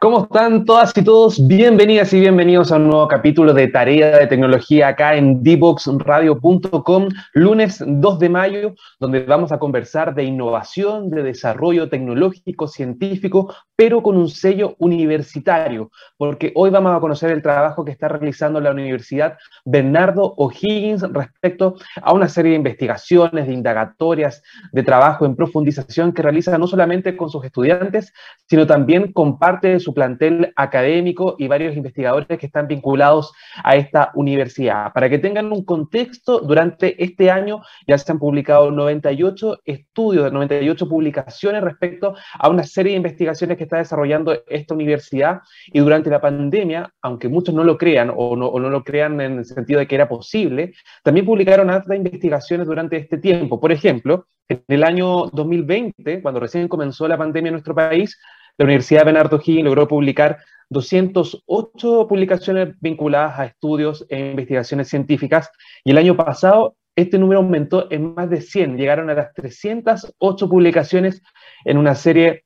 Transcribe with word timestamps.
¿Cómo 0.00 0.22
están 0.22 0.64
todas 0.64 0.96
y 0.96 1.02
todos? 1.02 1.44
Bienvenidas 1.44 2.12
y 2.12 2.20
bienvenidos 2.20 2.70
a 2.70 2.76
un 2.76 2.86
nuevo 2.86 3.08
capítulo 3.08 3.52
de 3.52 3.66
Tarea 3.66 4.16
de 4.16 4.28
Tecnología 4.28 4.86
acá 4.86 5.16
en 5.16 5.42
dboxradio.com, 5.42 7.08
lunes 7.32 7.82
2 7.84 8.18
de 8.20 8.28
mayo, 8.28 8.74
donde 9.00 9.24
vamos 9.24 9.50
a 9.50 9.58
conversar 9.58 10.14
de 10.14 10.22
innovación, 10.22 11.10
de 11.10 11.24
desarrollo 11.24 11.88
tecnológico, 11.88 12.68
científico, 12.68 13.52
pero 13.78 14.02
con 14.02 14.16
un 14.16 14.28
sello 14.28 14.74
universitario, 14.80 15.92
porque 16.16 16.50
hoy 16.56 16.68
vamos 16.68 16.96
a 16.96 16.98
conocer 16.98 17.30
el 17.30 17.42
trabajo 17.42 17.84
que 17.84 17.92
está 17.92 18.08
realizando 18.08 18.60
la 18.60 18.72
Universidad 18.72 19.38
Bernardo 19.64 20.34
O'Higgins 20.36 21.02
respecto 21.12 21.76
a 22.02 22.12
una 22.12 22.28
serie 22.28 22.50
de 22.50 22.56
investigaciones, 22.56 23.46
de 23.46 23.52
indagatorias, 23.52 24.42
de 24.72 24.82
trabajo 24.82 25.26
en 25.26 25.36
profundización 25.36 26.12
que 26.12 26.22
realiza 26.22 26.58
no 26.58 26.66
solamente 26.66 27.16
con 27.16 27.30
sus 27.30 27.44
estudiantes, 27.44 28.12
sino 28.48 28.66
también 28.66 29.12
con 29.12 29.38
parte 29.38 29.68
de 29.68 29.78
su 29.78 29.94
plantel 29.94 30.52
académico 30.56 31.36
y 31.38 31.46
varios 31.46 31.76
investigadores 31.76 32.36
que 32.36 32.46
están 32.46 32.66
vinculados 32.66 33.32
a 33.62 33.76
esta 33.76 34.10
universidad. 34.16 34.92
Para 34.92 35.08
que 35.08 35.20
tengan 35.20 35.52
un 35.52 35.64
contexto, 35.64 36.40
durante 36.40 37.00
este 37.00 37.30
año 37.30 37.62
ya 37.86 37.96
se 37.96 38.10
han 38.10 38.18
publicado 38.18 38.72
98 38.72 39.60
estudios, 39.64 40.32
98 40.32 40.88
publicaciones 40.88 41.62
respecto 41.62 42.16
a 42.36 42.48
una 42.48 42.64
serie 42.64 42.94
de 42.94 42.96
investigaciones 42.96 43.56
que 43.56 43.67
está 43.68 43.78
desarrollando 43.78 44.42
esta 44.48 44.74
universidad 44.74 45.40
y 45.66 45.78
durante 45.78 46.10
la 46.10 46.20
pandemia, 46.20 46.92
aunque 47.02 47.28
muchos 47.28 47.54
no 47.54 47.62
lo 47.62 47.76
crean 47.76 48.12
o 48.14 48.34
no, 48.34 48.46
o 48.46 48.58
no 48.58 48.70
lo 48.70 48.82
crean 48.82 49.20
en 49.20 49.38
el 49.38 49.44
sentido 49.44 49.78
de 49.78 49.86
que 49.86 49.94
era 49.94 50.08
posible, 50.08 50.72
también 51.02 51.26
publicaron 51.26 51.70
otras 51.70 51.96
investigaciones 51.96 52.66
durante 52.66 52.96
este 52.96 53.18
tiempo. 53.18 53.60
Por 53.60 53.72
ejemplo, 53.72 54.26
en 54.48 54.64
el 54.68 54.82
año 54.82 55.26
2020, 55.26 56.22
cuando 56.22 56.40
recién 56.40 56.68
comenzó 56.68 57.06
la 57.06 57.18
pandemia 57.18 57.50
en 57.50 57.54
nuestro 57.54 57.74
país, 57.74 58.18
la 58.56 58.64
Universidad 58.64 59.04
Bernardo 59.04 59.40
Higgins 59.44 59.64
logró 59.64 59.86
publicar 59.86 60.38
208 60.70 62.06
publicaciones 62.08 62.74
vinculadas 62.80 63.38
a 63.38 63.46
estudios 63.46 64.04
e 64.08 64.30
investigaciones 64.30 64.88
científicas 64.88 65.50
y 65.84 65.92
el 65.92 65.98
año 65.98 66.16
pasado 66.16 66.76
este 66.98 67.16
número 67.16 67.38
aumentó 67.38 67.86
en 67.92 68.14
más 68.14 68.28
de 68.28 68.40
100, 68.40 68.76
llegaron 68.76 69.08
a 69.08 69.14
las 69.14 69.32
308 69.32 70.48
publicaciones 70.48 71.22
en 71.64 71.78
una 71.78 71.94
serie 71.94 72.44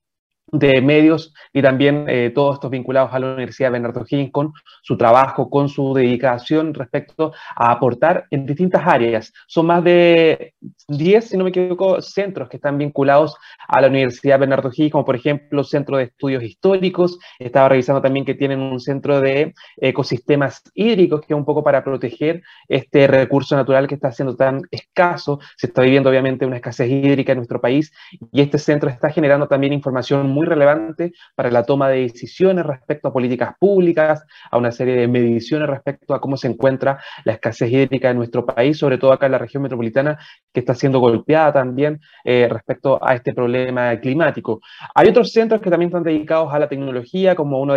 de 0.52 0.82
medios 0.82 1.32
y 1.52 1.62
también 1.62 2.04
eh, 2.08 2.30
todos 2.34 2.56
estos 2.56 2.70
vinculados 2.70 3.12
a 3.12 3.18
la 3.18 3.32
Universidad 3.32 3.72
Bernardo 3.72 4.04
Higgins 4.06 4.30
con 4.30 4.52
su 4.82 4.98
trabajo, 4.98 5.48
con 5.48 5.70
su 5.70 5.94
dedicación 5.94 6.74
respecto 6.74 7.32
a 7.56 7.72
aportar 7.72 8.26
en 8.30 8.44
distintas 8.44 8.86
áreas. 8.86 9.32
Son 9.46 9.66
más 9.66 9.82
de 9.82 10.54
10, 10.88 11.28
si 11.28 11.36
no 11.38 11.44
me 11.44 11.50
equivoco, 11.50 12.02
centros 12.02 12.50
que 12.50 12.58
están 12.58 12.76
vinculados 12.76 13.34
a 13.66 13.80
la 13.80 13.88
Universidad 13.88 14.38
Bernardo 14.38 14.70
Higgins, 14.70 14.92
como 14.92 15.06
por 15.06 15.16
ejemplo 15.16 15.64
Centro 15.64 15.96
de 15.96 16.04
Estudios 16.04 16.42
Históricos. 16.42 17.18
Estaba 17.38 17.70
revisando 17.70 18.02
también 18.02 18.26
que 18.26 18.34
tienen 18.34 18.60
un 18.60 18.78
centro 18.78 19.20
de 19.22 19.54
ecosistemas 19.78 20.62
hídricos, 20.74 21.22
que 21.22 21.32
es 21.32 21.38
un 21.38 21.46
poco 21.46 21.64
para 21.64 21.82
proteger 21.82 22.42
este 22.68 23.06
recurso 23.06 23.56
natural 23.56 23.88
que 23.88 23.94
está 23.94 24.12
siendo 24.12 24.36
tan 24.36 24.60
escaso. 24.70 25.40
Se 25.56 25.68
está 25.68 25.80
viviendo 25.80 26.10
obviamente 26.10 26.44
una 26.44 26.56
escasez 26.56 26.90
hídrica 26.90 27.32
en 27.32 27.38
nuestro 27.38 27.60
país 27.60 27.90
y 28.30 28.42
este 28.42 28.58
centro 28.58 28.90
está 28.90 29.08
generando 29.10 29.48
también 29.48 29.72
información 29.72 30.28
muy 30.28 30.41
relevante 30.46 31.12
para 31.34 31.50
la 31.50 31.64
toma 31.64 31.88
de 31.88 32.00
decisiones 32.02 32.64
respecto 32.64 33.08
a 33.08 33.12
políticas 33.12 33.54
públicas, 33.58 34.24
a 34.50 34.58
una 34.58 34.72
serie 34.72 34.96
de 34.96 35.08
mediciones 35.08 35.68
respecto 35.68 36.14
a 36.14 36.20
cómo 36.20 36.36
se 36.36 36.48
encuentra 36.48 36.98
la 37.24 37.32
escasez 37.32 37.70
hídrica 37.70 38.10
en 38.10 38.16
nuestro 38.16 38.44
país, 38.46 38.78
sobre 38.78 38.98
todo 38.98 39.12
acá 39.12 39.26
en 39.26 39.32
la 39.32 39.38
región 39.38 39.62
metropolitana, 39.62 40.18
que 40.52 40.60
está 40.60 40.74
siendo 40.74 41.00
golpeada 41.00 41.52
también 41.52 42.00
eh, 42.24 42.48
respecto 42.50 42.98
a 43.02 43.14
este 43.14 43.32
problema 43.34 43.98
climático. 44.00 44.60
Hay 44.94 45.08
otros 45.08 45.32
centros 45.32 45.60
que 45.60 45.70
también 45.70 45.88
están 45.88 46.02
dedicados 46.02 46.52
a 46.52 46.58
la 46.58 46.68
tecnología, 46.68 47.34
como 47.34 47.60
uno 47.60 47.74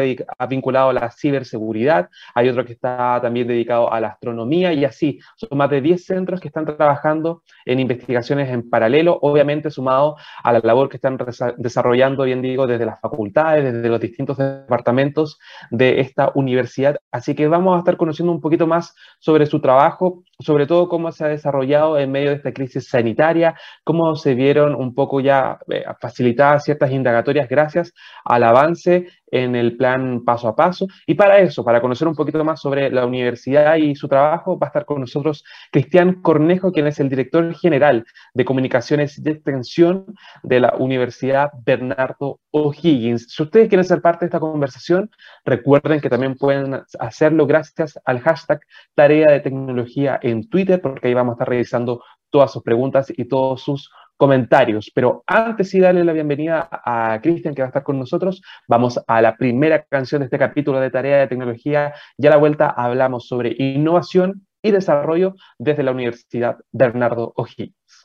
vinculado 0.50 0.90
a 0.90 0.94
la 0.94 1.12
ciberseguridad, 1.12 2.10
hay 2.34 2.50
otro 2.50 2.66
que 2.66 2.74
está 2.74 3.20
también 3.22 3.48
dedicado 3.48 3.92
a 3.92 4.00
la 4.00 4.10
astronomía 4.10 4.74
y 4.74 4.86
así. 4.86 5.20
Son 5.36 5.58
más 5.58 5.70
de 5.70 5.82
10 5.82 6.06
centros 6.06 6.40
que 6.40 6.48
están 6.48 6.66
trabajando 6.66 7.44
en 7.66 7.80
investigaciones 7.80 8.50
en 8.50 8.70
paralelo, 8.70 9.18
obviamente 9.22 9.70
sumado 9.70 10.18
a 10.44 10.54
la 10.54 10.60
labor 10.60 10.90
que 10.90 10.98
están 10.98 11.18
desarrollando 11.58 12.24
hoy 12.24 12.32
en 12.32 12.42
día 12.42 12.54
desde 12.66 12.86
las 12.86 13.00
facultades, 13.02 13.74
desde 13.74 13.90
los 13.90 14.00
distintos 14.00 14.38
departamentos 14.38 15.38
de 15.70 16.00
esta 16.00 16.32
universidad. 16.36 16.96
Así 17.12 17.36
que 17.36 17.48
vamos 17.48 17.76
a 17.76 17.80
estar 17.80 17.98
conociendo 17.98 18.32
un 18.32 18.42
poquito 18.42 18.68
más 18.68 18.96
sobre 19.20 19.46
su 19.46 19.60
trabajo, 19.60 20.24
sobre 20.40 20.66
todo 20.66 20.88
cómo 20.88 21.12
se 21.12 21.26
ha 21.26 21.28
desarrollado 21.28 22.00
en 22.00 22.12
medio 22.12 22.30
de 22.30 22.38
esta 22.38 22.54
crisis 22.54 22.88
sanitaria, 22.88 23.56
cómo 23.84 24.16
se 24.16 24.34
vieron 24.34 24.74
un 24.76 24.96
poco 24.96 25.20
ya 25.20 25.60
eh, 25.70 25.84
facilitadas 26.00 26.64
ciertas 26.64 26.92
indagatorias 26.92 27.50
gracias 27.50 27.94
al 28.24 28.44
avance 28.44 29.08
en 29.32 29.56
el 29.56 29.78
plan 29.78 30.24
paso 30.24 30.48
a 30.48 30.56
paso. 30.56 30.88
Y 31.06 31.16
para 31.16 31.40
eso, 31.40 31.64
para 31.64 31.82
conocer 31.82 32.08
un 32.08 32.16
poquito 32.16 32.44
más 32.44 32.62
sobre 32.62 32.90
la 32.90 33.06
universidad 33.06 33.76
y 33.76 33.96
su 33.96 34.08
trabajo, 34.08 34.58
va 34.58 34.68
a 34.68 34.70
estar 34.70 34.86
con 34.86 35.02
nosotros 35.02 35.44
Cristian 35.72 36.22
Cornejo, 36.22 36.72
quien 36.72 36.88
es 36.88 37.00
el 37.00 37.10
director 37.10 37.54
general 37.56 38.06
de 38.34 38.46
comunicaciones 38.46 39.22
de 39.22 39.32
extensión 39.32 40.06
de 40.44 40.60
la 40.60 40.76
Universidad 40.78 41.52
Bernardo 41.66 42.40
O'Higgins. 42.52 43.28
Si 43.30 43.44
ustedes 43.44 43.68
quieren 43.68 43.86
ser 43.86 44.02
parte 44.02 44.26
de 44.26 44.28
esta 44.28 44.40
conversación, 44.40 45.10
recuerden 45.44 46.02
que 46.02 46.10
también 46.10 46.36
pueden 46.36 46.82
hacerlo 47.00 47.48
gracias 47.48 48.00
al 48.06 48.20
hashtag 48.22 48.62
tarea 48.94 49.32
de 49.32 49.40
tecnología 49.40 50.20
en 50.22 50.48
Twitter, 50.50 50.82
porque 50.82 51.08
ahí 51.08 51.14
vamos 51.14 51.34
a 51.34 51.36
estar 51.36 51.50
revisando 51.50 52.02
todas 52.36 52.52
sus 52.52 52.64
preguntas 52.64 53.14
y 53.16 53.24
todos 53.24 53.62
sus 53.62 53.90
comentarios. 54.18 54.92
Pero 54.94 55.24
antes 55.26 55.72
de 55.72 55.80
darle 55.80 56.04
la 56.04 56.12
bienvenida 56.12 56.68
a 56.70 57.18
Cristian, 57.24 57.56
que 57.56 57.62
va 57.62 57.68
a 57.68 57.70
estar 57.70 57.84
con 57.84 57.98
nosotros, 57.98 58.42
vamos 58.68 59.00
a 59.08 59.22
la 59.22 59.38
primera 59.38 59.86
canción 59.86 60.20
de 60.20 60.26
este 60.26 60.38
capítulo 60.38 60.82
de 60.82 60.92
Tarea 60.92 61.20
de 61.20 61.28
Tecnología. 61.28 61.94
Ya 62.18 62.30
a 62.30 62.34
la 62.34 62.38
vuelta 62.38 62.68
hablamos 62.68 63.30
sobre 63.30 63.56
innovación 63.58 64.46
y 64.62 64.72
desarrollo 64.72 65.36
desde 65.60 65.84
la 65.84 65.92
Universidad 65.92 66.58
Bernardo 66.74 67.32
O'Higgins. 67.38 68.05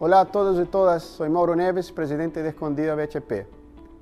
Hola 0.00 0.20
a 0.20 0.24
todos 0.26 0.64
y 0.64 0.64
todas, 0.64 1.02
soy 1.02 1.28
Mauro 1.28 1.56
Neves, 1.56 1.90
presidente 1.90 2.40
de 2.40 2.50
Escondida 2.50 2.94
BHP. 2.94 3.48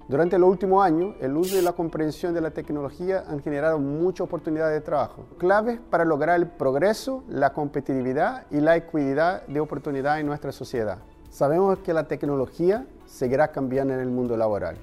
Durante 0.09 0.37
el 0.37 0.43
último 0.43 0.83
año, 0.83 1.15
el 1.23 1.35
uso 1.35 1.57
y 1.57 1.63
la 1.63 1.73
comprensión 1.73 2.35
de 2.35 2.43
la 2.43 2.51
tecnología 2.51 3.25
han 3.27 3.41
generado 3.41 3.79
muchas 3.79 4.27
oportunidades 4.27 4.75
de 4.75 4.83
trabajo, 4.83 5.25
claves 5.39 5.81
para 5.89 6.05
lograr 6.05 6.39
el 6.39 6.49
progreso, 6.49 7.25
la 7.31 7.55
competitividad 7.55 8.45
y 8.51 8.61
la 8.61 8.77
equidad 8.77 9.47
de 9.47 9.59
oportunidad 9.59 10.21
en 10.21 10.27
nuestra 10.27 10.53
sociedad. 10.53 10.99
Sabemos 11.31 11.79
que 11.79 11.95
la 11.95 12.07
tecnología 12.07 12.87
seguirá 13.07 13.49
cambiando 13.49 13.95
en 13.95 14.01
el 14.01 14.11
mundo 14.11 14.37
laboral, 14.37 14.77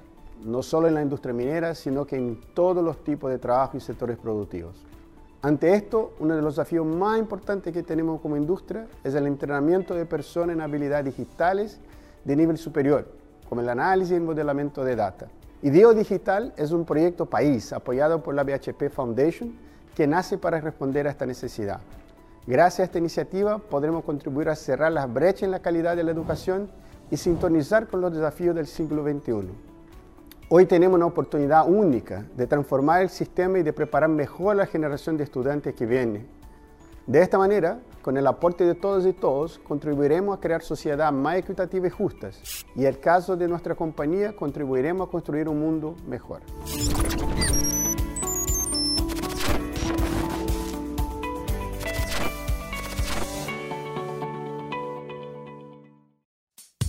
no 0.44 0.64
solo 0.64 0.88
en 0.88 0.96
la 0.96 1.04
industria 1.04 1.36
minera, 1.36 1.76
sino 1.76 2.08
que 2.08 2.16
en 2.16 2.42
todos 2.56 2.84
los 2.84 3.04
tipos 3.04 3.30
de 3.30 3.38
trabajo 3.38 3.78
y 3.78 3.82
sectores 3.82 4.18
productivos. 4.18 4.84
Ante 5.44 5.74
esto, 5.74 6.14
uno 6.20 6.38
de 6.38 6.42
los 6.42 6.56
desafíos 6.56 6.86
más 6.86 7.20
importantes 7.20 7.74
que 7.74 7.84
tenemos 7.84 8.22
como 8.22 8.38
industria 8.38 8.88
es 9.04 9.14
el 9.14 9.28
entrenamiento 9.28 9.94
de 9.94 10.06
personas 10.06 10.56
en 10.56 10.62
habilidades 10.62 11.04
digitales 11.04 11.82
de 12.24 12.36
nivel 12.38 12.58
superior, 12.58 13.10
como 13.50 13.60
el 13.60 13.68
análisis 13.68 14.16
y 14.16 14.22
modelamiento 14.22 14.86
de 14.86 14.96
data. 14.96 15.28
IDEO 15.62 15.94
Digital 15.94 16.54
es 16.56 16.72
un 16.72 16.86
proyecto 16.86 17.26
país 17.26 17.74
apoyado 17.74 18.24
por 18.24 18.36
la 18.36 18.46
BHP 18.46 18.90
Foundation 18.90 19.54
que 19.94 20.08
nace 20.08 20.38
para 20.38 20.62
responder 20.62 21.08
a 21.08 21.12
esta 21.12 21.26
necesidad. 21.26 21.82
Gracias 22.48 22.80
a 22.80 22.84
esta 22.84 23.00
iniciativa 23.00 23.58
podremos 23.58 24.06
contribuir 24.06 24.48
a 24.48 24.56
cerrar 24.56 24.94
las 24.94 25.14
brechas 25.14 25.44
en 25.44 25.52
la 25.52 25.62
calidad 25.62 25.98
de 25.98 26.04
la 26.06 26.12
educación 26.12 26.70
y 27.12 27.18
sintonizar 27.18 27.88
con 27.88 28.00
los 28.00 28.14
desafíos 28.14 28.56
del 28.56 28.66
siglo 28.66 29.04
XXI. 29.04 29.73
Hoy 30.56 30.68
tenemos 30.68 30.98
una 30.98 31.08
oportunidad 31.08 31.68
única 31.68 32.28
de 32.38 32.46
transformar 32.46 33.02
el 33.02 33.10
sistema 33.10 33.58
y 33.58 33.64
de 33.64 33.74
preparar 33.74 34.08
mejor 34.08 34.52
a 34.52 34.58
la 34.60 34.66
generación 34.68 35.18
de 35.18 35.24
estudiantes 35.24 35.74
que 35.74 35.88
viene. 35.88 36.28
De 37.08 37.24
esta 37.24 37.40
manera, 37.40 37.80
con 38.04 38.18
el 38.18 38.28
aporte 38.28 38.64
de 38.64 38.76
todos 38.76 39.04
y 39.08 39.14
todos, 39.14 39.58
contribuiremos 39.68 40.38
a 40.38 40.40
crear 40.40 40.62
sociedades 40.62 41.12
más 41.12 41.38
equitativas 41.38 41.88
y 41.88 41.96
justas. 41.96 42.66
Y 42.76 42.82
en 42.82 42.86
el 42.86 43.00
caso 43.00 43.36
de 43.36 43.48
nuestra 43.48 43.74
compañía, 43.74 44.36
contribuiremos 44.36 45.08
a 45.08 45.12
construir 45.12 45.50
un 45.50 45.60
mundo 45.60 45.96
mejor. 46.08 46.42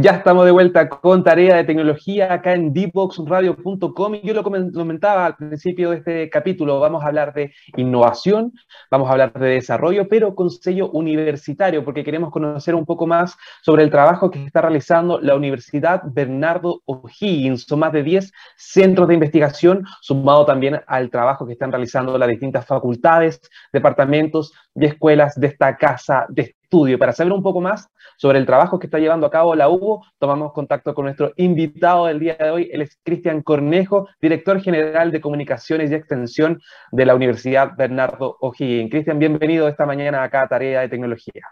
Ya 0.00 0.12
estamos 0.12 0.44
de 0.44 0.52
vuelta 0.52 0.88
con 0.88 1.24
tarea 1.24 1.56
de 1.56 1.64
tecnología 1.64 2.32
acá 2.32 2.52
en 2.52 2.72
dboxradio.com 2.72 4.14
y 4.14 4.20
yo 4.22 4.32
lo 4.32 4.44
comentaba 4.44 5.26
al 5.26 5.34
principio 5.34 5.90
de 5.90 5.96
este 5.96 6.30
capítulo, 6.30 6.78
vamos 6.78 7.02
a 7.02 7.08
hablar 7.08 7.34
de 7.34 7.52
innovación, 7.76 8.52
vamos 8.92 9.08
a 9.08 9.12
hablar 9.12 9.32
de 9.32 9.48
desarrollo, 9.48 10.06
pero 10.08 10.36
con 10.36 10.50
sello 10.50 10.88
universitario, 10.90 11.84
porque 11.84 12.04
queremos 12.04 12.30
conocer 12.30 12.76
un 12.76 12.86
poco 12.86 13.08
más 13.08 13.36
sobre 13.60 13.82
el 13.82 13.90
trabajo 13.90 14.30
que 14.30 14.44
está 14.44 14.60
realizando 14.60 15.18
la 15.20 15.34
Universidad 15.34 16.02
Bernardo 16.04 16.80
O'Higgins. 16.84 17.64
Son 17.64 17.80
más 17.80 17.92
de 17.92 18.04
10 18.04 18.30
centros 18.56 19.08
de 19.08 19.14
investigación, 19.14 19.84
sumado 20.00 20.46
también 20.46 20.80
al 20.86 21.10
trabajo 21.10 21.44
que 21.44 21.54
están 21.54 21.72
realizando 21.72 22.16
las 22.18 22.28
distintas 22.28 22.64
facultades, 22.64 23.40
departamentos 23.72 24.52
y 24.76 24.84
escuelas 24.84 25.34
de 25.40 25.48
esta 25.48 25.76
casa 25.76 26.26
de 26.28 26.54
Para 26.70 27.14
saber 27.14 27.32
un 27.32 27.42
poco 27.42 27.62
más 27.62 27.88
sobre 28.18 28.38
el 28.38 28.44
trabajo 28.44 28.78
que 28.78 28.88
está 28.88 28.98
llevando 28.98 29.26
a 29.26 29.30
cabo 29.30 29.54
la 29.54 29.70
UBO, 29.70 30.04
tomamos 30.18 30.52
contacto 30.52 30.92
con 30.92 31.06
nuestro 31.06 31.32
invitado 31.36 32.04
del 32.04 32.20
día 32.20 32.36
de 32.38 32.50
hoy. 32.50 32.68
Él 32.70 32.82
es 32.82 32.98
Cristian 33.02 33.42
Cornejo, 33.42 34.06
director 34.20 34.60
general 34.60 35.10
de 35.10 35.22
Comunicaciones 35.22 35.90
y 35.90 35.94
Extensión 35.94 36.60
de 36.92 37.06
la 37.06 37.14
Universidad 37.14 37.72
Bernardo 37.74 38.36
O'Higgins. 38.40 38.90
Cristian, 38.90 39.18
bienvenido 39.18 39.66
esta 39.66 39.86
mañana 39.86 40.22
acá 40.22 40.42
a 40.42 40.48
Tarea 40.48 40.82
de 40.82 40.90
Tecnología. 40.90 41.42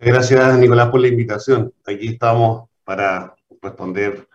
Gracias, 0.00 0.58
Nicolás, 0.58 0.90
por 0.90 1.00
la 1.00 1.06
invitación. 1.06 1.72
Aquí 1.86 2.08
estamos 2.08 2.68
para 2.82 3.36
responder 3.62 4.26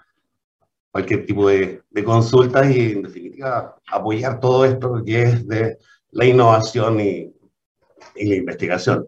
cualquier 0.91 1.25
tipo 1.25 1.49
de, 1.49 1.81
de 1.89 2.03
consultas 2.05 2.73
y, 2.73 2.93
en 2.93 3.01
definitiva, 3.01 3.75
apoyar 3.91 4.39
todo 4.39 4.63
esto 4.63 5.03
que 5.05 5.23
es 5.23 5.45
de 5.45 5.77
la 6.11 6.23
innovación 6.23 7.01
y 7.01 7.33
la 8.15 8.35
investigación. 8.35 9.05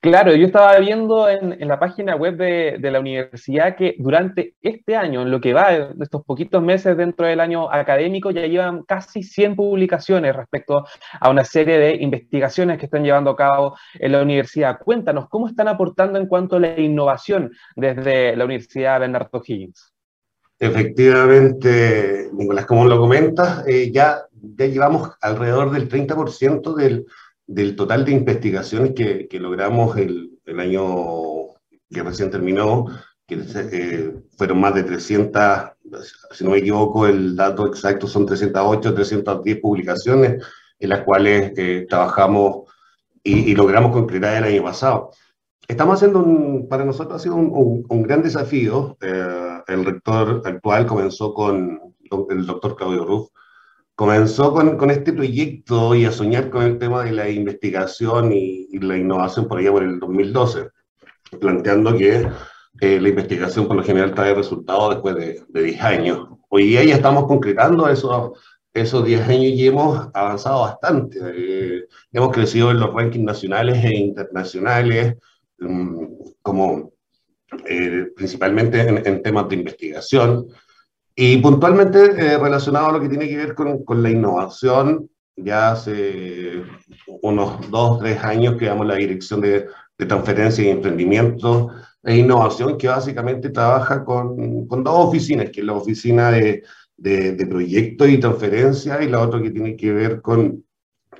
Claro, 0.00 0.36
yo 0.36 0.46
estaba 0.46 0.78
viendo 0.78 1.28
en, 1.28 1.66
la 1.66 1.80
página 1.80 2.14
web 2.14 2.36
de, 2.36 2.90
la 2.90 3.00
universidad 3.00 3.76
que 3.76 3.96
durante 3.98 4.54
este 4.62 4.94
año, 4.94 5.22
en 5.22 5.30
lo 5.30 5.40
que 5.40 5.52
va 5.52 5.72
de 5.72 6.04
estos 6.04 6.22
poquitos 6.24 6.62
meses 6.62 6.96
dentro 6.96 7.26
del 7.26 7.40
año 7.40 7.70
académico, 7.72 8.30
ya 8.30 8.46
llevan 8.46 8.84
casi 8.84 9.22
100 9.22 9.56
publicaciones 9.56 10.36
respecto 10.36 10.84
a 11.20 11.30
una 11.30 11.44
serie 11.44 11.78
de 11.78 11.96
investigaciones 11.96 12.78
que 12.78 12.84
están 12.84 13.02
llevando 13.02 13.30
a 13.30 13.36
cabo 13.36 13.76
en 13.94 14.12
la 14.12 14.22
universidad. 14.22 14.78
Cuéntanos, 14.78 15.28
¿cómo 15.28 15.48
están 15.48 15.66
aportando 15.66 16.18
en 16.20 16.26
cuanto 16.26 16.56
a 16.56 16.60
la 16.60 16.78
innovación 16.78 17.50
desde 17.74 18.36
la 18.36 18.44
Universidad 18.44 19.00
Bernardo 19.00 19.42
Higgins? 19.44 19.92
Efectivamente, 20.58 22.30
Nicolás, 22.32 22.64
como 22.64 22.86
lo 22.86 22.98
comentas, 22.98 23.66
eh, 23.66 23.90
ya, 23.92 24.22
ya 24.56 24.66
llevamos 24.66 25.10
alrededor 25.20 25.70
del 25.70 25.88
30% 25.88 26.74
del 26.74 27.06
del 27.46 27.76
total 27.76 28.04
de 28.04 28.12
investigaciones 28.12 28.92
que, 28.94 29.28
que 29.28 29.38
logramos 29.38 29.96
el, 29.96 30.38
el, 30.44 30.60
año 30.60 30.82
que 31.90 32.02
recién 32.02 32.30
terminó, 32.30 32.86
que 33.26 33.38
eh, 33.54 34.14
fueron 34.36 34.60
más 34.60 34.74
de 34.74 34.84
300, 34.84 35.42
si 36.32 36.44
no 36.44 36.50
me 36.50 36.58
equivoco, 36.58 37.06
el 37.06 37.36
dato 37.36 37.66
exacto 37.66 38.06
son 38.06 38.26
308, 38.26 38.94
310 38.94 39.60
publicaciones 39.60 40.44
en 40.78 40.88
las 40.88 41.02
cuales 41.02 41.52
eh, 41.56 41.86
trabajamos 41.88 42.70
y, 43.22 43.54
logramos 43.54 43.92
concretar 43.92 44.36
el 44.36 44.54
año 44.54 44.62
pasado. 44.62 45.10
Estamos 45.66 45.96
haciendo, 45.96 46.20
un, 46.20 46.68
para 46.68 46.84
nosotros 46.84 47.16
ha 47.16 47.22
sido 47.22 47.34
un, 47.34 47.84
un, 47.88 48.02
gran 48.02 48.22
desafío. 48.22 48.96
Eh, 49.00 49.62
el 49.66 49.84
rector 49.84 50.42
actual 50.44 50.86
comenzó 50.86 51.34
con 51.34 51.80
el 52.30 52.46
doctor 52.46 52.76
Claudio 52.76 53.04
Ruff, 53.04 53.30
comenzó 53.96 54.52
con, 54.52 54.76
con, 54.76 54.90
este 54.90 55.12
proyecto 55.12 55.94
y 55.94 56.04
a 56.04 56.12
soñar 56.12 56.50
con 56.50 56.62
el 56.62 56.78
tema 56.78 57.02
de 57.02 57.12
la 57.12 57.28
investigación 57.28 58.30
y, 58.32 58.68
la 58.78 58.96
innovación 58.96 59.48
por 59.48 59.58
allá 59.58 59.72
por 59.72 59.82
el 59.82 59.98
2012, 59.98 60.68
planteando 61.40 61.96
que 61.96 62.28
eh, 62.80 63.00
la 63.00 63.08
investigación 63.08 63.66
por 63.66 63.76
lo 63.76 63.82
general 63.82 64.14
trae 64.14 64.34
resultados 64.34 64.90
después 64.94 65.16
de, 65.16 65.42
de 65.48 65.62
10 65.62 65.80
años. 65.80 66.28
Hoy 66.50 66.66
día 66.66 66.84
ya 66.84 66.96
estamos 66.96 67.26
concretando 67.26 67.88
esos, 67.88 68.38
esos 68.74 69.02
10 69.02 69.28
años 69.28 69.52
y 69.52 69.66
hemos 69.66 70.08
avanzado 70.12 70.60
bastante. 70.60 71.18
Eh, 71.34 71.86
hemos 72.12 72.32
crecido 72.32 72.70
en 72.70 72.80
los 72.80 72.92
rankings 72.92 73.24
nacionales 73.24 73.82
e 73.82 73.96
internacionales, 73.96 75.16
um, 75.60 76.18
como 76.42 76.92
eh, 77.66 78.08
principalmente 78.14 78.80
en, 78.82 79.06
en 79.06 79.22
temas 79.22 79.48
de 79.48 79.54
investigación. 79.54 80.48
Y 81.18 81.38
puntualmente 81.38 81.98
eh, 82.04 82.36
relacionado 82.36 82.88
a 82.88 82.92
lo 82.92 83.00
que 83.00 83.08
tiene 83.08 83.26
que 83.26 83.38
ver 83.38 83.54
con, 83.54 83.82
con, 83.84 84.02
la 84.02 84.10
innovación, 84.10 85.08
ya 85.34 85.72
hace 85.72 86.62
unos 87.22 87.70
dos, 87.70 88.00
tres 88.00 88.22
años 88.22 88.56
que 88.56 88.66
damos 88.66 88.86
la 88.86 88.96
dirección 88.96 89.40
de, 89.40 89.66
de 89.96 90.06
transferencia 90.06 90.62
y 90.62 90.68
emprendimiento 90.68 91.70
e 92.02 92.18
innovación, 92.18 92.76
que 92.76 92.88
básicamente 92.88 93.48
trabaja 93.48 94.04
con, 94.04 94.66
con, 94.66 94.84
dos 94.84 95.08
oficinas, 95.08 95.48
que 95.50 95.60
es 95.60 95.66
la 95.66 95.72
oficina 95.72 96.30
de, 96.30 96.62
de, 96.98 97.32
de 97.32 97.46
proyecto 97.46 98.06
y 98.06 98.20
transferencia 98.20 99.02
y 99.02 99.08
la 99.08 99.22
otra 99.22 99.40
que 99.40 99.50
tiene 99.50 99.74
que 99.74 99.92
ver 99.92 100.20
con, 100.20 100.64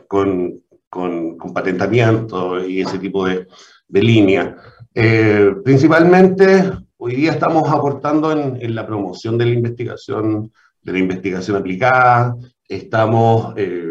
con, 0.07 0.63
con, 0.91 1.39
con 1.39 1.55
patentamiento 1.55 2.63
y 2.67 2.83
ese 2.83 2.99
tipo 2.99 3.27
de, 3.27 3.47
de 3.89 4.03
línea. 4.03 4.57
Eh, 4.95 5.55
principalmente 5.65 6.71
Hoy 6.99 7.15
día 7.15 7.33
estamos 7.33 7.69
aportando 7.69 8.33
en, 8.33 8.75
la 8.75 8.87
promoción 8.87 9.37
de 9.37 9.45
la 9.45 9.53
investigación, 9.53 10.51
de 10.81 10.93
la 10.93 10.99
investigación 10.99 11.59
aplicada, 11.59 12.35
estamos 12.67 13.53
eh, 13.59 13.85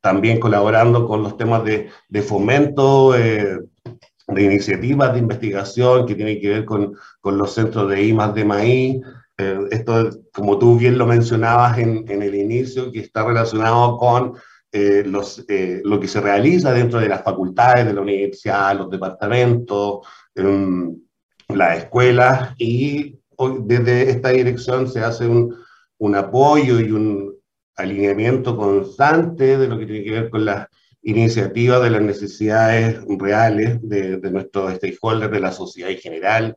también 0.00 0.40
colaborando 0.40 1.06
con 1.06 1.22
los 1.22 1.36
temas 1.36 1.62
de, 1.64 2.22
fomento, 2.22 3.14
eh, 3.14 3.60
de 4.26 4.42
iniciativas 4.42 5.12
de 5.12 5.20
investigación 5.20 6.06
que 6.06 6.16
tienen 6.16 6.40
que 6.40 6.48
ver 6.48 6.64
con, 6.64 6.96
los 7.22 7.54
centros 7.54 7.88
de 7.88 8.02
I 8.02 8.12
más 8.12 8.34
de 8.34 8.44
maíz. 8.44 9.00
Eh, 9.38 9.60
esto, 9.70 10.10
como 10.32 10.58
tú 10.58 10.76
bien 10.76 10.98
lo 10.98 11.06
mencionabas 11.06 11.78
en, 11.78 12.04
el 12.10 12.34
inicio, 12.34 12.90
que 12.90 12.98
está 12.98 13.24
relacionado 13.24 13.96
con 13.96 14.34
los, 14.72 15.46
lo 15.84 16.00
que 16.00 16.08
se 16.08 16.20
realiza 16.20 16.72
dentro 16.72 16.98
de 16.98 17.08
las 17.08 17.22
facultades 17.22 17.86
de 17.86 17.94
la 17.94 18.00
universidad, 18.02 18.76
los 18.76 18.90
departamentos, 18.90 20.00
em, 20.34 21.05
las 21.48 21.78
escuelas 21.78 22.54
y 22.58 23.18
desde 23.60 24.10
esta 24.10 24.30
dirección 24.30 24.88
se 24.88 25.00
hace 25.00 25.26
un, 25.26 25.54
un, 25.98 26.14
apoyo 26.14 26.80
y 26.80 26.90
un 26.90 27.34
alineamiento 27.76 28.56
constante 28.56 29.58
de 29.58 29.68
lo 29.68 29.78
que 29.78 29.86
tiene 29.86 30.04
que 30.04 30.10
ver 30.10 30.30
con 30.30 30.44
las 30.44 30.68
iniciativas 31.02 31.82
de 31.82 31.90
las 31.90 32.02
necesidades 32.02 32.98
reales 33.18 33.78
de, 33.82 34.16
de 34.16 34.30
nuestros 34.30 34.74
stakeholders, 34.74 35.32
de 35.32 35.40
la 35.40 35.52
sociedad 35.52 35.90
en 35.90 35.98
general. 35.98 36.56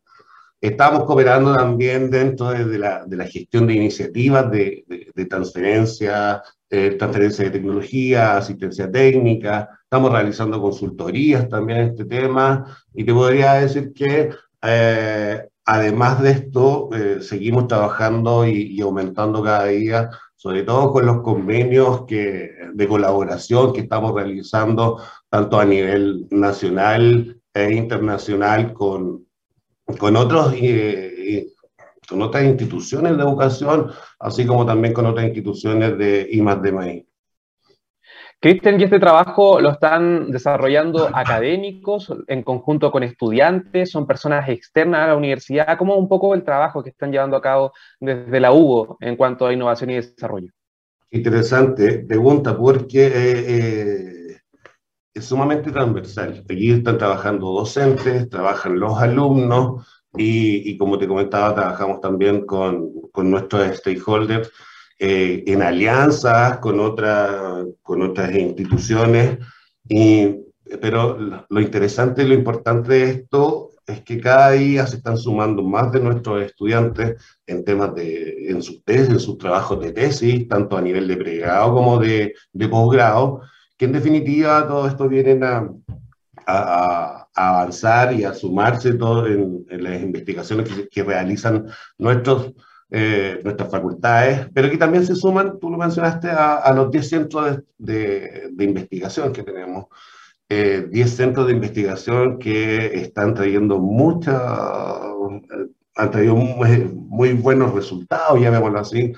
Estamos 0.61 1.05
cooperando 1.05 1.53
también 1.53 2.09
dentro 2.09 2.49
de, 2.49 2.77
la, 2.77 3.05
de 3.05 3.15
la, 3.15 3.25
gestión 3.25 3.67
de 3.67 3.75
iniciativas 3.75 4.49
de, 4.51 4.83
de 5.13 5.25
transferencia, 5.25 6.41
eh, 6.69 6.95
transferencia 6.97 7.45
de 7.45 7.51
tecnología, 7.51 8.37
asistencia 8.37 8.91
técnica, 8.91 9.69
estamos 9.83 10.11
realizando 10.11 10.61
consultorías 10.61 11.47
también 11.47 11.79
en 11.79 11.87
este 11.89 12.05
tema 12.05 12.77
y 12.93 13.03
te 13.03 13.13
podría 13.13 13.53
decir 13.53 13.93
que 13.93 14.29
eh, 14.61 15.47
además 15.65 16.21
de 16.21 16.31
esto, 16.31 16.89
eh, 16.93 17.21
seguimos 17.21 17.67
trabajando 17.67 18.45
y, 18.45 18.79
aumentando 18.81 19.43
cada 19.43 19.65
día, 19.65 20.09
sobre 20.35 20.63
todo 20.63 20.91
con 20.91 21.05
los 21.05 21.21
convenios 21.21 22.05
que, 22.05 22.51
de 22.73 22.87
colaboración 22.87 23.73
que 23.73 23.81
estamos 23.81 24.13
realizando, 24.13 25.01
tanto 25.29 25.59
a 25.59 25.65
nivel 25.65 26.27
nacional 26.31 27.39
e 27.53 27.73
internacional, 27.73 28.73
con, 28.73 29.25
con, 29.97 30.15
otros, 30.15 30.53
eh, 30.55 31.47
con 32.07 32.21
otras 32.21 32.43
instituciones 32.45 33.17
de 33.17 33.23
educación, 33.23 33.91
así 34.19 34.45
como 34.45 34.65
también 34.65 34.93
con 34.93 35.05
otras 35.05 35.25
instituciones 35.25 35.97
de 35.97 36.27
IMAS 36.31 36.61
de 36.61 36.71
Maíz. 36.71 37.08
Cristian, 38.41 38.79
y 38.79 38.85
este 38.85 39.01
trabajo 39.01 39.59
lo 39.59 39.71
están 39.71 40.31
desarrollando 40.31 41.09
académicos 41.13 42.13
en 42.27 42.41
conjunto 42.41 42.89
con 42.89 43.03
estudiantes, 43.03 43.91
son 43.91 44.07
personas 44.07 44.47
externas 44.47 45.01
a 45.01 45.07
la 45.07 45.17
universidad. 45.17 45.77
¿Cómo 45.77 45.97
un 45.97 46.07
poco 46.07 46.33
el 46.33 46.45
trabajo 46.45 46.81
que 46.81 46.91
están 46.91 47.11
llevando 47.11 47.35
a 47.35 47.41
cabo 47.41 47.73
desde 47.99 48.39
la 48.39 48.53
UBO 48.53 48.95
en 49.01 49.17
cuanto 49.17 49.45
a 49.45 49.51
innovación 49.51 49.89
y 49.89 49.95
desarrollo? 49.95 50.51
Interesante 51.11 52.05
pregunta, 52.07 52.57
porque 52.57 53.07
eh, 53.07 53.45
eh, 53.47 54.37
es 55.13 55.25
sumamente 55.25 55.69
transversal. 55.69 56.41
Aquí 56.49 56.71
están 56.71 56.97
trabajando 56.97 57.51
docentes, 57.51 58.29
trabajan 58.29 58.79
los 58.79 58.97
alumnos 58.99 59.85
y, 60.15 60.77
como 60.77 60.97
te 60.97 61.09
comentaba, 61.09 61.53
trabajamos 61.53 61.99
también 61.99 62.45
con 62.45 62.89
nuestros 63.13 63.79
stakeholders 63.79 64.49
eh, 64.99 65.43
en 65.47 65.61
alianzas 65.61 66.59
con, 66.59 66.79
otra, 66.79 67.63
con 67.81 68.01
otras 68.01 68.35
instituciones. 68.35 69.39
Y 69.87 70.35
pero 70.81 71.17
lo 71.49 71.61
interesante 71.61 72.23
y 72.23 72.27
lo 72.27 72.35
importante 72.35 72.93
de 72.93 73.09
esto 73.09 73.71
es 73.87 74.01
que 74.01 74.19
cada 74.19 74.51
día 74.51 74.85
se 74.85 74.97
están 74.97 75.17
sumando 75.17 75.63
más 75.63 75.91
de 75.91 75.99
nuestros 75.99 76.43
estudiantes 76.43 77.15
en 77.47 77.65
temas 77.65 77.95
de, 77.95 78.49
en 78.49 78.61
sus 78.61 78.83
tesis, 78.83 79.09
en 79.09 79.19
sus 79.19 79.37
trabajos 79.37 79.79
de 79.81 79.91
tesis, 79.91 80.47
tanto 80.47 80.77
a 80.77 80.81
nivel 80.81 81.07
de 81.07 81.17
pregrado 81.17 81.73
como 81.73 81.97
de, 81.97 82.35
de 82.53 82.67
posgrado, 82.67 83.41
que 83.77 83.85
en 83.85 83.93
definitiva 83.93 84.67
todo 84.67 84.87
esto 84.87 85.09
viene 85.09 85.43
a, 85.43 85.67
a, 86.45 87.27
avanzar 87.33 88.13
y 88.13 88.25
a 88.25 88.33
sumarse 88.33 88.93
todo 88.93 89.25
en, 89.25 89.65
las 89.69 90.01
investigaciones 90.01 90.69
que, 90.91 91.03
realizan 91.03 91.67
nuestros, 91.97 92.53
eh, 92.91 93.39
nuestras 93.43 93.69
facultades, 93.69 94.47
pero 94.53 94.69
que 94.69 94.77
también 94.77 95.05
se 95.05 95.15
suman, 95.15 95.59
tú 95.59 95.69
lo 95.69 95.77
mencionaste, 95.77 96.29
a, 96.29 96.71
los 96.73 96.91
10 96.91 97.09
centros 97.09 97.59
de, 97.77 98.49
de 98.51 98.63
investigación 98.63 99.31
que 99.31 99.43
tenemos. 99.43 99.85
10 100.49 100.91
eh, 100.91 101.07
centros 101.07 101.45
de 101.45 101.53
investigación 101.53 102.39
que 102.39 102.87
están 103.01 103.35
trayendo 103.35 103.77
mucha, 103.77 104.33
eh, 104.33 105.67
han 105.95 106.11
traído 106.11 106.35
muy, 106.35 107.33
buenos 107.33 107.73
resultados, 107.73 108.39
llamémoslo 108.41 108.79
así, 108.79 109.13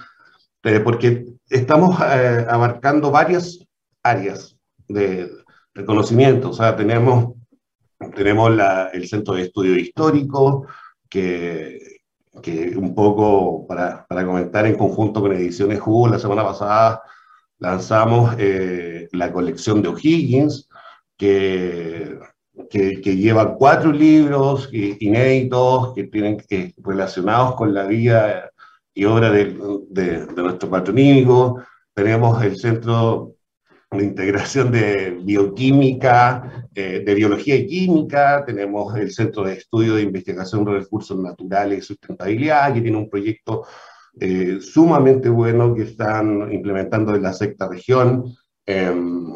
eh, 0.63 0.79
porque 0.81 1.25
estamos 1.49 1.99
abarcando 2.01 3.11
varias 3.11 3.59
áreas 4.03 4.57
de, 4.89 5.29
conocimiento. 5.85 6.49
O 6.49 6.53
sea, 6.53 6.75
tenemos, 6.75 7.35
tenemos 8.13 8.51
el 8.91 9.07
Centro 9.07 9.35
de 9.35 9.43
Estudio 9.43 9.77
Histórico, 9.77 10.67
que, 11.07 12.00
que 12.41 12.73
un 12.77 12.93
poco 12.95 13.65
para, 13.67 14.05
para, 14.07 14.25
comentar 14.25 14.65
en 14.65 14.75
conjunto 14.75 15.21
con 15.21 15.33
Ediciones 15.33 15.79
Hugo, 15.85 16.07
la 16.09 16.19
semana 16.19 16.43
pasada 16.43 17.01
lanzamos 17.59 18.35
la 19.11 19.31
colección 19.31 19.81
de 19.81 19.89
O'Higgins, 19.89 20.67
que, 21.17 22.17
que, 22.69 23.15
lleva 23.15 23.55
cuatro 23.55 23.91
libros 23.91 24.69
inéditos 24.71 25.93
que 25.93 26.05
tienen 26.05 26.37
que, 26.37 26.73
relacionados 26.77 27.55
con 27.55 27.73
la 27.73 27.85
vida 27.85 28.49
y 28.93 29.05
obra 29.05 29.29
de, 29.29 29.55
de, 29.89 30.25
nuestro 30.35 30.69
patronímico. 30.69 31.63
Tenemos 31.93 32.43
el 32.43 32.57
Centro 32.57 33.35
de 33.91 34.03
Integración 34.03 34.71
de 34.71 35.11
Bioquímica, 35.23 36.60
de 36.71 37.13
Biología 37.13 37.55
y 37.55 37.67
Química, 37.67 38.43
tenemos 38.45 38.95
el 38.95 39.11
Centro 39.11 39.43
de 39.43 39.53
Estudio 39.53 39.95
de 39.95 40.03
Investigación 40.03 40.63
de 40.63 40.79
Recursos 40.79 41.17
Naturales 41.19 41.79
y 41.79 41.81
Sustentabilidad, 41.81 42.73
que 42.73 42.81
tiene 42.81 42.97
un 42.97 43.09
proyecto 43.09 43.65
eh, 44.19 44.59
sumamente 44.61 45.29
bueno 45.29 45.73
que 45.73 45.83
están 45.83 46.51
implementando 46.51 47.15
en 47.15 47.23
la 47.23 47.33
sexta 47.33 47.67
región. 47.67 48.35
Em, 48.65 49.33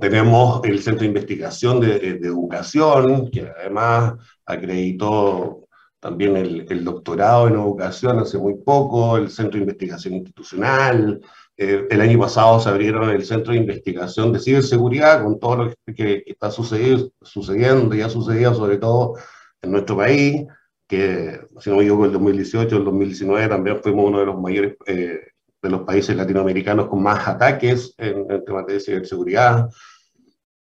tenemos 0.00 0.64
el 0.64 0.82
Centro 0.82 1.00
de 1.00 1.06
Investigación 1.08 1.80
de, 1.80 1.96
Educación, 1.96 3.30
que 3.30 3.42
además 3.42 4.14
acreditó 4.44 5.66
también 6.00 6.36
el, 6.36 6.84
doctorado 6.84 7.48
en 7.48 7.54
educación 7.54 8.18
hace 8.18 8.38
muy 8.38 8.54
poco, 8.54 9.16
el 9.16 9.30
Centro 9.30 9.52
de 9.52 9.64
Investigación 9.64 10.14
Institucional. 10.14 11.20
Eh, 11.56 11.86
el 11.90 12.00
año 12.00 12.18
pasado 12.18 12.58
se 12.60 12.68
abrieron 12.68 13.10
el 13.10 13.24
Centro 13.24 13.52
de 13.52 13.58
Investigación 13.58 14.32
de 14.32 14.40
Ciberseguridad 14.40 15.22
con 15.22 15.38
todo 15.38 15.56
lo 15.56 15.74
que, 15.94 16.24
está 16.26 16.50
sucediendo, 16.50 17.94
y 17.94 18.00
ha 18.00 18.08
sucedido 18.08 18.54
sobre 18.54 18.78
todo 18.78 19.14
en 19.60 19.72
nuestro 19.72 19.96
país, 19.96 20.46
que 20.88 21.40
si 21.60 21.70
no 21.70 21.76
me 21.76 21.82
equivoco, 21.82 22.06
el 22.06 22.12
2018, 22.12 22.76
el 22.76 22.84
2019 22.84 23.48
también 23.48 23.82
fuimos 23.82 24.06
uno 24.06 24.20
de 24.20 24.26
los 24.26 24.40
mayores 24.40 24.76
eh, 24.86 25.20
de 25.62 25.70
los 25.70 25.82
países 25.82 26.16
latinoamericanos 26.16 26.88
con 26.88 27.02
más 27.02 27.28
ataques 27.28 27.94
en, 27.98 28.30
en 28.30 28.44
temas 28.44 28.66
de 28.66 28.80
ciberseguridad. 28.80 29.68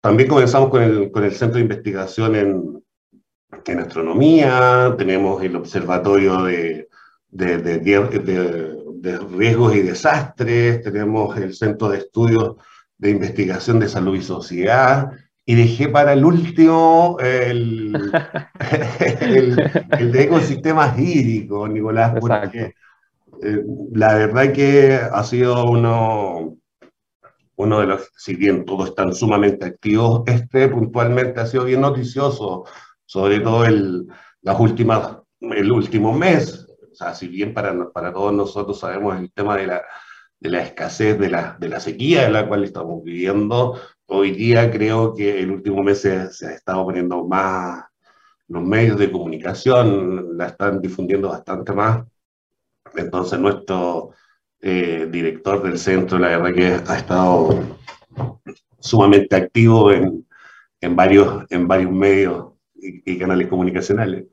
También 0.02 0.30
comenzamos 0.30 0.70
con 0.70 0.84
el, 0.84 1.12
con 1.12 1.24
el 1.24 1.32
Centro 1.32 1.56
de 1.56 1.63
Investigación 1.63 2.36
en, 2.36 2.84
en 3.66 3.80
Astronomía, 3.80 4.94
tenemos 4.98 5.42
el 5.42 5.56
Observatorio 5.56 6.44
de, 6.44 6.90
de, 7.34 7.58
de, 7.58 7.80
de, 7.80 9.18
Riesgos 9.20 9.75
y 9.75 9.82
Desastres, 9.82 10.82
tenemos 10.82 11.36
el 11.38 11.54
Centro 11.54 11.90
de 11.90 11.98
Estudios 11.98 12.56
de 12.98 13.10
Investigación 13.10 13.80
de 13.80 13.90
Salud 13.90 14.16
y 14.16 14.22
Sociedad, 14.22 15.12
y 15.46 15.56
dejé 15.56 15.90
para 15.90 16.13
el 16.13 16.24
último 16.24 17.18
el, 17.20 17.94
el, 19.20 20.12
de 20.12 20.24
ecosistemas 20.24 20.98
hídricos, 20.98 21.70
Nicolás, 21.70 22.16
porque 22.20 22.75
eh, 23.42 23.63
la 23.92 24.13
verdad 24.13 24.54
que 24.54 24.94
ha 24.94 25.24
sido 25.24 25.66
uno, 25.66 26.56
uno 27.58 27.80
de 27.82 27.88
los, 27.88 28.10
si 28.16 28.36
bien 28.36 28.63
todos 28.63 28.90
están 28.90 29.13
sumamente 29.13 29.66
activos, 29.66 30.24
este 30.28 30.70
puntualmente 30.70 31.42
ha 31.42 31.46
sido 31.46 31.66
bien 31.66 31.82
noticioso, 31.82 32.63
sobre 33.06 33.42
todo 33.42 33.66
el, 33.66 34.08
las 34.42 34.58
últimas, 34.60 35.18
el 35.42 35.72
último 35.72 36.13
mes. 36.13 36.62
O 36.94 36.96
sea, 36.96 37.14
si 37.16 37.28
bien 37.28 37.54
para, 37.54 37.92
para 37.92 38.14
todos 38.14 38.34
nosotros 38.34 38.80
sabemos 38.80 39.20
el 39.20 39.32
tema 39.34 39.58
de 39.58 39.68
la, 39.68 39.84
de 40.40 40.50
la 40.50 40.64
escasez, 40.64 41.20
de 41.20 41.30
la, 41.30 41.58
de 41.60 41.70
la 41.70 41.80
sequía 41.80 42.26
en 42.26 42.34
la 42.34 42.48
cual 42.48 42.64
estamos 42.64 43.04
viviendo, 43.04 43.80
hoy 44.06 44.32
día 44.32 44.72
creo 44.72 45.14
que 45.14 45.40
el 45.42 45.52
último 45.52 45.84
mes 45.84 46.02
se, 46.02 46.32
se 46.32 46.48
ha 46.48 46.52
estado 46.52 46.86
poniendo 46.86 47.26
más, 47.28 47.86
los 48.48 48.64
medios 48.64 48.98
de 49.00 49.12
comunicación 49.12 50.38
la 50.38 50.48
están 50.48 50.82
difundiendo 50.82 51.30
bastante 51.30 51.74
más 51.74 52.06
entonces 52.96 53.40
nuestro 53.40 54.12
eh, 54.60 55.08
director 55.12 55.62
del 55.64 55.78
centro, 55.78 56.20
la 56.20 56.38
verdad 56.38 56.54
que 56.54 56.92
ha 56.92 56.98
estado 56.98 57.60
sumamente 58.80 59.36
activo 59.36 59.92
en, 59.92 60.26
en 60.82 60.96
varios, 60.96 61.46
en 61.50 61.68
varios 61.68 61.92
medios 61.92 62.54
y, 62.76 63.18
canales 63.18 63.48
comunicacionales. 63.48 64.26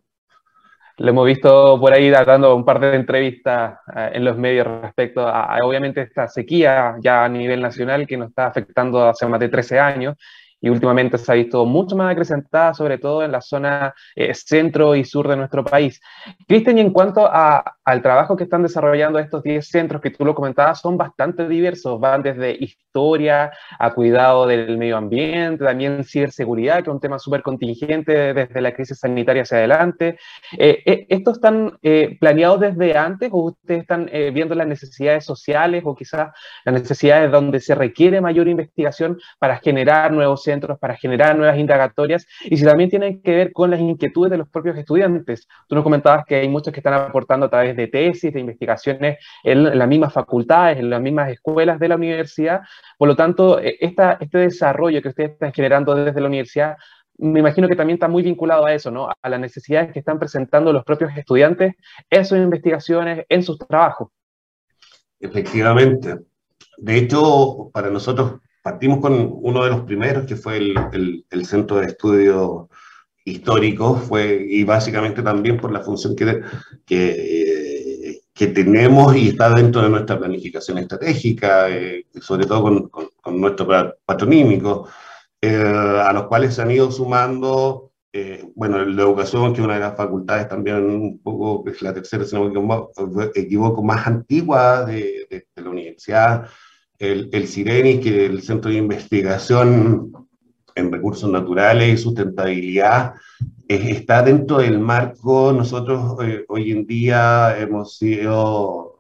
Lo 1.01 1.13
hemos 1.13 1.25
visto 1.25 1.81
por 1.81 1.95
ahí 1.95 2.11
dando 2.11 2.55
un 2.55 2.63
par 2.63 2.79
de 2.79 2.95
entrevistas 2.95 3.79
eh, 3.97 4.11
en 4.13 4.23
los 4.23 4.37
medios 4.37 4.67
respecto 4.83 5.27
a, 5.27 5.57
obviamente 5.65 6.03
esta 6.03 6.29
sequía 6.29 6.97
ya 7.01 7.25
a 7.25 7.29
nivel 7.31 7.63
nacional 7.63 8.07
que 8.07 8.19
nos 8.19 8.29
está 8.29 8.49
afectando 8.49 9.09
hace 9.09 9.27
más 9.27 9.41
de 9.41 9.49
13 9.49 9.81
años 9.81 10.17
y 10.61 10.69
últimamente 10.69 11.19
se 11.19 11.33
ha 11.33 11.35
visto 11.35 11.65
mucho 11.65 11.97
más 11.97 12.13
acrecentada, 12.13 12.75
sobre 12.75 12.99
todo 12.99 13.23
en 13.23 13.33
la 13.33 13.41
zona 13.41 13.95
eh, 14.15 14.35
centro 14.35 14.95
y 14.95 15.05
sur 15.05 15.27
de 15.29 15.37
nuestro 15.37 15.65
país. 15.65 16.01
Cristian, 16.47 16.79
y 16.79 16.83
en 16.83 16.91
cuanto 16.91 17.29
al 17.31 18.03
trabajo 18.03 18.37
que 18.37 18.45
están 18.45 18.63
desarrollando 18.63 19.19
estos 19.19 19.43
10 19.43 19.67
centros 19.67 20.03
que 20.03 20.11
tú 20.11 20.25
lo 20.25 20.35
comentabas, 20.35 20.81
son 20.81 20.97
bastante 20.97 21.49
diversos, 21.49 21.99
van 21.99 22.23
desde 22.23 22.57
historia 22.61 23.53
a 23.79 23.93
cuidado 23.93 24.47
del 24.47 24.77
medio 24.77 24.97
ambiente, 24.97 25.65
también 25.65 26.05
ciberseguridad, 26.05 26.77
que 26.77 26.91
es 26.91 26.95
un 26.95 27.01
tema 27.01 27.19
súper 27.19 27.43
contingente 27.43 28.35
desde 28.35 28.61
la 28.61 28.73
crisis 28.75 28.99
sanitaria 28.99 29.43
hacia 29.43 29.59
adelante. 29.59 30.19
Eh, 30.59 30.83
eh, 30.85 31.07
¿Estos 31.09 31.37
están 31.37 31.79
planeados 32.21 32.61
desde 32.61 32.97
antes 32.97 33.31
o 33.33 33.39
ustedes 33.39 33.83
están 33.83 34.11
viendo 34.33 34.55
las 34.55 34.67
necesidades 34.67 35.25
sociales 35.25 35.83
o 35.87 35.95
quizás 35.95 36.31
las 36.65 36.75
necesidades 36.75 37.31
donde 37.31 37.61
se 37.61 37.75
requiere 37.75 38.21
mayor 38.21 38.49
investigación 38.49 39.19
para 39.39 39.59
generar 39.59 40.13
nuevos 40.13 40.43
centros 40.51 40.79
para 40.79 40.97
generar 40.97 41.37
nuevas 41.37 41.59
indagatorias 41.59 42.27
y 42.43 42.57
si 42.57 42.65
también 42.65 42.91
tienen 42.91 43.23
que 43.23 43.35
ver 43.35 43.53
con 43.53 43.71
las 43.71 43.81
inquietudes 43.81 44.31
de 44.33 44.39
los 44.39 44.49
propios 44.49 44.77
estudiantes. 44.77 45.47
Tú 45.69 45.77
nos 45.77 45.85
comentabas 45.85 46.25
que 46.27 46.37
hay 46.37 46.49
muchos 46.49 46.73
que 46.73 46.81
están 46.81 46.95
aportando 46.95 47.47
a 47.47 47.51
través 47.51 47.77
de 47.77 47.87
tesis, 47.87 48.33
de 48.33 48.41
investigaciones 48.41 49.19
en, 49.45 49.79
las 49.79 49.89
mismas 49.89 50.13
facultades, 50.13 50.79
en 50.79 50.91
las 50.91 51.01
mismas 51.01 51.31
escuelas 51.31 51.79
de 51.79 51.89
la 51.89 51.97
universidad. 51.97 52.63
Por 52.99 53.09
lo 53.09 53.15
tanto, 53.15 53.61
e, 53.61 53.77
esta, 53.81 54.19
este 54.21 54.39
desarrollo 54.39 55.01
que 55.01 55.09
ustedes 55.09 55.33
están 55.33 55.53
generando 55.53 55.95
desde 55.95 56.21
la 56.21 56.27
universidad 56.27 56.77
me 57.23 57.41
imagino 57.41 57.69
que 57.69 57.77
también 57.77 57.97
está 57.97 58.09
muy 58.09 58.23
vinculado 58.23 58.65
a 58.65 58.73
eso, 58.73 58.91
¿no? 58.91 59.11
A 59.11 59.29
las 59.29 59.39
necesidades 59.39 59.93
que 59.93 59.99
están 59.99 60.19
presentando 60.19 60.73
los 60.73 60.85
propios 60.85 61.15
estudiantes 61.15 61.75
en 62.09 62.25
sus 62.25 62.39
investigaciones, 62.39 63.27
en 63.29 63.43
sus 63.43 63.59
trabajos. 63.59 64.09
Efectivamente. 65.21 66.17
De 66.79 66.97
hecho, 66.97 67.71
para 67.75 67.91
nosotros 67.91 68.41
partimos 68.63 69.01
con 69.01 69.31
uno 69.43 69.65
de 69.65 69.71
los 69.71 69.83
primeros, 69.83 70.27
que 70.27 70.37
fue 70.37 70.59
el, 70.59 71.25
el, 71.31 71.47
Centro 71.47 71.79
de 71.79 71.87
Estudio 71.87 72.69
Histórico, 73.25 73.97
fue, 73.97 74.47
y 74.49 74.65
básicamente 74.65 75.23
también 75.23 75.59
por 75.59 75.73
la 75.73 75.81
función 75.81 76.15
que, 76.17 76.43
que, 76.85 78.21
que 78.33 78.47
tenemos 78.49 79.17
y 79.17 79.29
está 79.29 79.55
dentro 79.55 79.83
de 79.83 79.91
nuestra 79.91 80.19
planificación 80.19 80.79
estratégica, 80.79 81.71
eh, 81.71 82.07
sobre 82.21 82.47
todo 82.47 82.63
con, 82.63 82.89
con, 82.89 83.41
nuestro 83.41 83.67
patronímico, 84.05 84.89
eh, 85.41 85.57
a 85.57 86.13
los 86.13 86.25
cuales 86.25 86.55
se 86.55 86.63
han 86.63 86.71
ido 86.71 86.91
sumando, 86.91 87.93
eh, 88.13 88.45
bueno, 88.55 88.85
la 88.85 89.03
educación, 89.03 89.53
que 89.53 89.61
es 89.61 89.65
una 89.65 89.75
de 89.75 89.81
las 89.81 89.97
facultades 89.97 90.49
también 90.49 90.85
un 90.85 91.23
poco, 91.23 91.69
es 91.69 91.81
la 91.83 91.95
tercera, 91.95 92.25
si 92.25 92.35
no 92.35 92.51
me 92.51 93.31
equivoco, 93.35 93.83
más 93.83 94.07
antigua 94.07 94.85
de, 94.85 95.27
de, 95.31 95.47
de 95.55 95.63
la 95.63 95.71
universidad, 95.71 96.49
el, 97.01 97.31
el 97.33 97.49
CIRENIS, 97.49 98.01
que 98.01 98.25
es 98.27 98.31
el 98.31 98.43
Centro 98.43 98.71
de 98.71 98.77
Investigación 98.77 100.13
en 100.75 100.93
Recursos 100.93 101.31
Naturales 101.31 101.95
y 101.95 102.03
Sustentabilidad, 102.03 103.15
está 103.67 104.23
dentro 104.23 104.59
del 104.59 104.79
marco, 104.79 105.53
nosotros 105.53 106.17
eh, 106.23 106.45
hoy 106.49 106.73
en 106.73 106.87
día 106.87 107.59
hemos 107.59 107.97
sido 107.97 108.97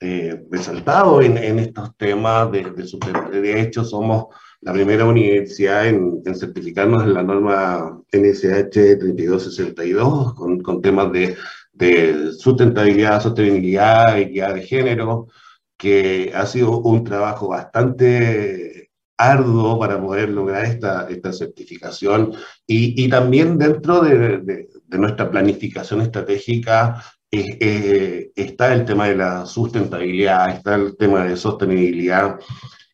eh, 0.00 0.44
resaltados 0.50 1.24
en, 1.24 1.36
en, 1.38 1.58
estos 1.58 1.96
temas 1.96 2.52
de, 2.52 2.62
de, 2.62 3.40
de 3.40 3.60
hecho 3.60 3.84
somos 3.84 4.26
la 4.60 4.72
primera 4.72 5.04
universidad 5.04 5.86
en, 5.86 6.22
certificarnos 6.34 7.02
en 7.02 7.14
la 7.14 7.22
norma 7.22 8.00
NSH 8.12 8.70
3262 8.70 10.34
con, 10.34 10.60
con 10.60 10.80
temas 10.80 11.10
de, 11.12 11.36
de 11.72 12.32
sustentabilidad, 12.32 13.22
sostenibilidad, 13.22 14.18
equidad 14.18 14.54
de 14.54 14.62
género, 14.62 15.28
que 15.76 16.32
ha 16.34 16.46
sido 16.46 16.80
un 16.80 17.04
trabajo 17.04 17.48
bastante 17.48 18.90
arduo 19.18 19.78
para 19.78 20.00
poder 20.00 20.28
lograr 20.30 20.64
esta, 20.64 21.08
esta 21.08 21.32
certificación 21.32 22.32
y, 22.66 23.02
y 23.02 23.08
también 23.08 23.58
dentro 23.58 24.02
de, 24.02 24.38
de, 24.38 24.68
nuestra 24.98 25.30
planificación 25.30 26.00
estratégica 26.00 27.02
eh, 27.30 27.58
eh, 27.60 28.30
está 28.36 28.72
el 28.72 28.84
tema 28.84 29.08
de 29.08 29.16
la 29.16 29.46
sustentabilidad, 29.46 30.50
está 30.50 30.76
el 30.76 30.96
tema 30.96 31.24
de 31.24 31.36
sostenibilidad. 31.36 32.38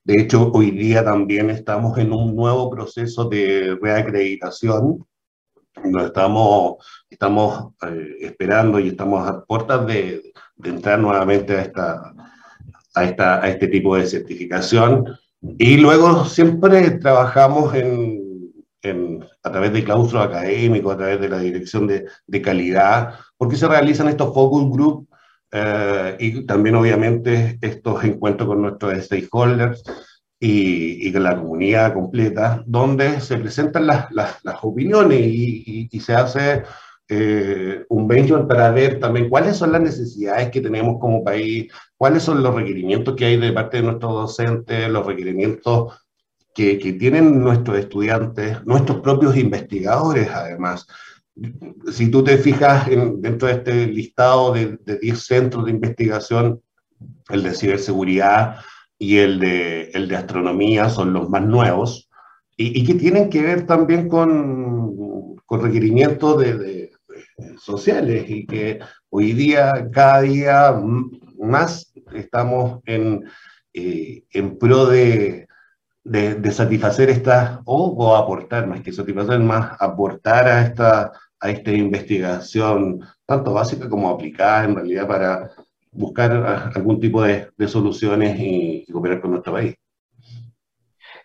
De 0.04 0.20
hecho, 0.20 0.50
hoy 0.52 0.70
día 0.72 1.04
también 1.04 1.50
estamos 1.50 1.96
en 1.98 2.12
un 2.12 2.34
nuevo 2.34 2.70
proceso 2.70 3.28
de 3.28 3.78
reacreditación. 3.80 5.06
estamos, 6.04 6.76
estamos 7.10 7.72
eh, 7.82 8.16
esperando 8.20 8.80
y 8.80 8.88
estamos 8.88 9.28
a 9.28 9.44
puertas 9.44 9.86
de, 9.86 10.32
de 10.56 10.68
entrar 10.70 10.98
nuevamente 10.98 11.56
a 11.56 11.62
esta, 11.62 12.14
a, 12.94 13.04
esta, 13.04 13.42
a 13.42 13.48
este 13.48 13.68
tipo 13.68 13.96
de 13.96 14.06
certificación. 14.06 15.06
Y 15.58 15.76
luego 15.76 16.24
siempre 16.24 16.90
trabajamos 16.92 17.74
en, 17.74 18.52
en, 18.82 19.24
a 19.42 19.50
través 19.50 19.72
de 19.72 19.84
claustros 19.84 20.24
académicos, 20.24 20.94
a 20.94 20.98
través 20.98 21.20
de 21.20 21.28
la 21.28 21.38
dirección 21.38 21.86
de, 21.86 22.06
de 22.26 22.42
calidad, 22.42 23.14
porque 23.36 23.56
se 23.56 23.68
realizan 23.68 24.08
estos 24.08 24.32
focus 24.34 24.70
group 24.70 25.08
eh, 25.50 26.16
y 26.18 26.46
también 26.46 26.76
obviamente 26.76 27.58
estos 27.60 28.02
encuentros 28.04 28.48
con 28.48 28.62
nuestros 28.62 29.04
stakeholders 29.04 29.82
y, 30.40 31.08
y 31.08 31.12
con 31.12 31.22
la 31.22 31.36
comunidad 31.36 31.92
completa, 31.92 32.62
donde 32.66 33.20
se 33.20 33.36
presentan 33.36 33.86
las, 33.86 34.10
las, 34.12 34.42
las 34.44 34.56
opiniones 34.62 35.20
y, 35.20 35.62
y, 35.66 35.88
y, 35.90 36.00
se 36.00 36.14
hace 36.14 36.62
eh, 37.08 37.84
un 37.88 38.08
benchmark 38.08 38.48
para 38.48 38.70
ver 38.70 38.98
también 39.00 39.28
cuáles 39.28 39.56
son 39.56 39.72
las 39.72 39.82
necesidades 39.82 40.50
que 40.50 40.60
tenemos 40.60 40.98
como 41.00 41.24
país, 41.24 41.70
cuáles 41.96 42.22
son 42.22 42.42
los 42.42 42.54
requerimientos 42.54 43.14
que 43.16 43.26
hay 43.26 43.36
de 43.36 43.52
parte 43.52 43.78
de 43.78 43.82
nuestros 43.82 44.12
docentes, 44.12 44.88
los 44.88 45.06
requerimientos 45.06 45.92
que, 46.54 46.78
que 46.78 46.92
tienen 46.94 47.40
nuestros 47.40 47.78
estudiantes, 47.78 48.64
nuestros 48.64 49.00
propios 49.00 49.36
investigadores 49.36 50.28
además. 50.30 50.86
Si 51.90 52.10
tú 52.10 52.22
te 52.22 52.36
fijas 52.38 52.88
en, 52.88 53.20
dentro 53.20 53.48
de 53.48 53.54
este 53.54 53.86
listado 53.86 54.52
de, 54.52 54.78
de 54.84 54.98
10 54.98 55.18
centros 55.18 55.64
de 55.64 55.70
investigación, 55.70 56.60
el 57.30 57.42
de 57.42 57.54
ciberseguridad 57.54 58.56
y 58.98 59.18
el 59.18 59.40
de, 59.40 59.90
el 59.94 60.08
de 60.08 60.16
astronomía 60.16 60.88
son 60.88 61.12
los 61.12 61.28
más 61.28 61.42
nuevos 61.42 62.08
y, 62.56 62.80
y 62.80 62.84
que 62.84 62.94
tienen 62.94 63.30
que 63.30 63.42
ver 63.42 63.66
también 63.66 64.08
con, 64.08 65.36
con 65.46 65.60
requerimientos 65.60 66.38
de, 66.38 66.58
de 66.58 66.81
sociales 67.58 68.24
y 68.28 68.46
que 68.46 68.80
hoy 69.10 69.32
día, 69.32 69.88
cada 69.92 70.22
día 70.22 70.82
más 71.38 71.92
estamos 72.14 72.80
en, 72.86 73.24
eh, 73.72 74.24
en 74.30 74.58
pro 74.58 74.86
de, 74.86 75.46
de, 76.04 76.50
satisfacer 76.52 77.10
estas, 77.10 77.60
o, 77.64 78.16
aportar, 78.16 78.66
más 78.66 78.80
que 78.80 78.92
satisfacer, 78.92 79.40
más 79.40 79.76
aportar 79.80 80.48
a 80.48 80.62
esta, 80.62 81.12
a 81.40 81.50
esta 81.50 81.72
investigación, 81.72 83.00
tanto 83.26 83.52
básica 83.52 83.88
como 83.88 84.10
aplicada 84.10 84.64
en 84.64 84.76
realidad 84.76 85.06
para 85.06 85.50
buscar 85.90 86.32
algún 86.74 87.00
tipo 87.00 87.22
de, 87.22 87.48
de 87.56 87.68
soluciones 87.68 88.38
y, 88.38 88.84
y 88.86 88.92
cooperar 88.92 89.20
con 89.20 89.32
nuestro 89.32 89.52
país. 89.52 89.74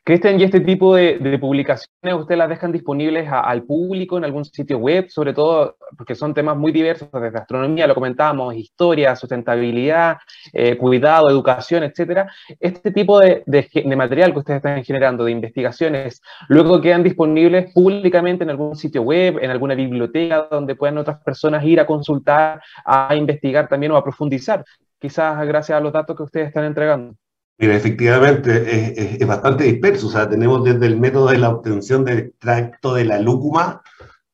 Cristian, 0.08 0.40
¿y 0.40 0.46
este 0.46 0.62
tipo 0.62 0.96
de, 0.96 1.38
publicaciones 1.38 2.16
ustedes 2.18 2.38
las 2.38 2.48
dejan 2.48 2.72
disponibles 2.72 3.28
al 3.30 3.64
público 3.64 4.18
en 4.18 4.24
algún 4.24 4.46
sitio 4.46 4.78
web? 4.78 5.10
Sobre 5.10 5.34
todo 5.34 5.76
porque 5.98 6.16
son 6.16 6.34
temas 6.34 6.56
muy 6.56 6.72
diversos, 6.72 7.10
desde 7.12 7.38
astronomía, 7.38 7.88
lo 7.88 7.94
comentábamos, 7.94 8.56
historia, 8.56 9.18
sustentabilidad, 9.18 10.20
eh, 10.54 10.78
cuidado, 10.78 11.30
educación, 11.30 11.84
etcétera. 11.84 12.32
Este 12.58 12.92
tipo 12.92 13.20
de, 13.20 13.44
de, 13.46 13.70
de, 13.70 13.96
material 13.98 14.32
que 14.32 14.40
ustedes 14.40 14.58
están 14.60 14.82
generando, 14.86 15.26
de 15.26 15.32
investigaciones, 15.34 16.22
luego 16.48 16.80
quedan 16.80 17.04
disponibles 17.04 17.74
públicamente 17.74 18.46
en 18.46 18.52
algún 18.52 18.78
sitio 18.78 19.02
web, 19.02 19.40
en 19.42 19.52
alguna 19.52 19.76
biblioteca, 19.76 20.48
donde 20.50 20.76
puedan 20.76 21.00
otras 21.00 21.22
personas 21.22 21.66
ir 21.66 21.82
a 21.82 21.86
consultar, 21.86 22.62
a 22.86 23.14
investigar 23.14 23.68
también 23.68 23.92
o 23.92 23.98
a 23.98 24.04
profundizar, 24.06 24.64
quizás 25.00 25.46
gracias 25.46 25.78
a 25.78 25.82
los 25.82 25.92
datos 25.92 26.16
que 26.16 26.24
ustedes 26.24 26.48
están 26.48 26.64
entregando. 26.64 27.14
Mira, 27.60 27.76
efectivamente 27.76 28.52
es, 28.56 28.98
es, 28.98 29.22
es, 29.22 29.28
bastante 29.28 29.64
disperso. 29.64 30.08
O 30.08 30.12
sea, 30.12 30.30
tenemos 30.30 30.64
desde 30.64 30.86
el 30.86 30.98
método 31.00 31.30
de 31.30 31.40
la 31.40 31.50
obtención 31.50 32.06
del 32.06 32.20
extracto 32.20 32.94
de 32.94 33.06
la 33.06 33.20
lúcuma 33.20 33.82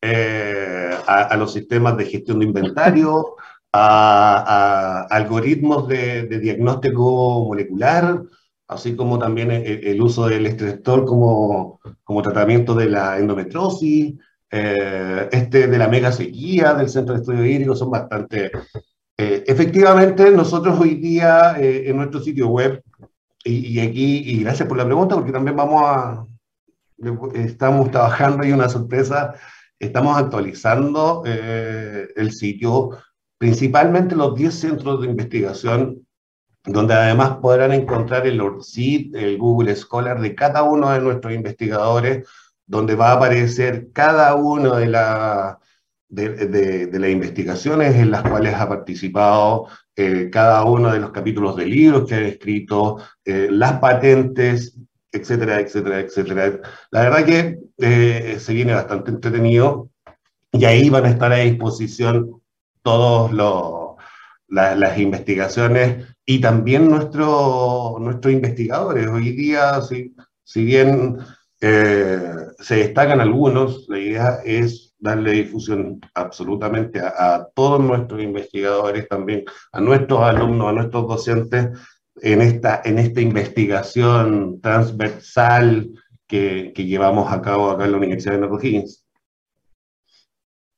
eh, 0.02 0.90
a, 1.08 1.22
a, 1.24 1.38
los 1.38 1.54
sistemas 1.54 1.96
de 1.96 2.06
gestión 2.06 2.40
de 2.40 2.46
inventario, 2.46 3.36
a, 3.72 5.06
a 5.08 5.16
algoritmos 5.16 5.88
de, 5.88 6.24
de, 6.24 6.40
diagnóstico 6.40 7.46
molecular, 7.46 8.22
así 8.68 8.96
como 8.96 9.18
también 9.18 9.52
el, 9.52 9.88
el 9.88 10.02
uso 10.02 10.28
del 10.28 10.46
estrestor 10.46 11.06
como, 11.06 11.80
como, 12.04 12.22
tratamiento 12.22 12.76
de 12.76 12.90
la 12.90 13.18
endometrosis, 13.18 14.16
eh, 14.52 15.30
este 15.32 15.68
de 15.68 15.78
la 15.78 15.88
mega 15.88 16.12
sequía 16.12 16.74
del 16.74 16.90
Centro 16.90 17.16
de 17.16 17.22
Estudio 17.22 17.46
Hídrico, 17.46 17.76
son 17.76 17.92
bastante... 17.92 18.52
Eh, 19.16 19.44
efectivamente, 19.48 20.32
nosotros 20.32 20.80
hoy 20.80 20.96
día 20.96 21.56
eh, 21.60 21.90
en 21.90 21.98
nuestro 21.98 22.20
sitio 22.20 22.48
web 22.48 22.84
y, 23.44 23.80
aquí, 23.80 24.24
y 24.26 24.44
gracias 24.44 24.68
por 24.68 24.78
la 24.78 24.86
pregunta, 24.86 25.16
porque 25.16 25.32
también 25.32 25.58
vamos 25.58 25.82
a, 25.86 26.26
estamos 27.34 27.92
trabajando 27.92 28.46
y 28.46 28.52
una 28.52 28.70
sorpresa, 28.70 29.36
estamos 29.80 30.18
actualizando 30.18 31.24
eh, 31.26 32.08
el 32.16 32.32
sitio, 32.32 32.92
principalmente 33.38 34.16
los 34.16 34.36
10 34.36 34.54
centros 34.54 35.02
de 35.02 35.08
investigación, 35.08 36.08
donde 36.66 36.94
además 36.94 37.38
podrán 37.42 37.74
encontrar 37.74 38.26
el 38.26 38.40
ORCID, 38.40 39.16
el 39.16 39.38
Google 39.38 39.76
Scholar 39.76 40.22
de 40.22 40.34
cada 40.34 40.64
uno 40.64 40.92
de 40.92 41.02
nuestros 41.02 41.34
investigadores, 41.34 42.26
donde 42.66 42.96
va 42.96 43.10
a 43.10 43.16
aparecer 43.16 43.90
cada 43.92 44.36
uno 44.36 44.76
de 44.78 44.88
la 44.88 45.60
de, 46.14 46.88
de, 46.88 47.00
las 47.00 47.10
investigaciones 47.10 47.96
en 47.96 48.12
las 48.12 48.22
cuales 48.22 48.54
ha 48.54 48.70
participado, 48.70 49.68
eh, 49.96 50.30
cada 50.32 50.64
uno 50.64 50.92
de 50.92 51.00
los 51.00 51.12
capítulos 51.12 51.56
de 51.56 51.66
libros 51.66 52.08
que 52.08 52.16
ha 52.16 52.22
escrito, 52.22 52.98
eh, 53.26 53.48
las 53.50 53.80
patentes, 53.80 54.78
etcétera, 55.12 55.60
etcétera, 55.60 56.00
etcétera. 56.00 56.60
La 56.92 57.02
verdad 57.02 57.26
que 57.26 57.60
eh, 57.80 58.38
se 58.40 58.54
viene 58.54 58.74
bastante 58.74 59.12
entretenido 59.12 59.90
y 60.52 60.66
ahí 60.66 60.90
van 60.90 61.06
a 61.06 61.10
estar 61.10 61.32
a 61.32 61.38
disposición 61.38 62.42
todos 62.84 63.32
los, 63.32 63.96
la, 64.48 64.76
las 64.76 64.98
investigaciones 65.00 66.16
y 66.26 66.42
también 66.42 66.90
nuestro, 66.90 67.98
nuestros 68.00 68.34
investigadores. 68.34 69.08
Hoy 69.08 69.32
día, 69.32 69.82
si, 69.82 70.16
si 70.44 70.64
bien 70.64 71.18
se 71.60 72.76
destacan 72.76 73.22
algunos, 73.22 73.86
la 73.88 73.98
idea 73.98 74.40
es 74.44 74.83
darle 75.04 75.32
difusión 75.32 76.00
absolutamente 76.16 77.00
a, 77.02 77.46
todos 77.54 77.82
nuestros 77.82 78.24
investigadores, 78.24 79.08
también 79.10 79.44
a 79.74 79.82
nuestros 79.82 80.22
alumnos, 80.22 80.70
a 80.70 80.72
nuestros 80.72 81.08
docentes, 81.08 81.70
en 82.22 82.42
esta, 82.42 82.82
en 82.86 83.00
esta 83.00 83.20
investigación 83.20 84.62
transversal 84.62 85.90
que, 86.26 86.72
que 86.74 86.86
llevamos 86.86 87.32
a 87.32 87.42
cabo 87.42 87.70
acá 87.70 87.84
en 87.84 87.92
la 87.92 87.98
Universidad 87.98 88.40
de 88.40 88.46
O'Higgins. 88.46 89.06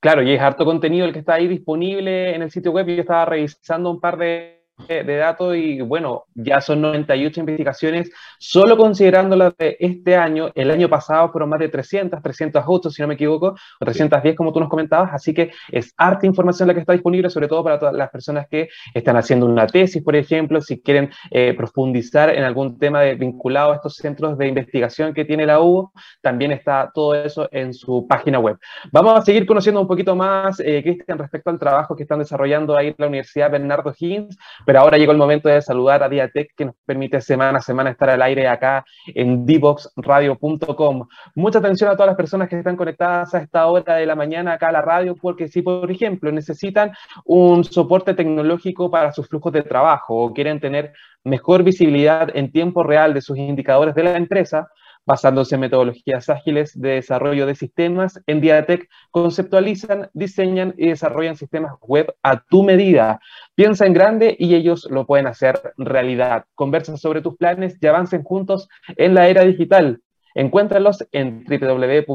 Claro, 0.01 0.23
y 0.23 0.33
es 0.33 0.41
harto 0.41 0.65
contenido 0.65 1.05
el 1.05 1.13
que 1.13 1.19
está 1.19 1.35
ahí 1.35 1.47
disponible 1.47 2.35
en 2.35 2.41
el 2.41 2.51
sitio 2.51 2.71
web. 2.71 2.87
Yo 2.87 3.01
estaba 3.01 3.25
revisando 3.25 3.91
un 3.91 3.99
par 3.99 4.17
de 4.17 4.54
de 4.87 5.15
datos 5.15 5.55
y 5.55 5.79
bueno, 5.81 6.25
ya 6.33 6.59
son 6.59 6.81
98 6.81 7.39
investigaciones, 7.39 8.11
solo 8.37 8.75
considerando 8.77 9.35
las 9.35 9.55
de 9.57 9.77
este 9.79 10.15
año, 10.17 10.51
el 10.53 10.69
año 10.69 10.89
pasado 10.89 11.31
fueron 11.31 11.49
más 11.49 11.59
de 11.59 11.69
300, 11.69 12.21
308 12.21 12.89
si 12.89 13.01
no 13.01 13.07
me 13.07 13.13
equivoco, 13.13 13.55
o 13.79 13.85
310 13.85 14.35
como 14.35 14.51
tú 14.51 14.59
nos 14.59 14.69
comentabas, 14.69 15.11
así 15.13 15.33
que 15.33 15.51
es 15.71 15.93
harta 15.97 16.25
información 16.25 16.67
la 16.67 16.73
que 16.73 16.81
está 16.81 16.93
disponible, 16.93 17.29
sobre 17.29 17.47
todo 17.47 17.63
para 17.63 17.79
todas 17.79 17.95
las 17.95 18.09
personas 18.09 18.47
que 18.49 18.67
están 18.93 19.15
haciendo 19.15 19.45
una 19.45 19.65
tesis, 19.65 20.03
por 20.03 20.15
ejemplo, 20.15 20.59
si 20.59 20.81
quieren 20.81 21.09
eh, 21.31 21.53
profundizar 21.55 22.29
en 22.29 22.43
algún 22.43 22.77
tema 22.77 23.01
de, 23.01 23.15
vinculado 23.15 23.71
a 23.71 23.75
estos 23.75 23.95
centros 23.95 24.37
de 24.37 24.47
investigación 24.47 25.13
que 25.13 25.25
tiene 25.25 25.45
la 25.45 25.61
U, 25.61 25.89
también 26.21 26.51
está 26.51 26.91
todo 26.93 27.15
eso 27.15 27.47
en 27.51 27.73
su 27.73 28.05
página 28.07 28.39
web. 28.39 28.57
Vamos 28.91 29.17
a 29.17 29.21
seguir 29.21 29.45
conociendo 29.45 29.79
un 29.79 29.87
poquito 29.87 30.15
más, 30.15 30.59
eh, 30.59 30.81
Cristian, 30.83 31.17
respecto 31.17 31.49
al 31.49 31.59
trabajo 31.59 31.95
que 31.95 32.03
están 32.03 32.19
desarrollando 32.19 32.75
ahí 32.75 32.87
en 32.87 32.95
la 32.97 33.07
Universidad 33.07 33.51
Bernardo 33.51 33.93
Higgins, 33.97 34.37
pero 34.65 34.79
ahora 34.79 34.97
llegó 34.97 35.11
el 35.11 35.17
momento 35.17 35.49
de 35.49 35.61
saludar 35.61 36.03
a 36.03 36.09
Diatec, 36.09 36.55
que 36.55 36.65
nos 36.65 36.75
permite 36.85 37.21
semana 37.21 37.59
a 37.59 37.61
semana 37.61 37.91
estar 37.91 38.09
al 38.09 38.21
aire 38.21 38.47
acá 38.47 38.85
en 39.07 39.45
divoxradio.com. 39.45 41.07
Mucha 41.35 41.59
atención 41.59 41.89
a 41.89 41.93
todas 41.93 42.07
las 42.07 42.15
personas 42.15 42.49
que 42.49 42.57
están 42.57 42.75
conectadas 42.75 43.33
a 43.35 43.39
esta 43.39 43.67
hora 43.67 43.95
de 43.95 44.05
la 44.05 44.15
mañana 44.15 44.53
acá 44.53 44.69
a 44.69 44.71
la 44.71 44.81
radio, 44.81 45.15
porque 45.15 45.47
si, 45.47 45.61
por 45.61 45.89
ejemplo, 45.89 46.31
necesitan 46.31 46.91
un 47.25 47.63
soporte 47.63 48.13
tecnológico 48.13 48.89
para 48.89 49.11
sus 49.11 49.27
flujos 49.27 49.53
de 49.53 49.63
trabajo 49.63 50.15
o 50.15 50.33
quieren 50.33 50.59
tener 50.59 50.93
mejor 51.23 51.63
visibilidad 51.63 52.29
en 52.33 52.51
tiempo 52.51 52.83
real 52.83 53.13
de 53.13 53.21
sus 53.21 53.37
indicadores 53.37 53.95
de 53.95 54.03
la 54.03 54.15
empresa, 54.15 54.69
Basándose 55.05 55.55
en 55.55 55.61
metodologías 55.61 56.29
ágiles 56.29 56.79
de 56.79 56.89
desarrollo 56.89 57.45
de 57.45 57.55
sistemas, 57.55 58.21
en 58.25 58.41
Diatec 58.41 58.89
conceptualizan, 59.11 60.09
diseñan 60.13 60.73
y 60.77 60.89
desarrollan 60.89 61.35
sistemas 61.35 61.73
web 61.81 62.13
a 62.23 62.41
tu 62.41 62.63
medida. 62.63 63.19
Piensa 63.53 63.85
en 63.85 63.93
grande 63.93 64.35
y 64.39 64.55
ellos 64.55 64.87
lo 64.89 65.05
pueden 65.05 65.27
hacer 65.27 65.73
realidad. 65.77 66.45
Conversa 66.55 66.97
sobre 66.97 67.21
tus 67.21 67.37
planes 67.37 67.77
y 67.79 67.87
avancen 67.87 68.23
juntos 68.23 68.67
en 68.97 69.13
la 69.13 69.27
era 69.27 69.43
digital. 69.43 70.01
Encuéntralos 70.35 71.07
en 71.13 71.45
www.diatec.cl 71.45 72.05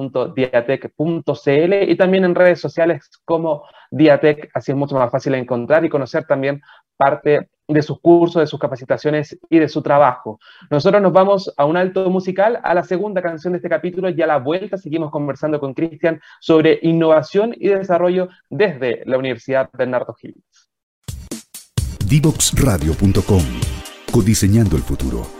y 1.90 1.96
también 1.96 2.24
en 2.24 2.34
redes 2.34 2.60
sociales 2.60 3.10
como 3.24 3.64
Diatec, 3.90 4.50
así 4.54 4.72
es 4.72 4.76
mucho 4.76 4.94
más 4.94 5.10
fácil 5.10 5.34
encontrar 5.34 5.86
y 5.86 5.88
conocer 5.88 6.24
también 6.24 6.60
parte 6.98 7.48
de 7.66 7.82
sus 7.82 7.98
cursos, 8.00 8.40
de 8.40 8.46
sus 8.46 8.60
capacitaciones 8.60 9.38
y 9.48 9.58
de 9.58 9.68
su 9.68 9.80
trabajo. 9.80 10.38
Nosotros 10.70 11.00
nos 11.00 11.12
vamos 11.12 11.52
a 11.56 11.64
un 11.64 11.78
alto 11.78 12.10
musical, 12.10 12.60
a 12.62 12.74
la 12.74 12.82
segunda 12.82 13.22
canción 13.22 13.54
de 13.54 13.58
este 13.58 13.70
capítulo 13.70 14.10
y 14.10 14.20
a 14.20 14.26
la 14.26 14.38
vuelta 14.38 14.76
seguimos 14.76 15.10
conversando 15.10 15.58
con 15.58 15.72
Cristian 15.72 16.20
sobre 16.40 16.78
innovación 16.82 17.54
y 17.56 17.68
desarrollo 17.68 18.28
desde 18.50 19.02
la 19.06 19.16
Universidad 19.16 19.70
Bernardo 19.72 20.14
Higgins. 20.20 20.68
Divoxradio.com 22.06 23.44
Codiseñando 24.12 24.76
el 24.76 24.82
futuro. 24.82 25.39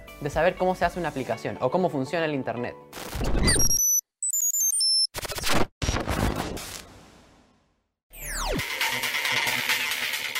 de 0.21 0.29
saber 0.29 0.55
cómo 0.55 0.75
se 0.75 0.85
hace 0.85 0.99
una 0.99 1.09
aplicación 1.09 1.57
o 1.59 1.69
cómo 1.69 1.89
funciona 1.89 2.25
el 2.25 2.33
Internet. 2.33 2.75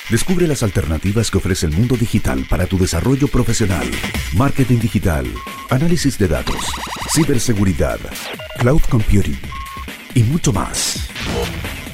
Descubre 0.09 0.45
las 0.45 0.61
alternativas 0.61 1.31
que 1.31 1.37
ofrece 1.37 1.65
el 1.65 1.71
mundo 1.71 1.95
digital 1.95 2.45
para 2.49 2.65
tu 2.65 2.77
desarrollo 2.77 3.29
profesional. 3.29 3.89
Marketing 4.33 4.79
digital, 4.79 5.25
análisis 5.69 6.17
de 6.17 6.27
datos, 6.27 6.69
ciberseguridad, 7.13 7.97
cloud 8.59 8.81
computing 8.89 9.39
y 10.13 10.23
mucho 10.23 10.51
más. 10.51 11.07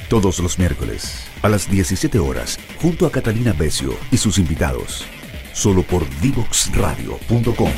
Todos 0.08 0.40
los 0.40 0.58
miércoles 0.58 1.28
a 1.42 1.48
las 1.48 1.70
17 1.70 2.18
horas, 2.18 2.58
junto 2.82 3.06
a 3.06 3.12
Catalina 3.12 3.52
Becio 3.52 3.96
y 4.10 4.16
sus 4.16 4.38
invitados 4.38 5.06
solo 5.58 5.82
por 5.82 6.08
divoxradio.com. 6.20 7.72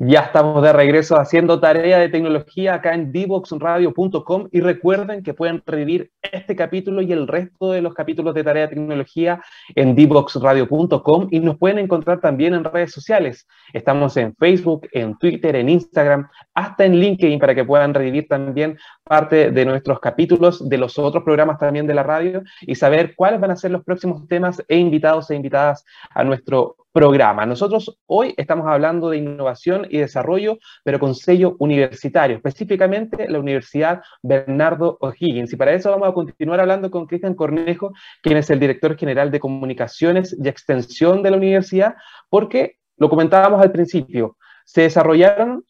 Ya 0.00 0.20
estamos 0.20 0.62
de 0.62 0.72
regreso 0.72 1.18
haciendo 1.18 1.58
tarea 1.58 1.98
de 1.98 2.08
tecnología 2.08 2.74
acá 2.74 2.94
en 2.94 3.10
divoxradio.com 3.10 4.46
y 4.52 4.60
recuerden 4.60 5.24
que 5.24 5.34
pueden 5.34 5.60
revivir 5.66 6.12
este 6.22 6.54
capítulo 6.54 7.02
y 7.02 7.10
el 7.10 7.26
resto 7.26 7.72
de 7.72 7.82
los 7.82 7.94
capítulos 7.94 8.32
de 8.36 8.44
tarea 8.44 8.68
de 8.68 8.76
tecnología 8.76 9.42
en 9.74 9.96
divoxradio.com 9.96 11.26
y 11.32 11.40
nos 11.40 11.58
pueden 11.58 11.80
encontrar 11.80 12.20
también 12.20 12.54
en 12.54 12.62
redes 12.62 12.92
sociales. 12.92 13.48
Estamos 13.72 14.16
en 14.16 14.36
Facebook, 14.36 14.86
en 14.92 15.18
Twitter, 15.18 15.56
en 15.56 15.68
Instagram, 15.68 16.28
hasta 16.54 16.84
en 16.84 16.94
LinkedIn 16.94 17.40
para 17.40 17.56
que 17.56 17.64
puedan 17.64 17.92
revivir 17.92 18.28
también 18.28 18.78
parte 19.02 19.50
de 19.50 19.64
nuestros 19.64 19.98
capítulos, 19.98 20.68
de 20.68 20.78
los 20.78 20.96
otros 20.96 21.24
programas 21.24 21.58
también 21.58 21.88
de 21.88 21.94
la 21.94 22.04
radio 22.04 22.44
y 22.60 22.76
saber 22.76 23.16
cuáles 23.16 23.40
van 23.40 23.50
a 23.50 23.56
ser 23.56 23.72
los 23.72 23.82
próximos 23.82 24.28
temas 24.28 24.62
e 24.68 24.76
invitados 24.76 25.28
e 25.32 25.34
invitadas 25.34 25.84
a 26.14 26.22
nuestro 26.22 26.76
programa. 26.98 27.46
Nosotros 27.46 27.96
hoy 28.06 28.34
estamos 28.36 28.66
hablando 28.66 29.10
de 29.10 29.18
innovación 29.18 29.86
y 29.88 29.98
desarrollo, 29.98 30.58
pero 30.82 30.98
con 30.98 31.14
sello 31.14 31.54
universitario, 31.60 32.34
específicamente 32.34 33.28
la 33.28 33.38
Universidad 33.38 34.02
Bernardo 34.20 34.98
O'Higgins. 35.00 35.52
Y 35.52 35.56
para 35.56 35.74
eso 35.74 35.92
vamos 35.92 36.08
a 36.08 36.12
continuar 36.12 36.58
hablando 36.58 36.90
con 36.90 37.06
Cristian 37.06 37.34
Cornejo, 37.34 37.92
quien 38.20 38.36
es 38.36 38.50
el 38.50 38.58
director 38.58 38.96
general 38.96 39.30
de 39.30 39.38
comunicaciones 39.38 40.36
y 40.36 40.48
extensión 40.48 41.22
de 41.22 41.30
la 41.30 41.36
universidad, 41.36 41.94
porque 42.28 42.78
lo 42.96 43.08
comentábamos 43.08 43.62
al 43.62 43.70
principio, 43.70 44.36
se 44.64 44.82
desarrollaron 44.82 45.62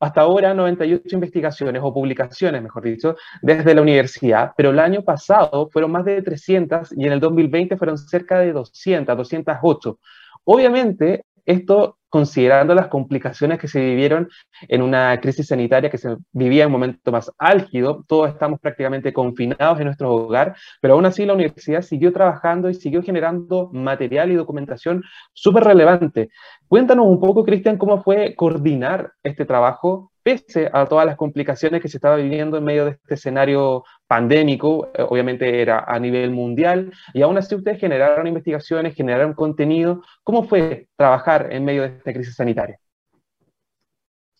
hasta 0.00 0.22
ahora 0.22 0.54
98 0.54 1.02
investigaciones 1.14 1.82
o 1.84 1.94
publicaciones, 1.94 2.60
mejor 2.60 2.82
dicho, 2.82 3.14
desde 3.42 3.76
la 3.76 3.82
universidad, 3.82 4.52
pero 4.56 4.70
el 4.70 4.80
año 4.80 5.02
pasado 5.02 5.68
fueron 5.70 5.92
más 5.92 6.04
de 6.04 6.20
300 6.20 6.92
y 6.96 7.06
en 7.06 7.12
el 7.12 7.20
2020 7.20 7.76
fueron 7.76 7.96
cerca 7.96 8.40
de 8.40 8.52
200, 8.52 9.16
208. 9.16 9.98
Obviamente, 10.44 11.24
esto 11.46 11.98
considerando 12.14 12.76
las 12.76 12.86
complicaciones 12.86 13.58
que 13.58 13.66
se 13.66 13.80
vivieron 13.80 14.28
en 14.68 14.82
una 14.82 15.18
crisis 15.20 15.48
sanitaria 15.48 15.90
que 15.90 15.98
se 15.98 16.16
vivía 16.30 16.62
en 16.62 16.68
un 16.68 16.72
momento 16.74 17.10
más 17.10 17.28
álgido, 17.38 18.04
todos 18.06 18.30
estamos 18.30 18.60
prácticamente 18.60 19.12
confinados 19.12 19.80
en 19.80 19.86
nuestro 19.86 20.14
hogar, 20.14 20.54
pero 20.80 20.94
aún 20.94 21.06
así 21.06 21.26
la 21.26 21.34
universidad 21.34 21.82
siguió 21.82 22.12
trabajando 22.12 22.70
y 22.70 22.74
siguió 22.74 23.02
generando 23.02 23.68
material 23.72 24.30
y 24.30 24.36
documentación 24.36 25.02
súper 25.32 25.64
relevante. 25.64 26.30
Cuéntanos 26.68 27.08
un 27.08 27.18
poco, 27.18 27.44
Cristian, 27.44 27.78
cómo 27.78 28.00
fue 28.00 28.36
coordinar 28.36 29.10
este 29.24 29.44
trabajo 29.44 30.12
pese 30.24 30.70
a 30.72 30.86
todas 30.86 31.04
las 31.04 31.16
complicaciones 31.16 31.82
que 31.82 31.88
se 31.88 31.98
estaba 31.98 32.16
viviendo 32.16 32.56
en 32.56 32.64
medio 32.64 32.86
de 32.86 32.92
este 32.92 33.14
escenario 33.14 33.84
pandémico, 34.06 34.88
eh, 34.94 35.04
obviamente 35.06 35.60
era 35.60 35.84
a 35.86 35.98
nivel 35.98 36.30
mundial, 36.30 36.92
y 37.12 37.20
aún 37.20 37.36
así 37.36 37.54
ustedes 37.54 37.78
generaron 37.78 38.26
investigaciones, 38.26 38.94
generaron 38.94 39.34
contenido. 39.34 40.02
¿Cómo 40.24 40.48
fue 40.48 40.88
trabajar 40.96 41.52
en 41.52 41.64
medio 41.64 41.82
de 41.82 41.88
esta 41.88 42.12
crisis 42.12 42.34
sanitaria? 42.34 42.80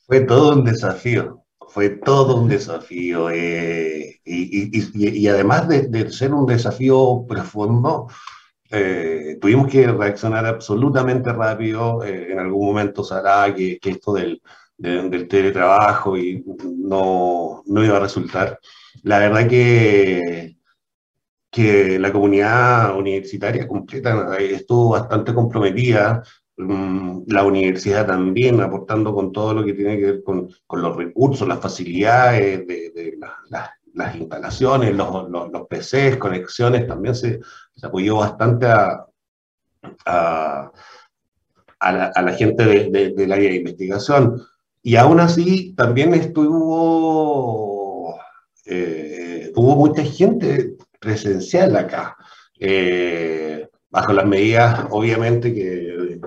Fue 0.06 0.20
todo 0.20 0.54
un 0.54 0.64
desafío, 0.64 1.44
fue 1.68 1.90
todo 1.90 2.36
un 2.36 2.48
desafío, 2.48 3.28
eh, 3.30 4.20
y, 4.24 5.28
además 5.28 5.68
de, 5.68 6.10
ser 6.10 6.32
un 6.32 6.46
desafío 6.46 7.26
profundo, 7.28 8.08
eh, 8.70 9.36
tuvimos 9.38 9.70
que 9.70 9.86
reaccionar 9.86 10.46
absolutamente 10.46 11.30
rápido. 11.30 12.02
en 12.02 12.38
algún 12.38 12.68
momento 12.68 13.02
que, 13.54 13.78
que 13.78 13.90
esto 13.90 14.14
del, 14.14 14.40
del 14.76 15.28
teletrabajo 15.28 16.16
y 16.18 16.44
no, 16.64 17.62
no, 17.66 17.84
iba 17.84 17.96
a 17.96 18.00
resultar. 18.00 18.58
La 19.02 19.18
verdad 19.18 19.48
que, 19.48 20.56
que 21.50 21.98
la 21.98 22.12
comunidad 22.12 22.96
universitaria 22.96 23.68
completa 23.68 24.36
estuvo 24.38 24.90
bastante 24.90 25.32
comprometida, 25.32 26.22
mm, 26.56 27.22
la 27.28 27.44
universidad 27.44 28.06
también 28.06 28.60
aportando 28.60 29.14
con 29.14 29.32
todo 29.32 29.54
lo 29.54 29.64
que 29.64 29.74
tiene 29.74 29.96
que 29.98 30.06
ver 30.06 30.22
con, 30.24 30.48
con 30.66 30.82
los 30.82 30.96
recursos, 30.96 31.46
las 31.46 31.60
facilidades 31.60 32.66
de, 32.66 33.18
las 33.94 34.16
instalaciones, 34.16 34.94
los, 34.96 35.30
los, 35.30 35.52
los, 35.52 35.68
PCs, 35.68 36.16
conexiones, 36.16 36.86
también 36.88 37.14
se, 37.14 37.38
se 37.76 37.86
apoyó 37.86 38.16
bastante 38.16 38.66
a, 38.66 39.06
a, 40.06 40.72
a, 41.78 42.22
la, 42.22 42.32
gente 42.32 42.64
del 42.64 43.32
área 43.32 43.50
de 43.50 43.56
investigación. 43.56 44.42
Y 44.86 44.96
aún 44.96 45.18
así, 45.18 45.72
también 45.74 46.12
estuvo, 46.12 46.54
eh, 48.66 49.50
hubo 49.56 49.76
mucha 49.76 50.04
gente 50.04 50.76
presencial 51.00 51.74
acá, 51.74 52.18
eh, 52.60 53.66
bajo 53.88 54.12
las 54.12 54.26
medidas, 54.26 54.86
obviamente, 54.90 55.54
que, 55.54 56.20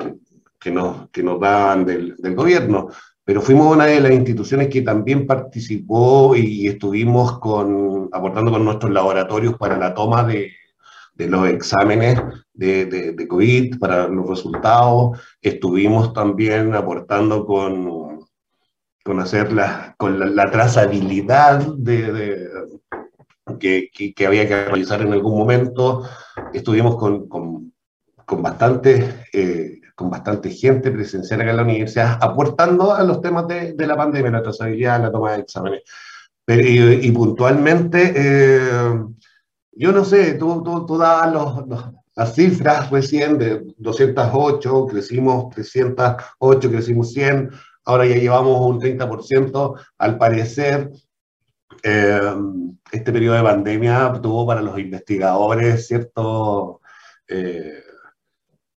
que, 0.59 0.71
nos, 0.71 1.07
que 1.11 1.21
nos 1.21 1.39
dan 1.39 1.85
del, 1.85 2.15
del, 2.17 2.33
gobierno. 2.33 2.87
pero 3.23 3.41
fuimos 3.41 3.75
una 3.75 3.85
de 3.85 4.01
las 4.01 4.11
instituciones 4.11 4.69
que 4.69 4.81
también 4.81 5.27
participó 5.27 6.35
y 6.35 6.67
estuvimos 6.67 7.37
con, 7.37 8.09
aportando 8.11 8.51
con 8.51 8.65
nuestros 8.65 8.91
laboratorios 8.91 9.55
para 9.59 9.77
la 9.77 9.93
toma 9.93 10.23
de, 10.23 10.51
de 11.13 11.27
los 11.27 11.47
exámenes 11.47 12.19
de, 12.53 12.85
de, 12.87 13.11
de, 13.11 13.27
COVID, 13.27 13.77
para 13.77 14.07
los 14.07 14.27
resultados. 14.27 15.19
Estuvimos 15.43 16.11
también 16.13 16.73
aportando 16.73 17.45
con, 17.45 18.06
con 19.07 19.21
hacer 19.21 19.53
la, 19.53 19.95
con 19.97 20.35
la, 20.35 20.51
trazabilidad 20.51 21.65
de, 21.77 22.49
que, 23.57 23.89
que, 24.13 24.27
había 24.27 24.45
que 24.45 24.65
realizar 24.65 25.01
en 25.01 25.13
algún 25.13 25.37
momento. 25.37 26.03
Estuvimos 26.53 26.97
con, 26.97 27.27
con, 27.29 27.73
con 28.25 28.43
bastante... 28.43 29.23
Eh, 29.33 29.79
con 29.95 30.11
bastante 30.11 30.51
gente 30.51 30.91
presencial 30.91 31.41
acá 31.41 31.49
en 31.49 31.57
la 31.57 31.63
universidad, 31.63 32.19
aportando 32.21 32.93
a 32.93 33.03
los 33.03 33.19
temas 33.19 33.47
de, 33.47 33.73
de 33.73 33.87
la 33.87 33.97
pandemia, 33.97 34.29
la 34.29 34.43
trazabilidad, 34.43 35.01
la 35.01 35.11
toma 35.11 35.31
de 35.31 35.39
exámenes. 35.39 35.81
Pero, 36.45 36.93
y, 36.93 37.11
puntualmente, 37.11 38.13
eh, 38.15 38.99
yo 39.71 39.91
no 39.91 40.05
sé, 40.05 40.35
tú, 40.35 40.61
tú, 40.61 40.85
tú 40.85 40.99
dabas 40.99 41.33
los, 41.33 41.87
las 42.15 42.35
cifras 42.35 42.91
recién 42.91 43.39
de 43.39 43.63
208, 43.77 44.85
crecimos 44.85 45.49
308, 45.55 46.69
crecimos 46.69 47.13
100, 47.13 47.49
ahora 47.87 48.05
ya 48.05 48.17
llevamos 48.17 48.59
un 48.61 48.79
30%. 48.79 49.79
Al 49.97 50.17
parecer, 50.17 50.91
eh, 51.83 52.33
este 52.91 53.11
periodo 53.11 53.37
de 53.37 53.43
pandemia 53.43 54.19
tuvo 54.21 54.45
para 54.45 54.61
los 54.61 54.77
investigadores 54.77 55.87
cierto... 55.87 56.81
Eh, 57.27 57.81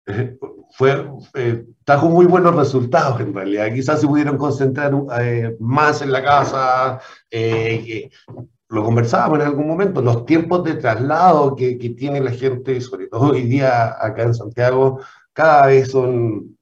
fue, 0.72 1.10
eh, 1.34 1.64
trajo 1.84 2.08
muy 2.08 2.26
buenos 2.26 2.54
resultados 2.54 3.20
en 3.20 3.34
realidad. 3.34 3.72
Quizás 3.74 4.00
se 4.00 4.06
pudieron 4.06 4.36
concentrar 4.38 4.92
eh, 5.20 5.56
más 5.58 6.02
en 6.02 6.12
la 6.12 6.22
casa. 6.22 7.00
Lo 8.68 8.84
conversábamos 8.84 9.40
en 9.40 9.46
algún 9.46 9.66
momento, 9.66 10.00
los 10.00 10.24
tiempos 10.24 10.62
de 10.62 10.74
traslado 10.74 11.56
que, 11.56 11.76
que, 11.76 11.90
tiene 11.90 12.20
la 12.20 12.30
gente, 12.30 12.80
sobre 12.80 13.08
todo 13.08 13.32
hoy 13.32 13.42
día 13.42 13.96
acá 14.00 14.22
en 14.22 14.34
Santiago, 14.34 15.00
cada 15.32 15.66
vez 15.66 15.90
son, 15.90 16.56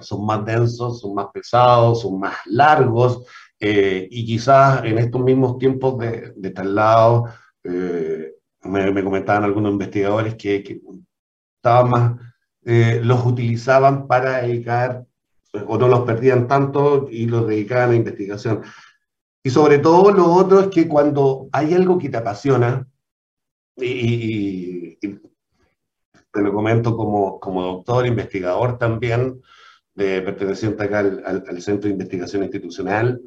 son 0.00 0.26
más 0.26 0.44
densos, 0.44 1.00
son 1.00 1.14
más 1.14 1.26
pesados, 1.32 2.02
son 2.02 2.20
más 2.20 2.36
largos. 2.46 3.24
y 3.60 4.24
quizás 4.26 4.84
en 4.84 4.98
estos 4.98 5.20
mismos 5.22 5.58
tiempos 5.58 5.98
de, 5.98 6.32
de 6.36 6.50
traslado, 6.50 7.26
me, 7.64 8.92
me, 8.92 9.04
comentaban 9.04 9.44
algunos 9.44 9.72
investigadores 9.72 10.34
que, 10.36 10.62
que 10.62 10.80
estaban 11.56 11.90
más 11.90 12.12
eh, 12.70 13.00
los 13.02 13.24
utilizaban 13.24 14.06
para 14.06 14.42
dedicar, 14.42 15.06
o 15.66 15.78
no 15.78 15.88
los 15.88 16.00
perdían 16.00 16.46
tanto 16.46 17.08
y 17.10 17.24
los 17.26 17.46
dedicaban 17.46 17.92
a 17.92 17.96
investigación. 17.96 18.62
Y 19.42 19.48
sobre 19.48 19.78
todo 19.78 20.10
lo 20.10 20.30
otro 20.30 20.60
es 20.60 20.68
que 20.68 20.86
cuando 20.86 21.48
hay 21.52 21.72
algo 21.72 21.98
que 21.98 22.10
te 22.10 22.18
apasiona, 22.18 22.86
y, 23.76 24.96
te 24.96 26.42
lo 26.42 26.52
comento 26.52 26.94
como, 26.94 27.40
como 27.40 27.62
doctor, 27.62 28.06
investigador 28.06 28.76
también, 28.76 29.40
de, 29.98 30.22
perteneciente 30.22 30.84
acá 30.84 31.00
al, 31.00 31.22
al, 31.26 31.60
Centro 31.60 31.88
de 31.88 31.92
Investigación 31.94 32.44
Institucional, 32.44 33.20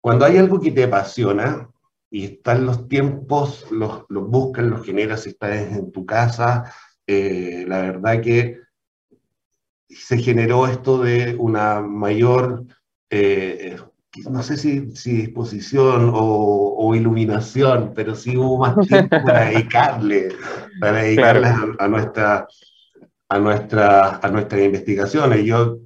cuando 0.00 0.24
hay 0.24 0.38
algo 0.38 0.60
que 0.60 0.70
te 0.70 0.84
apasiona, 0.84 1.68
y 2.10 2.26
están 2.26 2.64
los 2.64 2.86
tiempos, 2.86 3.66
los, 3.72 4.04
los 4.08 4.28
buscas, 4.28 4.64
los 4.64 4.86
generas, 4.86 5.22
si 5.22 5.30
estás 5.30 5.72
en 5.72 5.90
tu 5.90 6.06
casa, 6.06 6.72
eh, 7.08 7.64
la 7.66 7.80
verdad 7.80 8.20
que 8.20 8.60
se 9.88 10.18
generó 10.18 10.68
esto 10.68 11.02
de 11.02 11.34
una 11.34 11.80
mayor, 11.80 12.64
eh, 13.10 13.76
no 14.30 14.44
sé 14.44 14.56
si, 14.56 14.94
si 14.94 15.12
disposición 15.16 16.12
o, 16.14 16.76
o, 16.78 16.94
iluminación, 16.94 17.92
pero 17.96 18.14
sí 18.14 18.36
hubo 18.36 18.58
más 18.58 18.86
tiempo 18.86 19.16
para 19.24 19.44
dedicarle, 19.50 20.28
para 20.80 21.02
dedicarle 21.02 21.48
a, 21.80 21.88
nuestra, 21.88 22.46
a, 23.28 23.38
nuestra, 23.40 24.18
a 24.18 24.28
nuestras 24.28 24.62
investigaciones. 24.62 25.44
Yo 25.44 25.78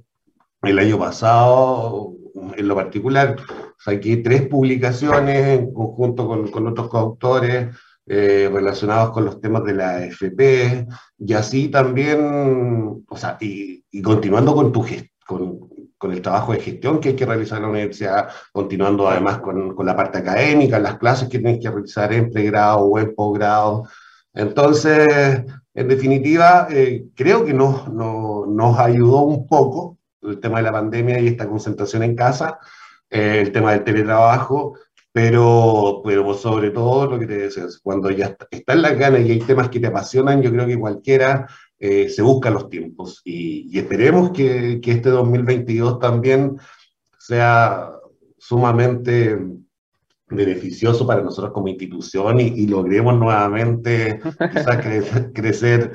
el 0.61 0.79
año 0.79 0.99
pasado, 0.99 2.13
en 2.55 2.67
lo 2.67 2.75
particular, 2.75 3.37
saqué 3.77 4.17
tres 4.17 4.47
publicaciones 4.47 5.59
en 5.59 5.73
conjunto 5.73 6.27
con, 6.27 6.49
con 6.49 6.67
otros 6.67 6.89
coautores, 6.89 7.75
eh, 8.05 8.49
relacionados 8.51 9.11
con 9.11 9.25
los 9.25 9.39
temas 9.39 9.63
de 9.63 9.73
la 9.73 10.03
FP, 10.03 10.87
y 11.19 11.33
así 11.33 11.69
también, 11.69 13.05
o 13.07 13.17
sea, 13.17 13.37
y, 13.39 13.83
y 13.91 14.01
continuando 14.01 14.55
con, 14.55 14.71
tu 14.71 14.83
con, 15.25 15.69
con, 15.97 16.11
el 16.11 16.21
trabajo 16.21 16.53
de 16.53 16.59
gestión 16.59 16.99
que 16.99 17.09
hay 17.09 17.15
que 17.15 17.25
realizar 17.25 17.57
en 17.57 17.63
la 17.63 17.69
universidad, 17.69 18.29
continuando 18.51 19.07
además 19.07 19.39
con, 19.39 19.75
con 19.75 19.85
la 19.85 19.95
parte 19.95 20.17
académica, 20.17 20.79
las 20.79 20.97
clases 20.97 21.29
que 21.29 21.39
tienes 21.39 21.59
que 21.61 21.69
realizar 21.69 22.11
en 22.11 22.31
pregrado 22.31 22.79
o 22.79 22.99
en 22.99 23.13
posgrado. 23.13 23.87
Entonces, 24.33 25.45
en 25.73 25.87
definitiva, 25.87 26.67
eh, 26.71 27.05
creo 27.15 27.45
que 27.45 27.53
nos, 27.53 27.87
nos, 27.93 28.47
nos 28.47 28.79
ayudó 28.79 29.21
un 29.21 29.47
poco 29.47 29.98
el 30.21 30.39
tema 30.39 30.57
de 30.57 30.63
la 30.63 30.71
pandemia 30.71 31.19
y 31.19 31.27
esta 31.27 31.47
concentración 31.47 32.03
en 32.03 32.15
casa, 32.15 32.59
eh, 33.09 33.41
el 33.41 33.51
tema 33.51 33.71
del 33.71 33.83
teletrabajo, 33.83 34.77
pero, 35.11 36.01
pero 36.03 36.33
sobre 36.33 36.71
todo 36.71 37.07
lo 37.07 37.19
que 37.19 37.27
te 37.27 37.37
decía, 37.37 37.65
cuando 37.81 38.09
ya 38.11 38.37
está 38.51 38.73
en 38.73 38.81
la 38.81 38.93
gana 38.93 39.19
y 39.19 39.31
hay 39.31 39.39
temas 39.39 39.69
que 39.69 39.79
te 39.79 39.87
apasionan, 39.87 40.41
yo 40.41 40.51
creo 40.51 40.67
que 40.67 40.79
cualquiera 40.79 41.47
eh, 41.79 42.09
se 42.09 42.21
busca 42.21 42.49
los 42.49 42.69
tiempos. 42.69 43.21
Y, 43.23 43.77
esperemos 43.77 44.31
que, 44.31 44.79
que, 44.81 44.91
este 44.91 45.09
2022 45.09 45.99
también 45.99 46.57
sea 47.17 47.91
sumamente 48.37 49.37
beneficioso 50.29 51.05
para 51.05 51.21
nosotros 51.21 51.53
como 51.53 51.67
institución 51.67 52.39
y, 52.39 52.67
logremos 52.67 53.17
nuevamente 53.17 54.19
quizás 54.51 54.77
crecer, 55.33 55.91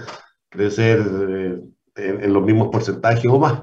crecer, 0.48 1.00
eh, 1.28 1.60
en, 1.96 2.32
los 2.32 2.42
mismos 2.42 2.68
porcentajes 2.68 3.26
o 3.26 3.38
más. 3.38 3.62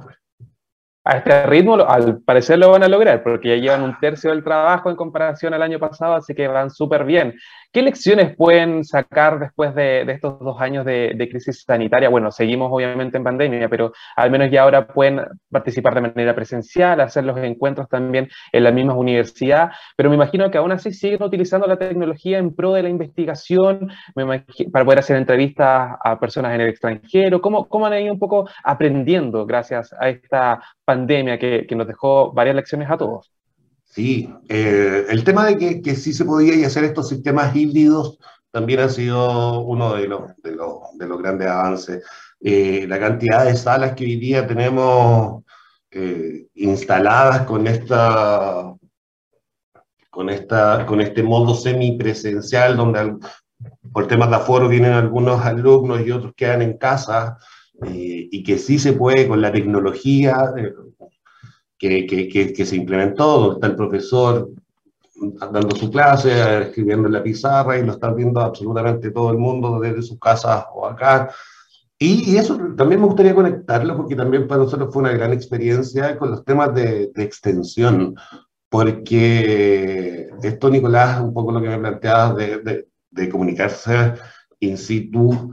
A 1.03 1.17
este 1.17 1.47
ritmo, 1.47 1.75
al 1.75 2.21
parecer 2.21 2.59
lo 2.59 2.69
van 2.69 2.83
a 2.83 2.87
lograr, 2.87 3.23
porque 3.23 3.49
ya 3.49 3.55
llevan 3.55 3.81
un 3.81 3.99
tercio 3.99 4.29
del 4.29 4.43
trabajo 4.43 4.89
en 4.89 4.95
comparación 4.95 5.53
al 5.53 5.63
año 5.63 5.79
pasado, 5.79 6.13
así 6.13 6.35
que 6.35 6.47
van 6.47 6.69
súper 6.69 7.05
bien. 7.05 7.33
¿Qué 7.73 7.81
lecciones 7.81 8.35
pueden 8.35 8.83
sacar 8.83 9.39
después 9.39 9.73
de, 9.73 10.01
estos 10.01 10.39
dos 10.39 10.59
años 10.59 10.83
de, 10.83 11.13
de, 11.15 11.29
crisis 11.29 11.63
sanitaria? 11.65 12.09
Bueno, 12.09 12.29
seguimos 12.29 12.69
obviamente 12.69 13.15
en 13.15 13.23
pandemia, 13.23 13.69
pero 13.69 13.93
al 14.17 14.29
menos 14.29 14.51
ya 14.51 14.63
ahora 14.63 14.87
pueden 14.87 15.21
participar 15.49 15.95
de 15.95 16.01
manera 16.01 16.35
presencial, 16.35 16.99
hacer 16.99 17.23
los 17.23 17.37
encuentros 17.37 17.87
también 17.87 18.27
en 18.51 18.63
las 18.65 18.73
mismas 18.73 18.97
universidades, 18.97 19.73
pero 19.95 20.09
me 20.09 20.15
imagino 20.15 20.51
que 20.51 20.57
aún 20.57 20.73
así 20.73 20.91
siguen 20.91 21.23
utilizando 21.23 21.65
la 21.65 21.77
tecnología 21.77 22.39
en 22.39 22.53
pro 22.53 22.73
de 22.73 22.83
la 22.83 22.89
investigación, 22.89 23.89
para 24.73 24.83
poder 24.83 24.99
hacer 24.99 25.15
entrevistas 25.15 25.97
a 26.03 26.19
personas 26.19 26.53
en 26.53 26.61
el 26.61 26.69
extranjero. 26.69 27.39
¿Cómo, 27.39 27.85
han 27.85 28.01
ido 28.01 28.13
un 28.13 28.19
poco 28.19 28.49
aprendiendo 28.65 29.45
gracias 29.45 29.95
a 29.97 30.09
esta 30.09 30.61
pandemia 30.83 31.39
que 31.39 31.73
nos 31.75 31.87
dejó 31.87 32.33
varias 32.33 32.57
lecciones 32.57 32.91
a 32.91 32.97
todos? 32.97 33.31
Sí, 33.91 34.33
eh, 34.47 35.05
el 35.09 35.25
tema 35.25 35.45
de 35.47 35.57
que, 35.57 35.81
que, 35.81 35.95
sí 35.95 36.13
se 36.13 36.23
podía 36.23 36.65
hacer 36.65 36.85
estos 36.85 37.09
sistemas 37.09 37.53
híbridos 37.53 38.19
también 38.49 38.79
ha 38.79 38.89
sido 38.89 39.61
uno 39.61 39.95
de 39.95 40.07
los, 40.07 40.21
de 40.41 40.55
los, 40.55 40.97
de 40.97 41.07
los 41.07 41.19
grandes 41.19 41.47
avances. 41.47 42.03
Eh, 42.39 42.85
la 42.87 42.99
cantidad 42.99 43.45
de 43.45 43.55
salas 43.55 43.93
que 43.93 44.05
hoy 44.05 44.15
día 44.15 44.47
tenemos 44.47 45.43
eh, 45.91 46.47
instaladas 46.55 47.45
con 47.45 47.67
esta, 47.67 48.73
con, 50.09 50.29
esta, 50.29 50.85
con 50.85 51.01
este 51.01 51.21
modo 51.21 51.53
semipresencial, 51.53 52.77
donde 52.77 53.17
por 53.91 54.07
temas 54.07 54.29
de 54.29 54.37
aforo 54.37 54.69
vienen 54.69 54.93
algunos 54.93 55.45
alumnos 55.45 55.99
y 56.01 56.11
otros 56.11 56.33
quedan 56.35 56.61
en 56.61 56.77
casa, 56.77 57.37
eh, 57.85 58.29
y 58.31 58.43
que 58.43 58.57
sí 58.57 58.79
se 58.79 58.93
puede 58.93 59.27
con 59.27 59.41
la 59.41 59.51
tecnología, 59.51 60.53
que, 61.81 62.05
que, 62.29 62.53
que, 62.53 62.65
se 62.65 62.75
implementó, 62.75 63.39
donde 63.39 63.53
está 63.55 63.67
el 63.67 63.75
profesor 63.75 64.51
dando 65.51 65.75
su 65.75 65.89
clase, 65.89 66.61
escribiendo 66.61 67.07
en 67.07 67.13
la 67.13 67.23
pizarra 67.23 67.77
y 67.77 67.85
lo 67.85 67.93
está 67.93 68.11
viendo 68.13 68.39
absolutamente 68.39 69.09
todo 69.09 69.31
el 69.31 69.37
mundo 69.37 69.79
desde 69.79 70.03
sus 70.03 70.19
casas 70.19 70.65
o 70.73 70.85
acá. 70.85 71.31
Y, 71.97 72.31
y, 72.31 72.37
eso 72.37 72.55
también 72.77 73.01
me 73.01 73.07
gustaría 73.07 73.33
conectarlo 73.33 73.97
porque 73.97 74.15
también 74.15 74.47
para 74.47 74.63
nosotros 74.63 74.93
fue 74.93 75.01
una 75.03 75.13
gran 75.13 75.33
experiencia 75.33 76.17
con 76.17 76.31
los 76.31 76.45
temas 76.45 76.73
de, 76.73 77.11
de 77.13 77.23
extensión, 77.23 78.15
porque 78.69 80.29
esto, 80.43 80.69
Nicolás, 80.69 81.19
un 81.19 81.33
poco 81.33 81.51
lo 81.51 81.61
que 81.61 81.69
me 81.69 81.79
planteabas 81.79 82.35
de, 82.35 82.57
de, 82.59 82.87
de 83.09 83.29
comunicarse 83.29 84.13
in 84.59 84.77
situ 84.77 85.51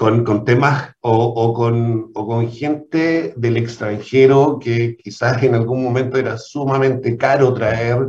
con, 0.00 0.24
con 0.24 0.46
temas 0.46 0.94
o, 1.00 1.12
o, 1.12 1.52
con, 1.52 2.10
o, 2.14 2.26
con, 2.26 2.48
gente 2.48 3.34
del 3.36 3.58
extranjero 3.58 4.58
que 4.58 4.96
quizás 4.96 5.42
en 5.42 5.54
algún 5.54 5.84
momento 5.84 6.16
era 6.16 6.38
sumamente 6.38 7.18
caro 7.18 7.52
traer, 7.52 8.08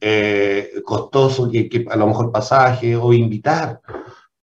eh, 0.00 0.70
costoso, 0.84 1.50
que, 1.50 1.68
que, 1.68 1.84
a 1.90 1.96
lo 1.96 2.06
mejor 2.06 2.30
pasaje 2.30 2.94
o 2.94 3.12
invitar. 3.12 3.80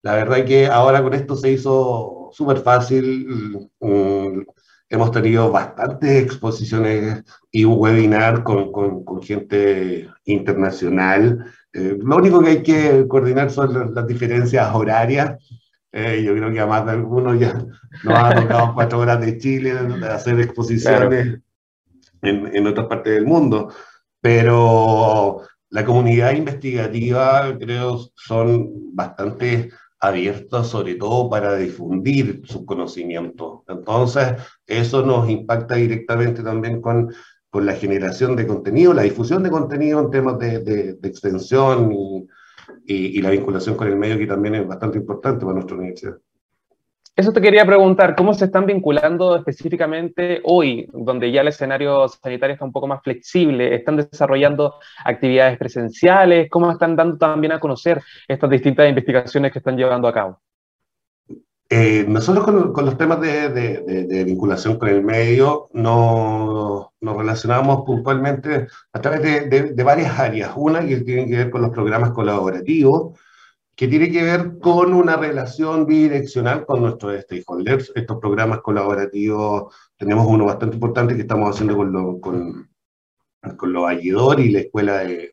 La 0.01 0.15
verdad 0.15 0.43
que 0.43 0.67
ahora 0.67 1.01
con 1.01 1.13
esto 1.13 1.37
se 1.37 1.51
hizo 1.51 2.31
súper 2.33 2.57
fácil. 2.57 3.69
Um, 3.79 4.43
hemos 4.89 5.11
tenido 5.13 5.49
bastantes 5.51 6.21
exposiciones 6.21 7.23
y 7.49 7.63
un 7.63 7.75
webinar 7.79 8.43
con, 8.43 8.73
con, 8.73 9.21
gente 9.21 10.09
internacional. 10.25 11.45
Eh, 11.71 11.97
lo 11.97 12.17
único 12.17 12.41
que 12.41 12.49
hay 12.49 12.61
que 12.61 13.07
coordinar 13.07 13.49
son 13.51 13.95
las, 13.95 14.05
diferencias 14.05 14.75
horarias. 14.75 15.37
Eh, 15.91 16.23
yo 16.23 16.35
creo 16.35 16.51
que 16.51 16.59
a 16.59 16.67
más 16.67 16.85
de 16.85 16.91
algunos 16.91 17.39
ya 17.39 17.53
nos 18.03 18.17
ha 18.17 18.35
tocado 18.35 18.73
cuatro 18.75 18.99
horas 18.99 19.19
de 19.21 19.37
Chile 19.37 19.73
de 19.73 20.07
hacer 20.07 20.39
exposiciones 20.39 21.39
en, 22.21 22.55
en 22.55 22.67
otras 22.67 22.87
partes 22.87 23.13
del 23.13 23.25
mundo. 23.25 23.73
Pero 24.21 25.41
la 25.69 25.85
comunidad 25.85 26.33
investigativa, 26.33 27.55
creo, 27.57 27.99
son 28.15 28.95
bastante 28.95 29.69
abiertos 29.99 30.69
sobre 30.69 30.95
todo 30.95 31.29
para 31.29 31.55
difundir 31.55 32.41
su 32.45 32.65
conocimiento. 32.65 33.63
Entonces, 33.67 34.33
eso 34.65 35.05
nos 35.05 35.29
impacta 35.29 35.75
directamente 35.75 36.41
también 36.41 36.81
con, 36.81 37.13
con 37.49 37.65
la 37.65 37.73
generación 37.73 38.35
de 38.35 38.47
contenido, 38.47 38.93
la 38.93 39.03
difusión 39.03 39.43
de 39.43 39.51
contenido 39.51 39.99
en 39.99 40.11
temas 40.11 40.39
de, 40.39 40.59
de, 40.59 41.07
extensión 41.07 41.91
y, 41.91 42.27
y, 42.85 43.21
la 43.21 43.29
vinculación 43.29 43.75
con 43.75 43.87
el 43.87 43.95
medio, 43.95 44.17
que 44.17 44.27
también 44.27 44.55
es 44.55 44.67
bastante 44.67 44.97
importante 44.97 45.41
para 45.41 45.53
nuestra 45.53 45.77
universidad. 45.77 46.17
Eso 47.15 47.33
te 47.33 47.41
quería 47.41 47.65
preguntar, 47.65 48.15
¿cómo 48.15 48.33
se 48.33 48.45
están 48.45 48.65
vinculando 48.65 49.35
específicamente 49.35 50.39
hoy, 50.45 50.87
donde 50.93 51.31
ya 51.31 51.41
el 51.41 51.49
escenario 51.49 52.07
sanitario 52.07 52.53
está 52.53 52.63
un 52.63 52.71
poco 52.71 52.87
más 52.87 53.01
flexible? 53.03 53.75
¿Están 53.75 53.97
desarrollando 53.97 54.75
actividades 55.03 55.57
presenciales? 55.57 56.49
¿Cómo 56.49 56.71
están 56.71 56.95
dando 56.95 57.17
también 57.17 57.51
a 57.51 57.59
conocer 57.59 58.01
estas 58.25 58.49
distintas 58.49 58.87
investigaciones 58.87 59.51
que 59.51 59.59
están 59.59 59.75
llevando 59.75 60.07
a 60.07 60.13
cabo? 60.13 60.39
Eh, 61.71 62.03
nosotros 62.07 62.45
con, 62.73 62.85
los 62.85 62.97
temas 62.97 63.21
de, 63.21 64.23
vinculación 64.25 64.79
con 64.79 64.89
el 64.89 65.03
medio 65.03 65.69
nos, 65.73 66.87
nos 66.99 67.17
relacionamos 67.17 67.83
puntualmente 67.85 68.67
a 68.91 69.01
través 69.01 69.49
de, 69.49 69.83
varias 69.83 70.17
áreas. 70.19 70.51
Una 70.55 70.85
que 70.85 70.97
tiene 70.97 71.27
que 71.27 71.37
ver 71.37 71.49
con 71.51 71.61
los 71.61 71.69
programas 71.69 72.11
colaborativos, 72.11 73.19
que 73.75 73.87
tiene 73.87 74.11
que 74.11 74.23
ver 74.23 74.57
con 74.59 74.93
una 74.93 75.15
relación 75.15 75.85
bidireccional 75.85 76.65
con 76.65 76.81
nuestros 76.81 77.21
stakeholders. 77.21 77.91
Estos 77.95 78.19
programas 78.19 78.61
colaborativos, 78.61 79.73
tenemos 79.95 80.25
uno 80.27 80.45
bastante 80.45 80.75
importante 80.75 81.15
que 81.15 81.21
estamos 81.21 81.51
haciendo 81.51 81.77
con, 81.77 82.19
con, 82.19 82.69
con 83.57 83.73
los 83.73 83.87
ayudores 83.87 84.45
y 84.45 84.51
la 84.51 84.59
Escuela 84.61 84.97
de, 84.99 85.31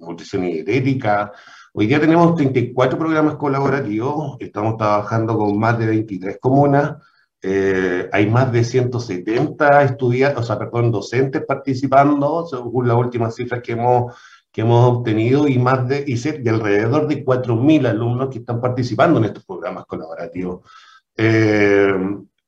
Nutrición 0.00 0.44
y 0.44 0.52
Dietética. 0.54 1.32
Hoy 1.72 1.86
día 1.86 2.00
tenemos 2.00 2.34
34 2.34 2.98
programas 2.98 3.36
colaborativos, 3.36 4.36
estamos 4.40 4.76
trabajando 4.76 5.36
con 5.38 5.58
más 5.58 5.78
de 5.78 5.86
23 5.86 6.38
comunas, 6.40 6.96
eh, 7.42 8.08
hay 8.12 8.28
más 8.28 8.50
de 8.52 8.64
170 8.64 9.82
estudiantes, 9.84 10.40
o 10.40 10.42
sea, 10.42 10.58
perdón, 10.58 10.90
docentes 10.90 11.44
participando, 11.46 12.46
según 12.46 12.88
la 12.88 12.96
última 12.96 13.30
cifra 13.30 13.62
que 13.62 13.72
hemos 13.72 14.14
que 14.52 14.62
hemos 14.62 14.96
obtenido 14.96 15.46
y 15.46 15.60
más 15.60 15.86
de, 15.86 16.04
y, 16.04 16.16
de 16.16 16.50
alrededor 16.50 17.06
de 17.06 17.24
4.000 17.24 17.86
alumnos 17.86 18.30
que 18.30 18.38
están 18.38 18.60
participando 18.60 19.20
en 19.20 19.26
estos 19.26 19.44
programas 19.44 19.86
colaborativos. 19.86 20.68
Eh, 21.16 21.94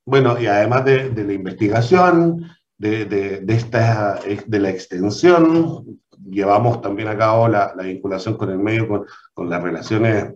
bueno, 0.04 0.36
y 0.40 0.46
además 0.48 0.84
de, 0.84 1.10
de 1.10 1.24
la 1.24 1.32
investigación, 1.32 2.44
de, 2.76 3.04
de, 3.04 3.54
esta, 3.54 4.18
de 4.46 4.58
la 4.58 4.70
extensión, 4.70 6.00
llevamos 6.28 6.80
también 6.80 7.08
a 7.08 7.16
cabo 7.16 7.48
la, 7.48 7.72
la 7.76 7.82
vinculación 7.84 8.36
con 8.36 8.50
el 8.50 8.58
medio, 8.58 9.06
con, 9.34 9.50
las 9.50 9.62
relaciones 9.62 10.34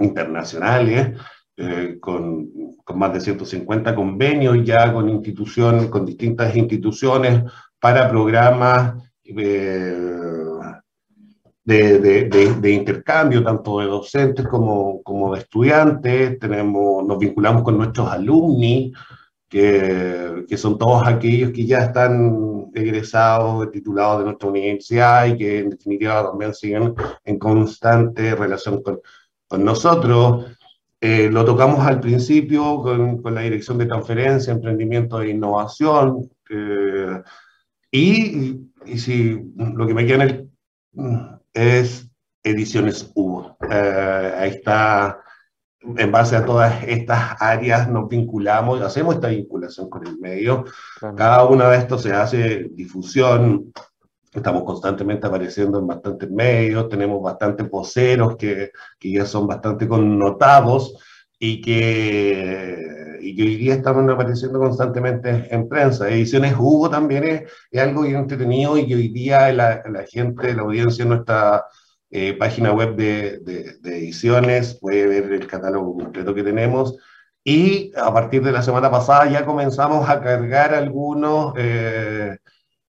internacionales, 0.00 1.18
eh, 1.56 1.98
con, 2.00 2.76
con, 2.84 2.98
más 2.98 3.12
de 3.12 3.20
150 3.20 3.94
convenios 3.94 4.64
ya 4.64 4.92
con 4.92 5.08
instituciones, 5.08 5.86
con 5.86 6.04
distintas 6.04 6.54
instituciones 6.54 7.42
para 7.80 8.08
programas 8.08 9.02
eh, 9.24 10.06
de, 11.64 12.28
de, 12.60 12.70
intercambio, 12.70 13.42
tanto 13.42 13.80
de 13.80 13.86
docentes 13.86 14.46
como, 14.46 15.02
como 15.02 15.34
de 15.34 15.40
estudiantes. 15.40 16.38
Tenemos, 16.38 17.04
nos 17.04 17.18
vinculamos 17.18 17.62
con 17.62 17.76
nuestros 17.76 18.08
alumni, 18.08 18.92
que, 19.48 20.44
son 20.56 20.78
todos 20.78 21.06
aquellos 21.06 21.52
que 21.52 21.66
ya 21.66 21.80
están 21.80 22.70
egresados, 22.74 23.70
titulados 23.70 24.18
de 24.18 24.24
nuestra 24.26 24.48
universidad 24.48 25.26
y 25.26 25.36
que 25.36 25.58
en 25.60 25.70
definitiva 25.70 26.24
también 26.24 26.54
siguen 26.54 26.94
en 27.24 27.38
constante 27.38 28.34
relación 28.34 28.82
con, 28.82 29.00
con 29.48 29.64
nosotros. 29.64 30.56
Eh, 31.00 31.30
lo 31.30 31.44
tocamos 31.44 31.86
al 31.86 32.00
principio 32.00 32.82
con, 32.82 33.22
con, 33.22 33.34
la 33.34 33.42
dirección 33.42 33.78
de 33.78 33.86
transferencia, 33.86 34.52
emprendimiento 34.52 35.20
e 35.20 35.30
innovación. 35.30 36.30
Eh, 36.50 37.22
y, 37.90 38.60
y, 38.84 38.98
si 38.98 39.40
lo 39.56 39.86
que 39.86 39.94
me 39.94 40.06
queda 40.06 40.24
en 40.24 40.30
el 40.30 40.50
es 41.52 42.08
Ediciones 42.42 43.10
Hugo. 43.14 43.56
Eh, 43.70 44.34
ahí 44.38 44.50
está, 44.50 45.20
en 45.96 46.12
base 46.12 46.36
a 46.36 46.44
todas 46.44 46.82
estas 46.84 47.40
áreas 47.40 47.88
nos 47.88 48.08
vinculamos, 48.08 48.80
hacemos 48.80 49.14
esta 49.14 49.28
vinculación 49.28 49.88
con 49.88 50.06
el 50.06 50.18
medio. 50.18 50.64
Cada 51.16 51.44
una 51.44 51.70
de 51.70 51.78
estos 51.78 52.02
se 52.02 52.12
hace 52.12 52.68
difusión, 52.72 53.72
estamos 54.32 54.64
constantemente 54.64 55.26
apareciendo 55.26 55.78
en 55.78 55.86
bastantes 55.86 56.30
medios, 56.30 56.88
tenemos 56.88 57.22
bastantes 57.22 57.68
voceros 57.70 58.36
que, 58.36 58.70
que 58.98 59.12
ya 59.12 59.24
son 59.24 59.46
bastante 59.46 59.86
connotados 59.86 60.96
y 61.38 61.60
que, 61.60 63.18
y 63.20 63.36
que 63.36 63.42
hoy 63.42 63.56
día 63.56 63.74
están 63.74 64.08
apareciendo 64.10 64.58
constantemente 64.58 65.48
en 65.50 65.68
prensa. 65.68 66.08
Ediciones 66.08 66.54
Hugo 66.58 66.90
también 66.90 67.24
es, 67.24 67.42
es 67.70 67.80
algo 67.80 68.02
bien 68.02 68.16
entretenido 68.16 68.76
y 68.76 68.86
que 68.86 68.94
hoy 68.94 69.08
día 69.08 69.52
la, 69.52 69.82
la 69.88 70.04
gente, 70.04 70.54
la 70.54 70.62
audiencia 70.62 71.02
en 71.02 71.10
nuestra 71.10 71.64
eh, 72.10 72.34
página 72.34 72.72
web 72.72 72.96
de, 72.96 73.40
ediciones 73.84 74.78
puede 74.80 75.06
ver 75.06 75.32
el 75.32 75.46
catálogo 75.46 75.96
completo 75.96 76.34
que 76.34 76.42
tenemos. 76.42 76.96
Y 77.44 77.92
a 77.96 78.12
partir 78.12 78.42
de 78.42 78.52
la 78.52 78.62
semana 78.62 78.90
pasada 78.90 79.30
ya 79.30 79.44
comenzamos 79.44 80.08
a 80.08 80.20
cargar 80.20 80.74
algunos 80.74 81.54
eh, 81.56 82.38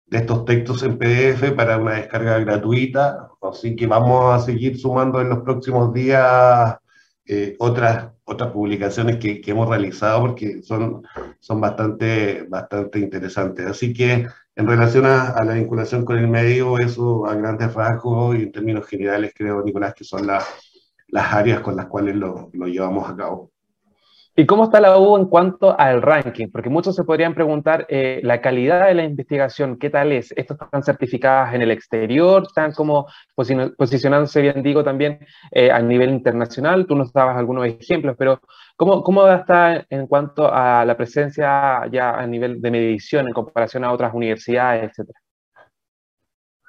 de 0.06 0.18
estos 0.18 0.46
textos 0.46 0.84
en 0.84 0.98
PDF 0.98 1.52
para 1.56 1.78
una 1.78 1.94
descarga 1.94 2.40
gratuita. 2.40 3.30
Así 3.42 3.76
que 3.76 3.88
vamos 3.88 4.34
a 4.34 4.46
seguir 4.46 4.80
sumando 4.80 5.22
en 5.22 5.30
los 5.30 5.40
próximos 5.40 5.94
días 5.94 6.78
eh, 7.26 7.56
otras 7.60 8.10
otras 8.30 8.52
publicaciones 8.52 9.18
que, 9.18 9.40
que, 9.40 9.52
hemos 9.52 9.70
realizado 9.70 10.20
porque 10.22 10.62
son, 10.62 11.04
son 11.40 11.62
bastante, 11.62 12.44
bastante 12.50 13.00
interesantes. 13.00 13.66
Así 13.66 13.94
que 13.94 14.28
en 14.58 14.66
relación 14.66 15.06
a, 15.06 15.44
la 15.44 15.54
vinculación 15.54 16.04
con 16.04 16.18
el 16.18 16.28
medio, 16.28 16.80
eso 16.80 17.28
a 17.28 17.36
grandes 17.36 17.74
rasgos 17.76 18.36
y 18.38 18.44
en 18.44 18.52
términos 18.52 18.88
generales 18.88 19.32
creo, 19.36 19.64
Nicolás, 19.64 19.94
que 19.94 20.04
son 20.04 20.26
las 20.26 20.44
áreas 21.14 21.62
con 21.62 21.76
las 21.76 21.86
cuales 21.86 22.16
lo 22.16 22.50
llevamos 22.52 23.08
a 23.08 23.16
cabo. 23.16 23.52
¿Y 24.40 24.46
cómo 24.46 24.66
está 24.66 24.80
la 24.80 25.00
U 25.00 25.18
en 25.18 25.26
cuanto 25.26 25.78
al 25.80 26.00
ranking? 26.00 26.50
Porque 26.52 26.70
muchos 26.70 26.96
se 26.96 27.04
podrían 27.04 27.34
preguntar 27.34 27.88
eh, 27.90 28.20
la 28.22 28.40
calidad 28.40 28.86
de 28.88 28.94
la 28.94 29.04
investigación, 29.04 29.80
¿qué 29.80 29.90
tal 29.90 30.12
es? 30.12 30.32
¿Estos 30.38 30.60
están 30.62 30.84
certificadas 30.84 31.56
en 31.56 31.64
el 31.64 31.72
exterior? 31.72 32.44
¿Están 32.44 32.72
como 32.74 33.08
posicionándose, 33.36 34.42
bien 34.42 34.62
digo, 34.62 34.84
también 34.84 35.26
eh, 35.50 35.72
a 35.72 35.82
nivel 35.82 36.12
internacional? 36.12 36.86
Tú 36.86 36.96
nos 36.96 37.12
dabas 37.12 37.36
algunos 37.36 37.66
ejemplos, 37.66 38.16
pero 38.16 38.40
¿cómo, 38.76 39.02
¿cómo 39.02 39.28
está 39.28 39.84
en 39.90 40.06
cuanto 40.06 40.54
a 40.54 40.86
la 40.86 40.96
presencia 40.96 41.88
ya 41.92 42.12
a 42.12 42.28
nivel 42.28 42.62
de 42.62 42.70
medición 42.70 43.28
en 43.28 43.34
comparación 43.34 43.86
a 43.86 43.92
otras 43.92 44.14
universidades, 44.14 44.92
etcétera? 44.92 45.20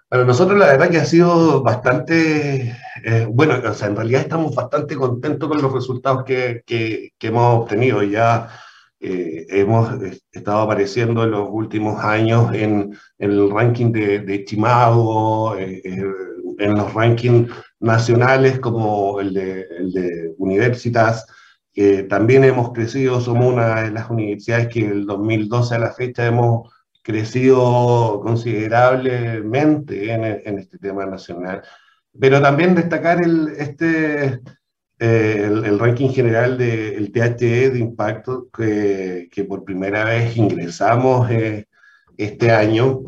Para 0.09 0.25
nosotros 0.25 0.59
la 0.59 0.67
verdad 0.69 0.91
que 0.91 0.97
ha 0.97 1.05
sido 1.05 1.63
bastante, 1.63 2.75
eh, 3.05 3.27
bueno, 3.31 3.57
o 3.63 3.75
sea, 3.75 3.89
en 3.89 3.97
realidad 3.97 4.23
estamos 4.23 4.55
bastante 4.55 4.97
contentos 4.97 5.49
con 5.51 5.61
los 5.61 5.71
resultados 5.71 6.25
que, 6.25 6.63
que, 6.65 7.13
hemos 7.21 7.63
obtenido. 7.63 8.03
Ya 8.03 8.49
eh, 9.01 9.45
hemos 9.51 9.91
estado 10.33 10.61
apareciendo 10.63 11.25
en 11.25 11.33
los 11.33 11.49
últimos 11.51 12.03
años 12.03 12.55
en, 12.55 12.97
el 13.19 13.51
ranking 13.51 13.93
de, 13.93 14.21
de 14.21 14.45
Chimago, 14.47 15.57
eh, 15.59 15.83
en 16.59 16.75
los 16.75 16.95
rankings 16.95 17.51
nacionales 17.81 18.61
como 18.61 19.21
el 19.21 19.35
de, 19.35 19.67
el 19.79 19.93
de 19.93 20.35
Universitas. 20.39 21.27
también 22.09 22.45
hemos 22.45 22.73
crecido, 22.73 23.21
somos 23.21 23.53
una 23.53 23.83
de 23.83 23.91
las 23.93 24.09
universidades 24.11 24.69
que 24.69 24.81
en 24.81 24.91
el 24.93 25.07
2012 25.07 25.75
a 25.75 25.79
la 25.79 25.93
fecha 25.93 26.27
hemos 26.27 26.71
crecido 27.09 28.21
considerablemente 28.23 30.13
en, 30.13 30.25
en, 30.45 30.59
este 30.59 30.77
tema 30.77 31.07
nacional, 31.07 31.63
pero 32.21 32.43
también 32.43 32.75
destacar 32.75 33.23
el, 33.23 33.49
este, 33.57 34.43
eh, 34.99 35.45
el, 35.47 35.79
ranking 35.79 36.11
general 36.11 36.59
del 36.59 37.11
THE 37.11 37.71
de 37.71 37.79
impacto 37.79 38.51
que, 38.51 39.29
que, 39.33 39.45
por 39.45 39.65
primera 39.65 40.05
vez 40.05 40.37
ingresamos 40.37 41.31
eh, 41.31 41.67
este 42.19 42.51
año. 42.51 43.01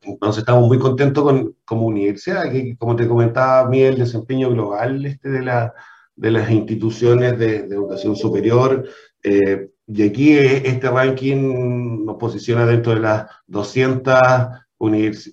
Entonces 0.00 0.40
estamos 0.40 0.66
muy 0.66 0.78
contentos 0.78 1.22
con, 1.22 1.54
como 1.66 1.84
universidad, 1.84 2.50
que 2.50 2.78
como 2.78 2.96
te 2.96 3.06
comentaba, 3.06 3.68
mí 3.68 3.82
el 3.82 3.98
desempeño 3.98 4.48
global 4.48 5.04
este 5.04 5.28
de, 5.28 5.42
la, 5.42 5.74
de 6.16 6.30
las 6.30 6.50
instituciones 6.50 7.38
de, 7.38 7.64
de 7.64 7.74
educación 7.74 8.16
superior, 8.16 8.88
eh, 9.22 9.68
y 9.88 10.02
aquí 10.02 10.36
eh, 10.36 10.62
este 10.68 10.90
ranking 10.90 12.04
nos 12.04 12.16
posiciona 12.16 12.66
dentro 12.66 12.94
de 12.94 13.00
las 13.00 13.26
200 13.46 14.12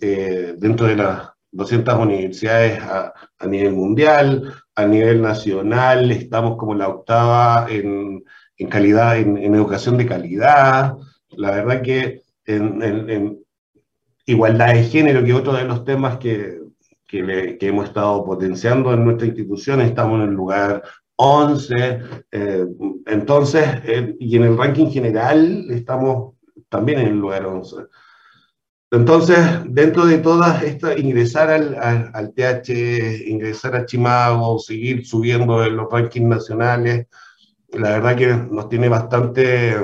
eh, 0.02 0.56
dentro 0.58 0.88
de 0.88 0.96
las 0.96 1.30
200 1.52 1.96
universidades 2.00 2.82
a, 2.82 3.14
nivel 3.48 3.74
mundial, 3.74 4.54
a 4.76 4.86
nivel 4.86 5.22
nacional, 5.22 6.12
estamos 6.12 6.58
como 6.58 6.74
la 6.74 6.90
octava 6.90 7.68
en, 7.70 8.24
en 8.58 8.68
calidad, 8.68 9.18
en, 9.18 9.38
educación 9.54 9.98
de 9.98 10.06
calidad. 10.06 10.98
La 11.30 11.52
verdad 11.52 11.82
que 11.82 12.24
en, 12.46 13.40
igualdad 14.26 14.74
de 14.74 14.84
género, 14.84 15.24
que 15.24 15.34
otro 15.34 15.54
de 15.54 15.64
los 15.66 15.86
temas 15.86 16.18
que, 16.18 16.60
que, 17.08 17.58
hemos 17.62 17.88
estado 17.88 18.26
potenciando 18.26 18.94
en 18.94 19.06
nuestra 19.06 19.28
institución, 19.28 19.82
estamos 19.82 20.22
en 20.22 20.30
el 20.30 20.36
lugar 20.36 20.84
11, 21.18 22.00
eh, 22.32 22.66
entonces, 23.06 23.64
eh, 23.86 24.16
y 24.20 24.36
en 24.36 24.44
el 24.44 24.58
ranking 24.58 24.88
general 24.88 25.66
estamos 25.70 26.36
también 26.70 27.00
en 27.00 27.08
el 27.08 27.20
lugar 27.20 27.46
11. 27.46 27.76
Entonces, 28.92 29.38
dentro 29.68 30.06
de 30.06 30.20
todas 30.20 30.64
estas, 30.64 30.98
ingresar 30.98 31.50
al, 31.50 31.76
al, 32.14 32.34
TH, 32.34 33.28
ingresar 33.28 33.76
a 33.76 33.86
Chimago, 33.86 34.60
seguir 34.60 35.06
subiendo 35.06 35.64
en 35.66 35.76
los 35.76 35.92
rankings 35.92 36.28
nacionales, 36.28 37.08
la 37.70 37.90
verdad 37.92 38.16
que 38.16 38.28
nos 38.28 38.70
tiene 38.70 38.90
bastante, 38.90 39.76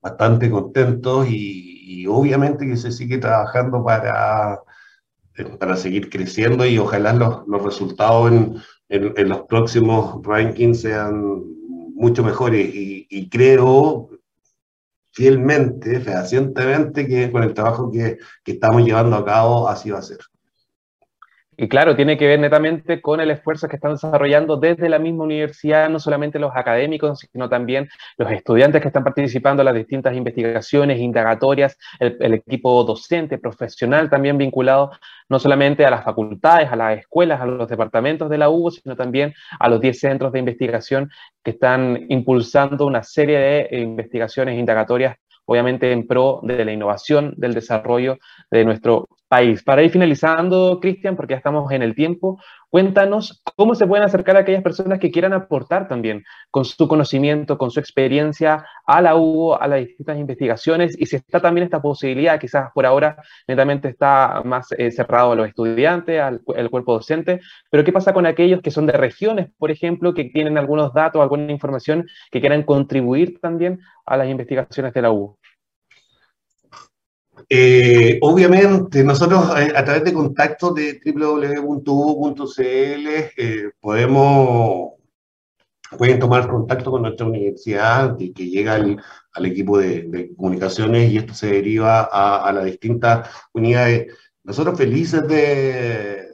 bastante 0.00 0.50
contentos 0.50 1.28
y, 1.28 2.06
obviamente 2.08 2.66
que 2.66 2.76
se 2.76 2.90
sigue 2.90 3.18
trabajando 3.18 3.84
para, 3.84 4.60
para 5.58 5.76
seguir 5.76 6.10
creciendo 6.10 6.66
y 6.66 6.78
ojalá 6.78 7.12
los, 7.12 7.46
los 7.46 7.62
resultados 7.62 8.30
en, 8.30 8.62
en, 8.88 9.28
los 9.28 9.42
próximos 9.42 10.20
rankings 10.22 10.82
sean 10.82 11.42
mucho 11.94 12.22
mejores 12.22 12.74
y, 12.74 13.06
y 13.08 13.28
creo 13.28 14.10
fielmente, 15.12 16.00
fehacientemente, 16.00 17.06
que 17.06 17.30
con 17.30 17.42
el 17.42 17.54
trabajo 17.54 17.90
que, 17.90 18.18
que 18.42 18.52
estamos 18.52 18.84
llevando 18.84 19.16
a 19.16 19.24
cabo 19.24 19.68
así 19.68 19.90
va 19.90 19.98
a 19.98 20.02
ser. 20.02 20.18
Y 21.62 21.68
claro, 21.68 21.94
tiene 21.94 22.18
que 22.18 22.26
ver 22.26 22.40
netamente 22.40 23.00
con 23.00 23.20
el 23.20 23.30
esfuerzo 23.30 23.68
que 23.68 23.76
están 23.76 23.92
desarrollando 23.92 24.56
desde 24.56 24.88
la 24.88 24.98
misma 24.98 25.22
universidad, 25.22 25.88
no 25.88 26.00
solamente 26.00 26.40
los 26.40 26.50
académicos, 26.56 27.20
sino 27.32 27.48
también 27.48 27.88
los 28.16 28.32
estudiantes 28.32 28.82
que 28.82 28.88
están 28.88 29.04
participando 29.04 29.62
en 29.62 29.66
las 29.66 29.76
distintas 29.76 30.16
investigaciones, 30.16 30.98
indagatorias, 30.98 31.78
el, 32.00 32.34
equipo 32.34 32.82
docente, 32.82 33.38
profesional 33.38 34.10
también 34.10 34.38
vinculado 34.38 34.90
no 35.28 35.38
solamente 35.38 35.86
a 35.86 35.90
las 35.90 36.02
facultades, 36.02 36.68
a 36.68 36.74
las 36.74 36.98
escuelas, 36.98 37.40
a 37.40 37.46
los 37.46 37.68
departamentos 37.68 38.28
de 38.28 38.38
la 38.38 38.50
UBO, 38.50 38.72
sino 38.72 38.96
también 38.96 39.32
a 39.60 39.68
los 39.68 39.80
10 39.80 40.00
centros 40.00 40.32
de 40.32 40.40
investigación 40.40 41.12
que 41.44 41.52
están 41.52 42.06
impulsando 42.08 42.86
una 42.86 43.04
serie 43.04 43.38
de 43.38 43.78
investigaciones 43.82 44.58
indagatorias 44.58 45.16
obviamente 45.44 45.92
en 45.92 46.06
pro 46.06 46.40
de 46.42 46.64
la 46.64 46.72
innovación, 46.72 47.34
del 47.36 47.54
desarrollo 47.54 48.18
de 48.50 48.64
nuestro 48.64 49.08
país. 49.28 49.62
Para 49.62 49.82
ir 49.82 49.90
finalizando, 49.90 50.78
Cristian, 50.80 51.16
porque 51.16 51.32
ya 51.32 51.38
estamos 51.38 51.70
en 51.72 51.82
el 51.82 51.94
tiempo, 51.94 52.38
cuéntanos 52.72 53.42
cómo 53.54 53.74
se 53.74 53.86
pueden 53.86 54.02
acercar 54.02 54.34
a 54.34 54.40
aquellas 54.40 54.62
personas 54.62 54.98
que 54.98 55.10
quieran 55.10 55.34
aportar 55.34 55.88
también 55.88 56.24
con 56.50 56.64
su 56.64 56.88
conocimiento, 56.88 57.58
con 57.58 57.70
su 57.70 57.78
experiencia 57.78 58.64
a 58.86 59.02
la 59.02 59.14
UBO, 59.14 59.60
a 59.60 59.68
las 59.68 59.80
distintas 59.80 60.18
investigaciones, 60.18 60.96
y 60.98 61.04
si 61.04 61.16
está 61.16 61.38
también 61.38 61.66
esta 61.66 61.82
posibilidad, 61.82 62.40
quizás 62.40 62.70
por 62.72 62.86
ahora 62.86 63.16
netamente 63.46 63.88
está 63.88 64.40
más 64.46 64.72
eh, 64.78 64.90
cerrado 64.90 65.32
a 65.32 65.34
los 65.36 65.48
estudiantes, 65.48 66.18
al, 66.18 66.40
cuerpo 66.70 66.94
docente, 66.94 67.42
pero 67.70 67.84
¿qué 67.84 67.92
pasa 67.92 68.14
con 68.14 68.24
aquellos 68.24 68.62
que 68.62 68.70
son 68.70 68.86
de 68.86 68.94
regiones, 68.94 69.50
por 69.58 69.70
ejemplo, 69.70 70.14
que 70.14 70.24
tienen 70.24 70.56
algunos 70.56 70.94
datos, 70.94 71.20
alguna 71.20 71.52
información 71.52 72.06
que 72.30 72.40
quieran 72.40 72.62
contribuir 72.62 73.38
también 73.38 73.80
a 74.06 74.16
las 74.16 74.28
investigaciones 74.28 74.94
de 74.94 75.02
la 75.02 75.10
UBO? 75.10 75.41
Eh, 77.54 78.18
obviamente, 78.22 79.04
nosotros 79.04 79.44
eh, 79.58 79.74
a, 79.76 79.84
través 79.84 80.04
de 80.04 80.14
contactos 80.14 80.74
de 80.74 80.98
www.u.cl 81.04 82.62
eh, 83.36 83.70
podemos, 83.78 84.92
pueden 85.98 86.18
tomar 86.18 86.48
contacto 86.48 86.90
con 86.90 87.02
nuestra 87.02 87.26
universidad 87.26 88.16
que, 88.16 88.32
que 88.32 88.48
llega 88.48 88.76
al, 88.76 88.96
equipo 89.44 89.76
de, 89.76 90.32
comunicaciones 90.34 91.12
y 91.12 91.18
esto 91.18 91.34
se 91.34 91.48
deriva 91.48 92.08
a, 92.10 92.50
las 92.52 92.64
distintas 92.64 93.28
unidades. 93.52 94.14
Nosotros 94.44 94.78
felices 94.78 95.28
de, 95.28 96.28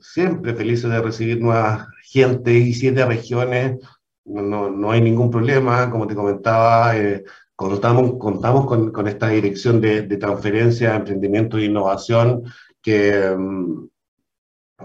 siempre 0.00 0.54
felices 0.54 0.90
de 0.90 1.00
recibir 1.00 1.40
nuevas 1.40 1.86
gente 2.02 2.52
y 2.52 2.74
siete 2.74 3.06
regiones, 3.06 3.78
no, 4.24 4.70
no, 4.70 4.90
hay 4.90 5.02
ningún 5.02 5.30
problema, 5.30 5.88
como 5.88 6.08
te 6.08 6.16
comentaba, 6.16 6.94
contamos, 7.58 8.18
contamos 8.18 8.66
con, 8.66 9.08
esta 9.08 9.30
dirección 9.30 9.80
de, 9.80 10.02
de, 10.02 10.16
transferencia, 10.16 10.94
emprendimiento 10.94 11.58
e 11.58 11.64
innovación 11.64 12.44
que, 12.80 13.34
mm, 13.36 13.88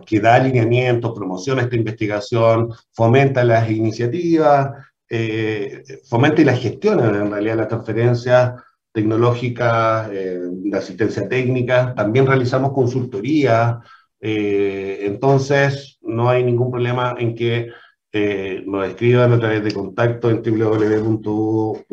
que 0.08 0.20
da 0.20 0.34
alineamiento, 0.34 1.14
promociona 1.14 1.62
esta 1.62 1.76
investigación, 1.76 2.74
fomenta 2.92 3.44
las 3.44 3.70
iniciativas, 3.70 4.72
eh, 5.08 5.84
fomenta 6.10 6.42
y 6.42 6.46
las 6.46 6.60
gestiona 6.60 7.06
en 7.10 7.30
realidad 7.30 7.58
las 7.58 7.68
transferencias 7.68 8.54
tecnológicas, 8.92 10.10
eh, 10.12 10.40
de 10.42 10.76
asistencia 10.76 11.30
técnica, 11.30 11.94
también 11.94 12.26
realizamos 12.26 12.74
consultoría, 12.74 13.82
eh, 14.20 15.02
entonces 15.04 16.00
no 16.02 16.28
hay 16.28 16.44
ningún 16.44 16.72
problema 16.72 17.14
en 17.20 17.36
que 17.36 17.70
eh, 18.16 18.64
nos 18.68 18.88
escriban 18.88 19.34
a 19.34 19.39
través 19.39 19.64
de 19.64 19.74
contacto 19.74 20.30
en 20.30 20.43
www.cl 20.43 21.84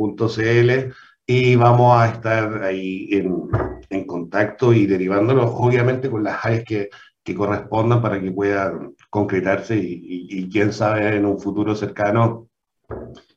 y 1.26 1.56
vamos 1.56 1.96
a 1.98 2.08
estar 2.10 2.62
ahí 2.62 3.08
en, 3.12 3.48
en 3.88 4.06
contacto 4.06 4.74
y 4.74 4.86
derivándonos, 4.86 5.50
obviamente, 5.54 6.10
con 6.10 6.22
las 6.22 6.44
áreas 6.44 6.64
que, 6.64 6.90
que 7.24 7.34
correspondan 7.34 8.02
para 8.02 8.20
que 8.20 8.30
puedan 8.32 8.94
concretarse 9.08 9.76
y, 9.80 10.48
quién 10.50 10.74
sabe, 10.74 11.16
en 11.16 11.24
un 11.24 11.40
futuro 11.40 11.74
cercano 11.74 12.48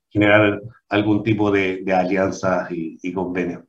generar 0.09 0.61
algún 0.89 1.23
tipo 1.23 1.51
de, 1.51 1.84
de 1.84 1.93
alianzas 1.93 2.69
y, 2.69 2.99
y 3.01 3.13
convenios. 3.13 3.63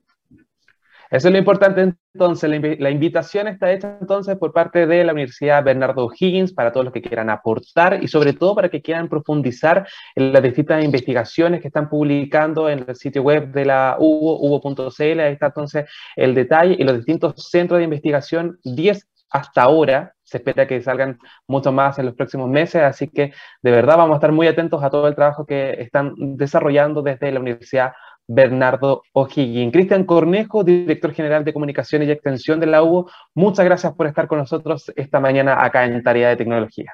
Eso 1.11 1.29
es 1.29 1.33
lo 1.33 1.39
importante 1.39 1.95
entonces. 2.15 2.51
La, 2.79 2.91
invitación 2.91 3.49
está 3.49 3.73
hecha 3.73 3.99
entonces 4.01 4.37
por 4.37 4.53
parte 4.53 4.87
de 4.87 5.05
la 5.05 5.13
Universidad 5.13 5.65
Bernardo 5.65 6.11
Higgins 6.17 6.53
para 6.53 6.73
todos 6.73 6.85
los 6.85 6.93
que 6.93 7.03
quieran 7.03 7.29
aportar 7.29 8.03
y 8.03 8.09
sobre 8.09 8.33
todo 8.33 8.55
para 8.55 8.69
que 8.69 8.81
quieran 8.81 9.09
profundizar 9.09 9.87
en 10.15 10.33
las 10.33 10.43
distintas 10.43 10.85
investigaciones 10.85 11.61
que 11.61 11.69
están 11.69 11.89
publicando 11.89 12.69
en 12.69 12.85
el 12.89 12.95
sitio 12.97 13.23
web 13.23 13.53
de 13.53 13.65
la 13.65 13.97
UBO, 13.99 14.39
ubo.cl. 14.41 15.21
Ahí 15.21 15.33
está 15.33 15.47
entonces 15.47 15.87
el 16.17 16.35
detalle 16.35 16.77
y 16.79 16.85
los 16.85 16.97
distintos 16.97 17.35
centros 17.51 17.79
de 17.79 17.85
investigación, 17.85 18.59
10 18.65 19.09
hasta 19.31 19.63
ahora, 19.63 20.15
se 20.23 20.39
espera 20.39 20.69
que 20.69 20.81
salgan 20.81 21.19
mucho 21.49 21.73
más 21.73 21.99
en 21.99 22.07
los 22.07 22.15
próximos 22.15 22.49
meses, 22.49 22.83
así 22.83 23.09
que 23.09 23.33
de 23.63 23.71
verdad 23.73 23.97
vamos 23.97 24.15
a 24.15 24.19
estar 24.19 24.31
muy 24.31 24.47
atentos 24.47 24.83
a 24.85 24.91
todo 24.91 25.09
el 25.09 25.17
trabajo 25.17 25.45
que 25.45 25.73
están 25.83 26.15
desarrollando 26.37 27.03
desde 27.03 27.33
la 27.33 27.41
Universidad 27.41 27.95
Bernardo 28.27 29.03
O'Higgins. 29.13 29.73
Cristian 29.73 30.05
Cornejo, 30.05 30.65
director 30.65 31.13
general 31.13 31.45
de 31.45 31.53
comunicaciones 31.53 32.09
y 32.09 32.13
extensión 32.13 32.61
de 32.61 32.67
la 32.67 32.83
UBO, 32.83 33.11
muchas 33.35 33.65
gracias 33.65 33.93
por 33.95 34.07
estar 34.07 34.27
con 34.27 34.39
nosotros 34.39 34.93
esta 34.97 35.21
mañana 35.21 35.65
acá 35.65 35.85
en 35.85 36.03
Tarea 36.03 36.31
de 36.31 36.37
Tecnología. 36.37 36.93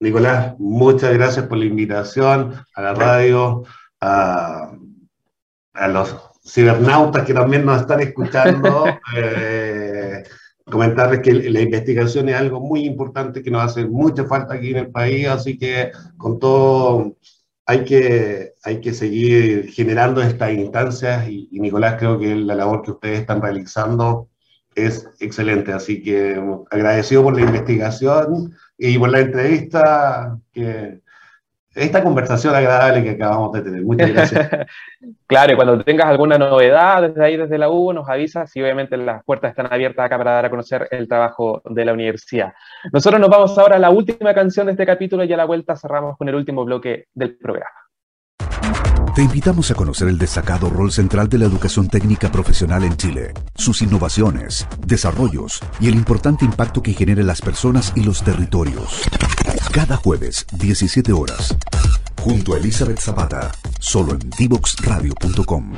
Nicolás, 0.00 0.54
muchas 0.58 1.14
gracias 1.14 1.46
por 1.46 1.58
la 1.58 1.64
invitación 1.64 2.54
a 2.74 2.82
la 2.82 2.94
radio, 2.94 3.62
a, 4.00 4.72
los 5.88 6.16
cibernautas 6.44 7.24
que 7.24 7.34
también 7.34 7.64
nos 7.64 7.82
están 7.82 8.00
escuchando. 8.00 8.86
eh, 9.16 10.24
comentarles 10.64 11.20
que 11.20 11.34
la 11.34 11.60
investigación 11.60 12.28
es 12.28 12.36
algo 12.36 12.60
muy 12.60 12.84
importante 12.84 13.42
que 13.42 13.50
nos 13.50 13.62
hace 13.62 13.84
mucha 13.86 14.24
falta 14.24 14.54
aquí 14.54 14.70
en 14.70 14.78
el 14.78 14.90
país, 14.90 15.28
así 15.28 15.58
que 15.58 15.92
con 16.16 16.38
todo 16.38 17.16
hay 17.72 17.84
que, 17.84 18.52
hay 18.64 18.80
que 18.80 18.92
seguir 18.92 19.70
generando 19.72 20.20
estas 20.20 20.52
instancias 20.52 21.26
y, 21.28 21.48
Nicolás, 21.52 21.96
creo 21.98 22.18
que 22.18 22.34
la 22.36 22.54
labor 22.54 22.82
que 22.82 22.90
ustedes 22.90 23.20
están 23.20 23.40
realizando 23.40 24.28
es 24.74 25.08
excelente. 25.20 25.72
Así 25.72 26.02
que 26.02 26.38
agradecido 26.70 27.22
por 27.22 27.34
la 27.34 27.46
investigación 27.46 28.54
y 28.76 28.98
por 28.98 29.08
la 29.10 29.20
entrevista 29.20 30.38
que, 30.52 31.00
esta 31.74 32.02
conversación 32.02 32.54
agradable 32.54 33.02
que 33.02 33.10
acabamos 33.10 33.52
de 33.52 33.62
tener. 33.62 33.82
Muchas 33.82 34.12
gracias. 34.12 34.48
claro, 35.26 35.52
y 35.52 35.56
cuando 35.56 35.82
tengas 35.82 36.06
alguna 36.06 36.38
novedad 36.38 37.02
desde 37.02 37.24
ahí, 37.24 37.36
desde 37.36 37.58
la 37.58 37.70
U, 37.70 37.92
nos 37.92 38.08
avisas 38.08 38.54
y 38.56 38.62
obviamente 38.62 38.96
las 38.96 39.24
puertas 39.24 39.50
están 39.50 39.72
abiertas 39.72 40.04
acá 40.04 40.18
para 40.18 40.32
dar 40.32 40.44
a 40.46 40.50
conocer 40.50 40.88
el 40.90 41.08
trabajo 41.08 41.62
de 41.64 41.84
la 41.84 41.92
universidad. 41.92 42.52
Nosotros 42.92 43.20
nos 43.20 43.30
vamos 43.30 43.56
ahora 43.58 43.76
a 43.76 43.78
la 43.78 43.90
última 43.90 44.34
canción 44.34 44.66
de 44.66 44.72
este 44.72 44.86
capítulo 44.86 45.24
y 45.24 45.32
a 45.32 45.36
la 45.36 45.44
vuelta 45.44 45.76
cerramos 45.76 46.16
con 46.18 46.28
el 46.28 46.34
último 46.34 46.64
bloque 46.64 47.06
del 47.14 47.36
programa. 47.36 47.70
Te 49.14 49.20
invitamos 49.20 49.70
a 49.70 49.74
conocer 49.74 50.08
el 50.08 50.16
destacado 50.16 50.70
rol 50.70 50.90
central 50.90 51.28
de 51.28 51.36
la 51.36 51.44
educación 51.44 51.86
técnica 51.86 52.32
profesional 52.32 52.82
en 52.82 52.96
Chile, 52.96 53.34
sus 53.54 53.82
innovaciones, 53.82 54.66
desarrollos 54.86 55.60
y 55.80 55.88
el 55.88 55.96
importante 55.96 56.46
impacto 56.46 56.82
que 56.82 56.94
genera 56.94 57.20
en 57.20 57.26
las 57.26 57.42
personas 57.42 57.92
y 57.94 58.04
los 58.04 58.22
territorios. 58.22 59.02
Cada 59.72 59.96
jueves, 59.96 60.46
17 60.52 61.14
horas, 61.14 61.56
junto 62.20 62.52
a 62.52 62.58
Elizabeth 62.58 62.98
Zapata, 62.98 63.50
solo 63.80 64.12
en 64.12 64.18
divoxradio.com. 64.36 65.72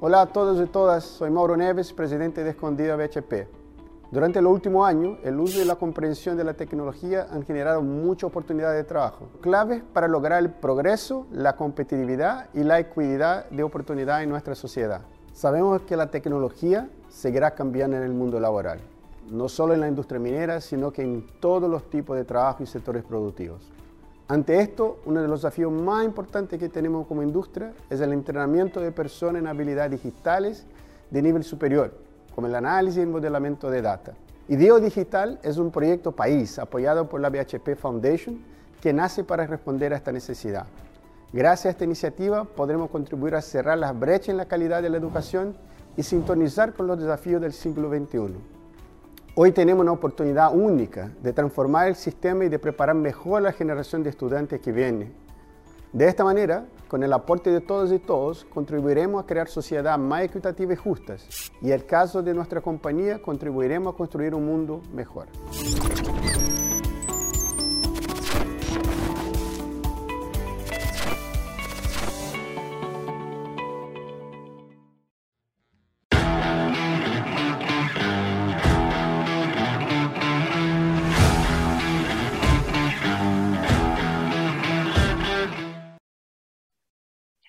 Hola 0.00 0.20
a 0.20 0.26
todos 0.26 0.62
y 0.62 0.70
todas, 0.70 1.04
soy 1.04 1.30
Mauro 1.30 1.56
Neves, 1.56 1.94
presidente 1.94 2.44
de 2.44 2.50
Escondida 2.50 2.96
BHP. 2.96 3.63
Durante 4.14 4.40
los 4.40 4.52
últimos 4.52 4.86
años, 4.86 5.18
el 5.24 5.40
uso 5.40 5.60
y 5.60 5.64
la 5.64 5.74
comprensión 5.74 6.36
de 6.36 6.44
la 6.44 6.54
tecnología 6.54 7.26
han 7.32 7.42
generado 7.42 7.82
muchas 7.82 8.28
oportunidades 8.28 8.76
de 8.76 8.84
trabajo, 8.84 9.28
claves 9.40 9.82
para 9.92 10.06
lograr 10.06 10.40
el 10.40 10.50
progreso, 10.50 11.26
la 11.32 11.56
competitividad 11.56 12.48
y 12.54 12.62
la 12.62 12.78
equidad 12.78 13.50
de 13.50 13.64
oportunidad 13.64 14.22
en 14.22 14.28
nuestra 14.28 14.54
sociedad. 14.54 15.00
Sabemos 15.32 15.82
que 15.82 15.96
la 15.96 16.12
tecnología 16.12 16.88
seguirá 17.08 17.56
cambiando 17.56 17.96
en 17.96 18.04
el 18.04 18.12
mundo 18.12 18.38
laboral, 18.38 18.78
no 19.32 19.48
solo 19.48 19.74
en 19.74 19.80
la 19.80 19.88
industria 19.88 20.20
minera, 20.20 20.60
sino 20.60 20.92
que 20.92 21.02
en 21.02 21.26
todos 21.40 21.68
los 21.68 21.90
tipos 21.90 22.16
de 22.16 22.24
trabajo 22.24 22.62
y 22.62 22.66
sectores 22.66 23.02
productivos. 23.02 23.68
Ante 24.28 24.60
esto, 24.60 25.00
uno 25.06 25.22
de 25.22 25.26
los 25.26 25.40
desafíos 25.40 25.72
más 25.72 26.04
importantes 26.04 26.60
que 26.60 26.68
tenemos 26.68 27.08
como 27.08 27.24
industria 27.24 27.74
es 27.90 28.00
el 28.00 28.12
entrenamiento 28.12 28.80
de 28.80 28.92
personas 28.92 29.42
en 29.42 29.48
habilidades 29.48 29.90
digitales 29.90 30.68
de 31.10 31.20
nivel 31.20 31.42
superior, 31.42 32.04
como 32.34 32.46
el 32.46 32.54
análisis 32.54 33.02
y 33.02 33.06
modelamiento 33.06 33.70
de 33.70 33.82
data. 33.82 34.14
IDEO 34.48 34.80
Digital 34.80 35.38
es 35.42 35.56
un 35.56 35.70
proyecto 35.70 36.12
país 36.12 36.58
apoyado 36.58 37.08
por 37.08 37.20
la 37.20 37.30
BHP 37.30 37.76
Foundation 37.76 38.38
que 38.80 38.92
nace 38.92 39.24
para 39.24 39.46
responder 39.46 39.92
a 39.92 39.96
esta 39.96 40.12
necesidad. 40.12 40.66
Gracias 41.32 41.66
a 41.66 41.70
esta 41.70 41.84
iniciativa 41.84 42.44
podremos 42.44 42.90
contribuir 42.90 43.34
a 43.34 43.42
cerrar 43.42 43.78
las 43.78 43.98
brechas 43.98 44.28
en 44.30 44.36
la 44.36 44.46
calidad 44.46 44.82
de 44.82 44.90
la 44.90 44.98
educación 44.98 45.56
y 45.96 46.02
sintonizar 46.02 46.74
con 46.74 46.86
los 46.86 46.98
desafíos 46.98 47.40
del 47.40 47.52
siglo 47.52 47.88
XXI. 47.88 48.34
Hoy 49.36 49.52
tenemos 49.52 49.82
una 49.82 49.92
oportunidad 49.92 50.54
única 50.54 51.10
de 51.22 51.32
transformar 51.32 51.88
el 51.88 51.96
sistema 51.96 52.44
y 52.44 52.48
de 52.48 52.58
preparar 52.58 52.94
mejor 52.94 53.38
a 53.38 53.44
la 53.44 53.52
generación 53.52 54.02
de 54.02 54.10
estudiantes 54.10 54.60
que 54.60 54.70
viene. 54.70 55.10
De 55.92 56.06
esta 56.06 56.22
manera, 56.22 56.66
con 56.94 57.02
el 57.02 57.12
aporte 57.12 57.50
de 57.50 57.60
todos 57.60 57.90
y 57.90 57.98
todos, 57.98 58.46
contribuiremos 58.54 59.20
a 59.20 59.26
crear 59.26 59.48
sociedades 59.48 59.98
más 59.98 60.22
equitativas 60.22 60.78
y 60.78 60.80
justas. 60.80 61.50
Y 61.60 61.66
en 61.66 61.72
el 61.72 61.86
caso 61.86 62.22
de 62.22 62.32
nuestra 62.32 62.60
compañía, 62.60 63.20
contribuiremos 63.20 63.94
a 63.94 63.96
construir 63.96 64.32
un 64.32 64.46
mundo 64.46 64.80
mejor. 64.92 65.26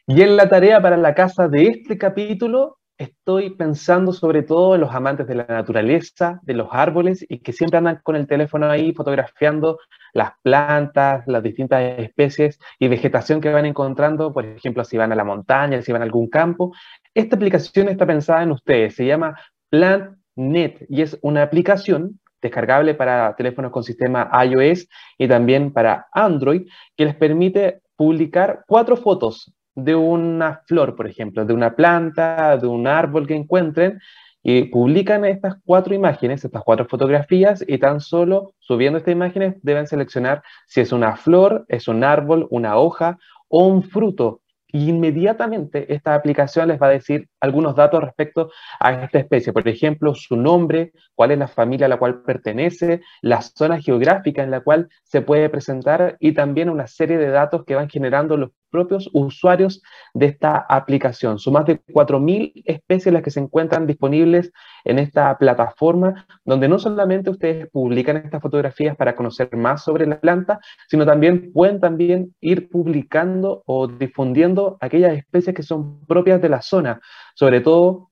Y 0.07 0.21
en 0.21 0.37
la 0.37 0.47
tarea 0.47 0.79
para 0.81 0.97
la 0.97 1.15
casa 1.15 1.47
de 1.47 1.63
este 1.63 1.97
capítulo 1.97 2.77
estoy 2.95 3.55
pensando 3.55 4.13
sobre 4.13 4.43
todo 4.43 4.75
en 4.75 4.81
los 4.81 4.93
amantes 4.93 5.25
de 5.25 5.33
la 5.33 5.45
naturaleza, 5.45 6.39
de 6.43 6.53
los 6.53 6.67
árboles 6.71 7.25
y 7.27 7.39
que 7.39 7.51
siempre 7.53 7.79
andan 7.79 8.01
con 8.03 8.15
el 8.15 8.27
teléfono 8.27 8.69
ahí 8.69 8.93
fotografiando 8.93 9.79
las 10.13 10.33
plantas, 10.43 11.23
las 11.25 11.41
distintas 11.41 11.81
especies 11.97 12.59
y 12.77 12.87
vegetación 12.87 13.41
que 13.41 13.49
van 13.49 13.65
encontrando, 13.65 14.31
por 14.31 14.45
ejemplo, 14.45 14.83
si 14.83 14.95
van 14.95 15.11
a 15.11 15.15
la 15.15 15.23
montaña, 15.23 15.81
si 15.81 15.91
van 15.91 16.03
a 16.03 16.05
algún 16.05 16.29
campo. 16.29 16.71
Esta 17.15 17.35
aplicación 17.35 17.89
está 17.89 18.05
pensada 18.05 18.43
en 18.43 18.51
ustedes, 18.51 18.93
se 18.93 19.07
llama 19.07 19.35
PlantNet 19.71 20.85
y 20.87 21.01
es 21.01 21.17
una 21.23 21.41
aplicación 21.41 22.19
descargable 22.43 22.93
para 22.93 23.35
teléfonos 23.35 23.71
con 23.71 23.83
sistema 23.83 24.29
iOS 24.45 24.87
y 25.17 25.27
también 25.27 25.73
para 25.73 26.05
Android 26.13 26.67
que 26.95 27.05
les 27.05 27.15
permite 27.15 27.81
publicar 27.95 28.63
cuatro 28.67 28.95
fotos 28.95 29.51
de 29.75 29.95
una 29.95 30.61
flor, 30.65 30.95
por 30.95 31.07
ejemplo, 31.07 31.45
de 31.45 31.53
una 31.53 31.75
planta, 31.75 32.57
de 32.57 32.67
un 32.67 32.87
árbol 32.87 33.27
que 33.27 33.35
encuentren, 33.35 33.99
y 34.41 34.65
publican 34.65 35.25
estas 35.25 35.55
cuatro 35.65 35.95
imágenes, 35.95 36.45
estas 36.45 36.63
cuatro 36.63 36.85
fotografías, 36.85 37.63
y 37.67 37.77
tan 37.79 37.99
solo 37.99 38.53
subiendo 38.59 38.97
estas 38.97 39.13
imágenes 39.13 39.55
deben 39.63 39.87
seleccionar 39.87 40.43
si 40.67 40.81
es 40.81 40.91
una 40.91 41.15
flor, 41.15 41.65
es 41.67 41.87
un 41.87 42.03
árbol, 42.03 42.47
una 42.51 42.77
hoja 42.77 43.17
o 43.47 43.67
un 43.67 43.83
fruto 43.83 44.41
y 44.75 44.89
inmediatamente 44.89 45.93
esta 45.93 46.15
aplicación 46.15 46.67
les 46.67 46.81
va 46.81 46.87
a 46.87 46.89
decir 46.89 47.29
algunos 47.39 47.77
datos 47.77 48.03
respecto 48.03 48.51
a 48.81 48.91
esta 49.03 49.19
especie. 49.19 49.53
Por 49.53 49.65
ejemplo, 49.69 50.13
su 50.13 50.35
nombre, 50.35 50.91
cuál 51.13 51.31
es 51.31 51.37
la 51.37 51.47
familia 51.47 51.85
a 51.85 51.89
la 51.89 51.97
cual 51.97 52.23
pertenece, 52.23 52.99
la 53.21 53.41
zona 53.41 53.79
geográfica 53.79 54.43
en 54.43 54.51
la 54.51 54.59
cual 54.59 54.89
se 55.03 55.21
puede 55.21 55.47
presentar 55.49 56.17
y 56.19 56.33
también 56.33 56.69
una 56.69 56.87
serie 56.87 57.17
de 57.17 57.29
datos 57.29 57.63
que 57.63 57.75
van 57.75 57.89
generando 57.89 58.35
los 58.35 58.51
propios 58.75 59.09
usuarios 59.13 59.81
de 60.13 60.25
esta 60.25 60.65
aplicación. 60.67 61.39
Son 61.39 61.53
más 61.53 61.65
de 61.65 61.79
4.000 61.85 62.61
especies 62.65 63.13
las 63.13 63.23
que 63.23 63.31
se 63.31 63.39
encuentran 63.39 63.87
disponibles 63.87 64.51
en 64.83 64.99
esta 64.99 65.37
plataforma, 65.37 66.27
donde 66.43 66.67
no 66.67 66.77
solamente 66.77 67.29
ustedes 67.29 67.69
publican 67.71 68.17
estas 68.17 68.41
fotografías 68.41 68.97
para 68.97 69.15
conocer 69.15 69.55
más 69.55 69.85
sobre 69.85 70.05
la 70.05 70.19
planta, 70.19 70.59
sino 70.89 71.05
también 71.05 71.53
pueden 71.53 71.79
también 71.79 72.35
ir 72.41 72.69
publicando 72.69 73.63
o 73.65 73.87
difundiendo 73.87 74.77
aquellas 74.81 75.17
especies 75.17 75.55
que 75.55 75.63
son 75.63 76.05
propias 76.05 76.41
de 76.41 76.49
la 76.49 76.61
zona, 76.61 76.99
sobre 77.33 77.61
todo 77.61 78.11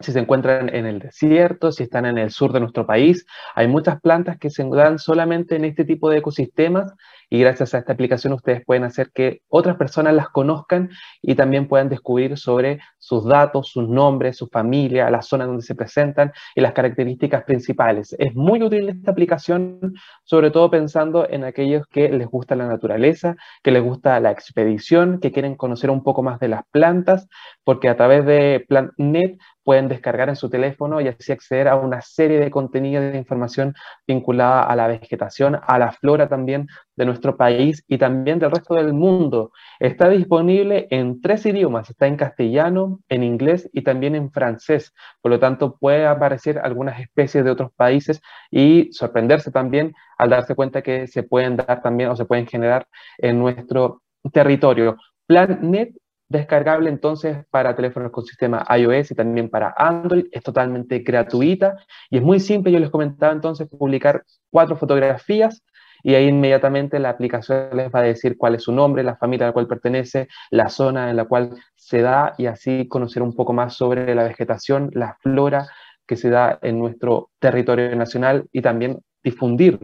si 0.00 0.12
se 0.12 0.18
encuentran 0.18 0.74
en 0.74 0.86
el 0.86 0.98
desierto, 0.98 1.70
si 1.72 1.82
están 1.84 2.06
en 2.06 2.18
el 2.18 2.30
sur 2.30 2.52
de 2.52 2.60
nuestro 2.60 2.86
país. 2.86 3.26
Hay 3.54 3.68
muchas 3.68 4.00
plantas 4.00 4.38
que 4.38 4.50
se 4.50 4.64
dan 4.64 4.98
solamente 4.98 5.56
en 5.56 5.64
este 5.66 5.84
tipo 5.84 6.08
de 6.08 6.18
ecosistemas 6.18 6.92
y 7.30 7.38
gracias 7.38 7.74
a 7.74 7.78
esta 7.78 7.92
aplicación 7.92 8.32
ustedes 8.32 8.64
pueden 8.64 8.82
hacer 8.82 9.10
que 9.14 9.42
otras 9.48 9.76
personas 9.76 10.14
las 10.14 10.28
conozcan 10.28 10.90
y 11.22 11.36
también 11.36 11.68
puedan 11.68 11.88
descubrir 11.88 12.36
sobre 12.36 12.80
sus 12.98 13.24
datos, 13.24 13.68
sus 13.68 13.88
nombres, 13.88 14.36
su 14.36 14.48
familia, 14.48 15.08
la 15.10 15.22
zona 15.22 15.46
donde 15.46 15.62
se 15.62 15.76
presentan 15.76 16.32
y 16.56 16.60
las 16.60 16.72
características 16.72 17.44
principales. 17.44 18.16
Es 18.18 18.34
muy 18.34 18.62
útil 18.62 18.88
esta 18.88 19.12
aplicación, 19.12 19.94
sobre 20.24 20.50
todo 20.50 20.70
pensando 20.70 21.28
en 21.30 21.44
aquellos 21.44 21.86
que 21.86 22.08
les 22.08 22.26
gusta 22.26 22.56
la 22.56 22.66
naturaleza, 22.66 23.36
que 23.62 23.70
les 23.70 23.82
gusta 23.82 24.18
la 24.18 24.32
expedición, 24.32 25.20
que 25.20 25.30
quieren 25.30 25.54
conocer 25.54 25.90
un 25.90 26.02
poco 26.02 26.22
más 26.24 26.40
de 26.40 26.48
las 26.48 26.62
plantas, 26.72 27.28
porque 27.62 27.88
a 27.88 27.96
través 27.96 28.26
de 28.26 28.64
PlantNet 28.68 29.38
pueden 29.62 29.88
descargar 29.88 30.28
en 30.28 30.36
su 30.36 30.50
teléfono 30.50 31.00
y 31.00 31.08
así 31.08 31.30
acceder 31.30 31.68
a 31.68 31.76
una 31.76 32.00
serie 32.00 32.40
de 32.40 32.50
contenidos 32.50 33.12
de 33.12 33.18
información 33.18 33.74
vinculada 34.06 34.64
a 34.64 34.74
la 34.74 34.88
vegetación, 34.88 35.60
a 35.62 35.78
la 35.78 35.92
flora 35.92 36.28
también 36.28 36.66
de 37.00 37.06
nuestro 37.06 37.34
país 37.38 37.82
y 37.88 37.96
también 37.96 38.38
del 38.38 38.50
resto 38.50 38.74
del 38.74 38.92
mundo. 38.92 39.52
Está 39.78 40.10
disponible 40.10 40.86
en 40.90 41.22
tres 41.22 41.46
idiomas, 41.46 41.88
está 41.88 42.06
en 42.06 42.18
castellano, 42.18 43.00
en 43.08 43.24
inglés 43.24 43.70
y 43.72 43.80
también 43.80 44.14
en 44.14 44.30
francés. 44.30 44.92
Por 45.22 45.30
lo 45.30 45.38
tanto, 45.38 45.78
puede 45.78 46.04
aparecer 46.06 46.58
algunas 46.58 47.00
especies 47.00 47.42
de 47.42 47.50
otros 47.50 47.72
países 47.72 48.20
y 48.50 48.92
sorprenderse 48.92 49.50
también 49.50 49.94
al 50.18 50.28
darse 50.28 50.54
cuenta 50.54 50.82
que 50.82 51.06
se 51.06 51.22
pueden 51.22 51.56
dar 51.56 51.80
también 51.80 52.10
o 52.10 52.16
se 52.16 52.26
pueden 52.26 52.46
generar 52.46 52.86
en 53.16 53.38
nuestro 53.38 54.02
territorio. 54.30 54.98
PlanNet 55.26 55.94
descargable 56.28 56.90
entonces 56.90 57.44
para 57.50 57.74
teléfonos 57.74 58.12
con 58.12 58.26
sistema 58.26 58.64
iOS 58.76 59.12
y 59.12 59.14
también 59.14 59.48
para 59.48 59.74
Android. 59.74 60.26
Es 60.32 60.42
totalmente 60.42 60.98
gratuita 60.98 61.76
y 62.10 62.18
es 62.18 62.22
muy 62.22 62.40
simple. 62.40 62.70
Yo 62.70 62.78
les 62.78 62.90
comentaba 62.90 63.32
entonces 63.32 63.66
publicar 63.68 64.22
cuatro 64.50 64.76
fotografías 64.76 65.62
y 66.02 66.14
ahí 66.14 66.28
inmediatamente 66.28 66.98
la 66.98 67.10
aplicación 67.10 67.68
les 67.74 67.90
va 67.92 68.00
a 68.00 68.02
decir 68.02 68.36
cuál 68.36 68.54
es 68.54 68.62
su 68.64 68.72
nombre, 68.72 69.02
la 69.02 69.16
familia 69.16 69.46
a 69.46 69.48
la 69.48 69.52
cual 69.52 69.66
pertenece, 69.66 70.28
la 70.50 70.68
zona 70.68 71.10
en 71.10 71.16
la 71.16 71.24
cual 71.24 71.50
se 71.76 72.02
da 72.02 72.34
y 72.38 72.46
así 72.46 72.88
conocer 72.88 73.22
un 73.22 73.34
poco 73.34 73.52
más 73.52 73.74
sobre 73.74 74.14
la 74.14 74.24
vegetación, 74.24 74.90
la 74.92 75.16
flora 75.20 75.68
que 76.06 76.16
se 76.16 76.30
da 76.30 76.58
en 76.62 76.78
nuestro 76.78 77.30
territorio 77.38 77.94
nacional 77.96 78.46
y 78.52 78.62
también 78.62 79.00
difundir 79.22 79.78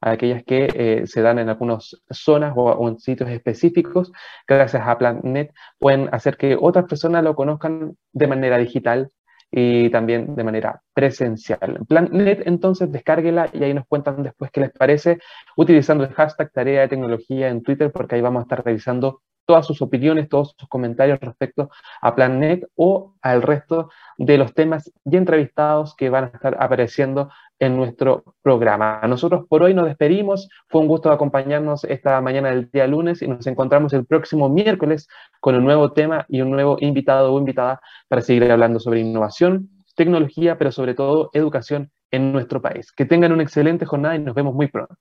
aquellas 0.00 0.44
que 0.44 0.68
eh, 0.74 1.06
se 1.06 1.22
dan 1.22 1.38
en 1.38 1.48
algunas 1.48 1.96
zonas 2.10 2.52
o, 2.56 2.88
en 2.88 2.98
sitios 2.98 3.30
específicos, 3.30 4.12
gracias 4.46 4.82
a 4.86 4.98
PlanNet, 4.98 5.52
pueden 5.78 6.08
hacer 6.12 6.36
que 6.36 6.56
otras 6.60 6.84
personas 6.84 7.24
lo 7.24 7.34
conozcan 7.34 7.96
de 8.12 8.26
manera 8.26 8.58
digital 8.58 9.10
y 9.56 9.88
también 9.90 10.34
de 10.34 10.42
manera 10.42 10.82
presencial. 10.92 11.78
PlanNet, 11.88 12.42
entonces, 12.44 12.90
descárguela 12.90 13.50
y 13.52 13.62
ahí 13.62 13.72
nos 13.72 13.86
cuentan 13.86 14.24
después 14.24 14.50
qué 14.50 14.62
les 14.62 14.72
parece, 14.72 15.18
utilizando 15.56 16.02
el 16.02 16.12
hashtag 16.12 16.50
tarea 16.50 16.80
de 16.80 16.88
tecnología 16.88 17.48
en 17.48 17.62
Twitter, 17.62 17.92
porque 17.92 18.16
ahí 18.16 18.20
vamos 18.20 18.40
a 18.40 18.42
estar 18.42 18.64
revisando 18.64 19.22
todas 19.46 19.66
sus 19.66 19.82
opiniones, 19.82 20.28
todos 20.28 20.54
sus 20.58 20.68
comentarios 20.68 21.20
respecto 21.20 21.70
a 22.00 22.14
PlanNet 22.14 22.66
o 22.76 23.14
al 23.22 23.42
resto 23.42 23.90
de 24.16 24.38
los 24.38 24.54
temas 24.54 24.92
y 25.04 25.16
entrevistados 25.16 25.94
que 25.96 26.10
van 26.10 26.24
a 26.24 26.26
estar 26.28 26.56
apareciendo 26.60 27.30
en 27.58 27.76
nuestro 27.76 28.24
programa. 28.42 29.00
Nosotros 29.08 29.46
por 29.48 29.62
hoy 29.62 29.74
nos 29.74 29.86
despedimos. 29.86 30.48
Fue 30.68 30.80
un 30.80 30.88
gusto 30.88 31.10
acompañarnos 31.10 31.84
esta 31.84 32.20
mañana 32.20 32.50
del 32.50 32.70
día 32.70 32.86
lunes 32.86 33.22
y 33.22 33.28
nos 33.28 33.46
encontramos 33.46 33.92
el 33.92 34.06
próximo 34.06 34.48
miércoles 34.48 35.08
con 35.40 35.54
un 35.54 35.64
nuevo 35.64 35.92
tema 35.92 36.26
y 36.28 36.40
un 36.40 36.50
nuevo 36.50 36.76
invitado 36.80 37.32
o 37.32 37.38
invitada 37.38 37.80
para 38.08 38.22
seguir 38.22 38.50
hablando 38.50 38.80
sobre 38.80 39.00
innovación, 39.00 39.68
tecnología, 39.94 40.58
pero 40.58 40.72
sobre 40.72 40.94
todo 40.94 41.30
educación 41.32 41.90
en 42.10 42.32
nuestro 42.32 42.60
país. 42.60 42.92
Que 42.92 43.04
tengan 43.04 43.32
una 43.32 43.42
excelente 43.42 43.86
jornada 43.86 44.16
y 44.16 44.18
nos 44.20 44.34
vemos 44.34 44.54
muy 44.54 44.68
pronto. 44.68 44.94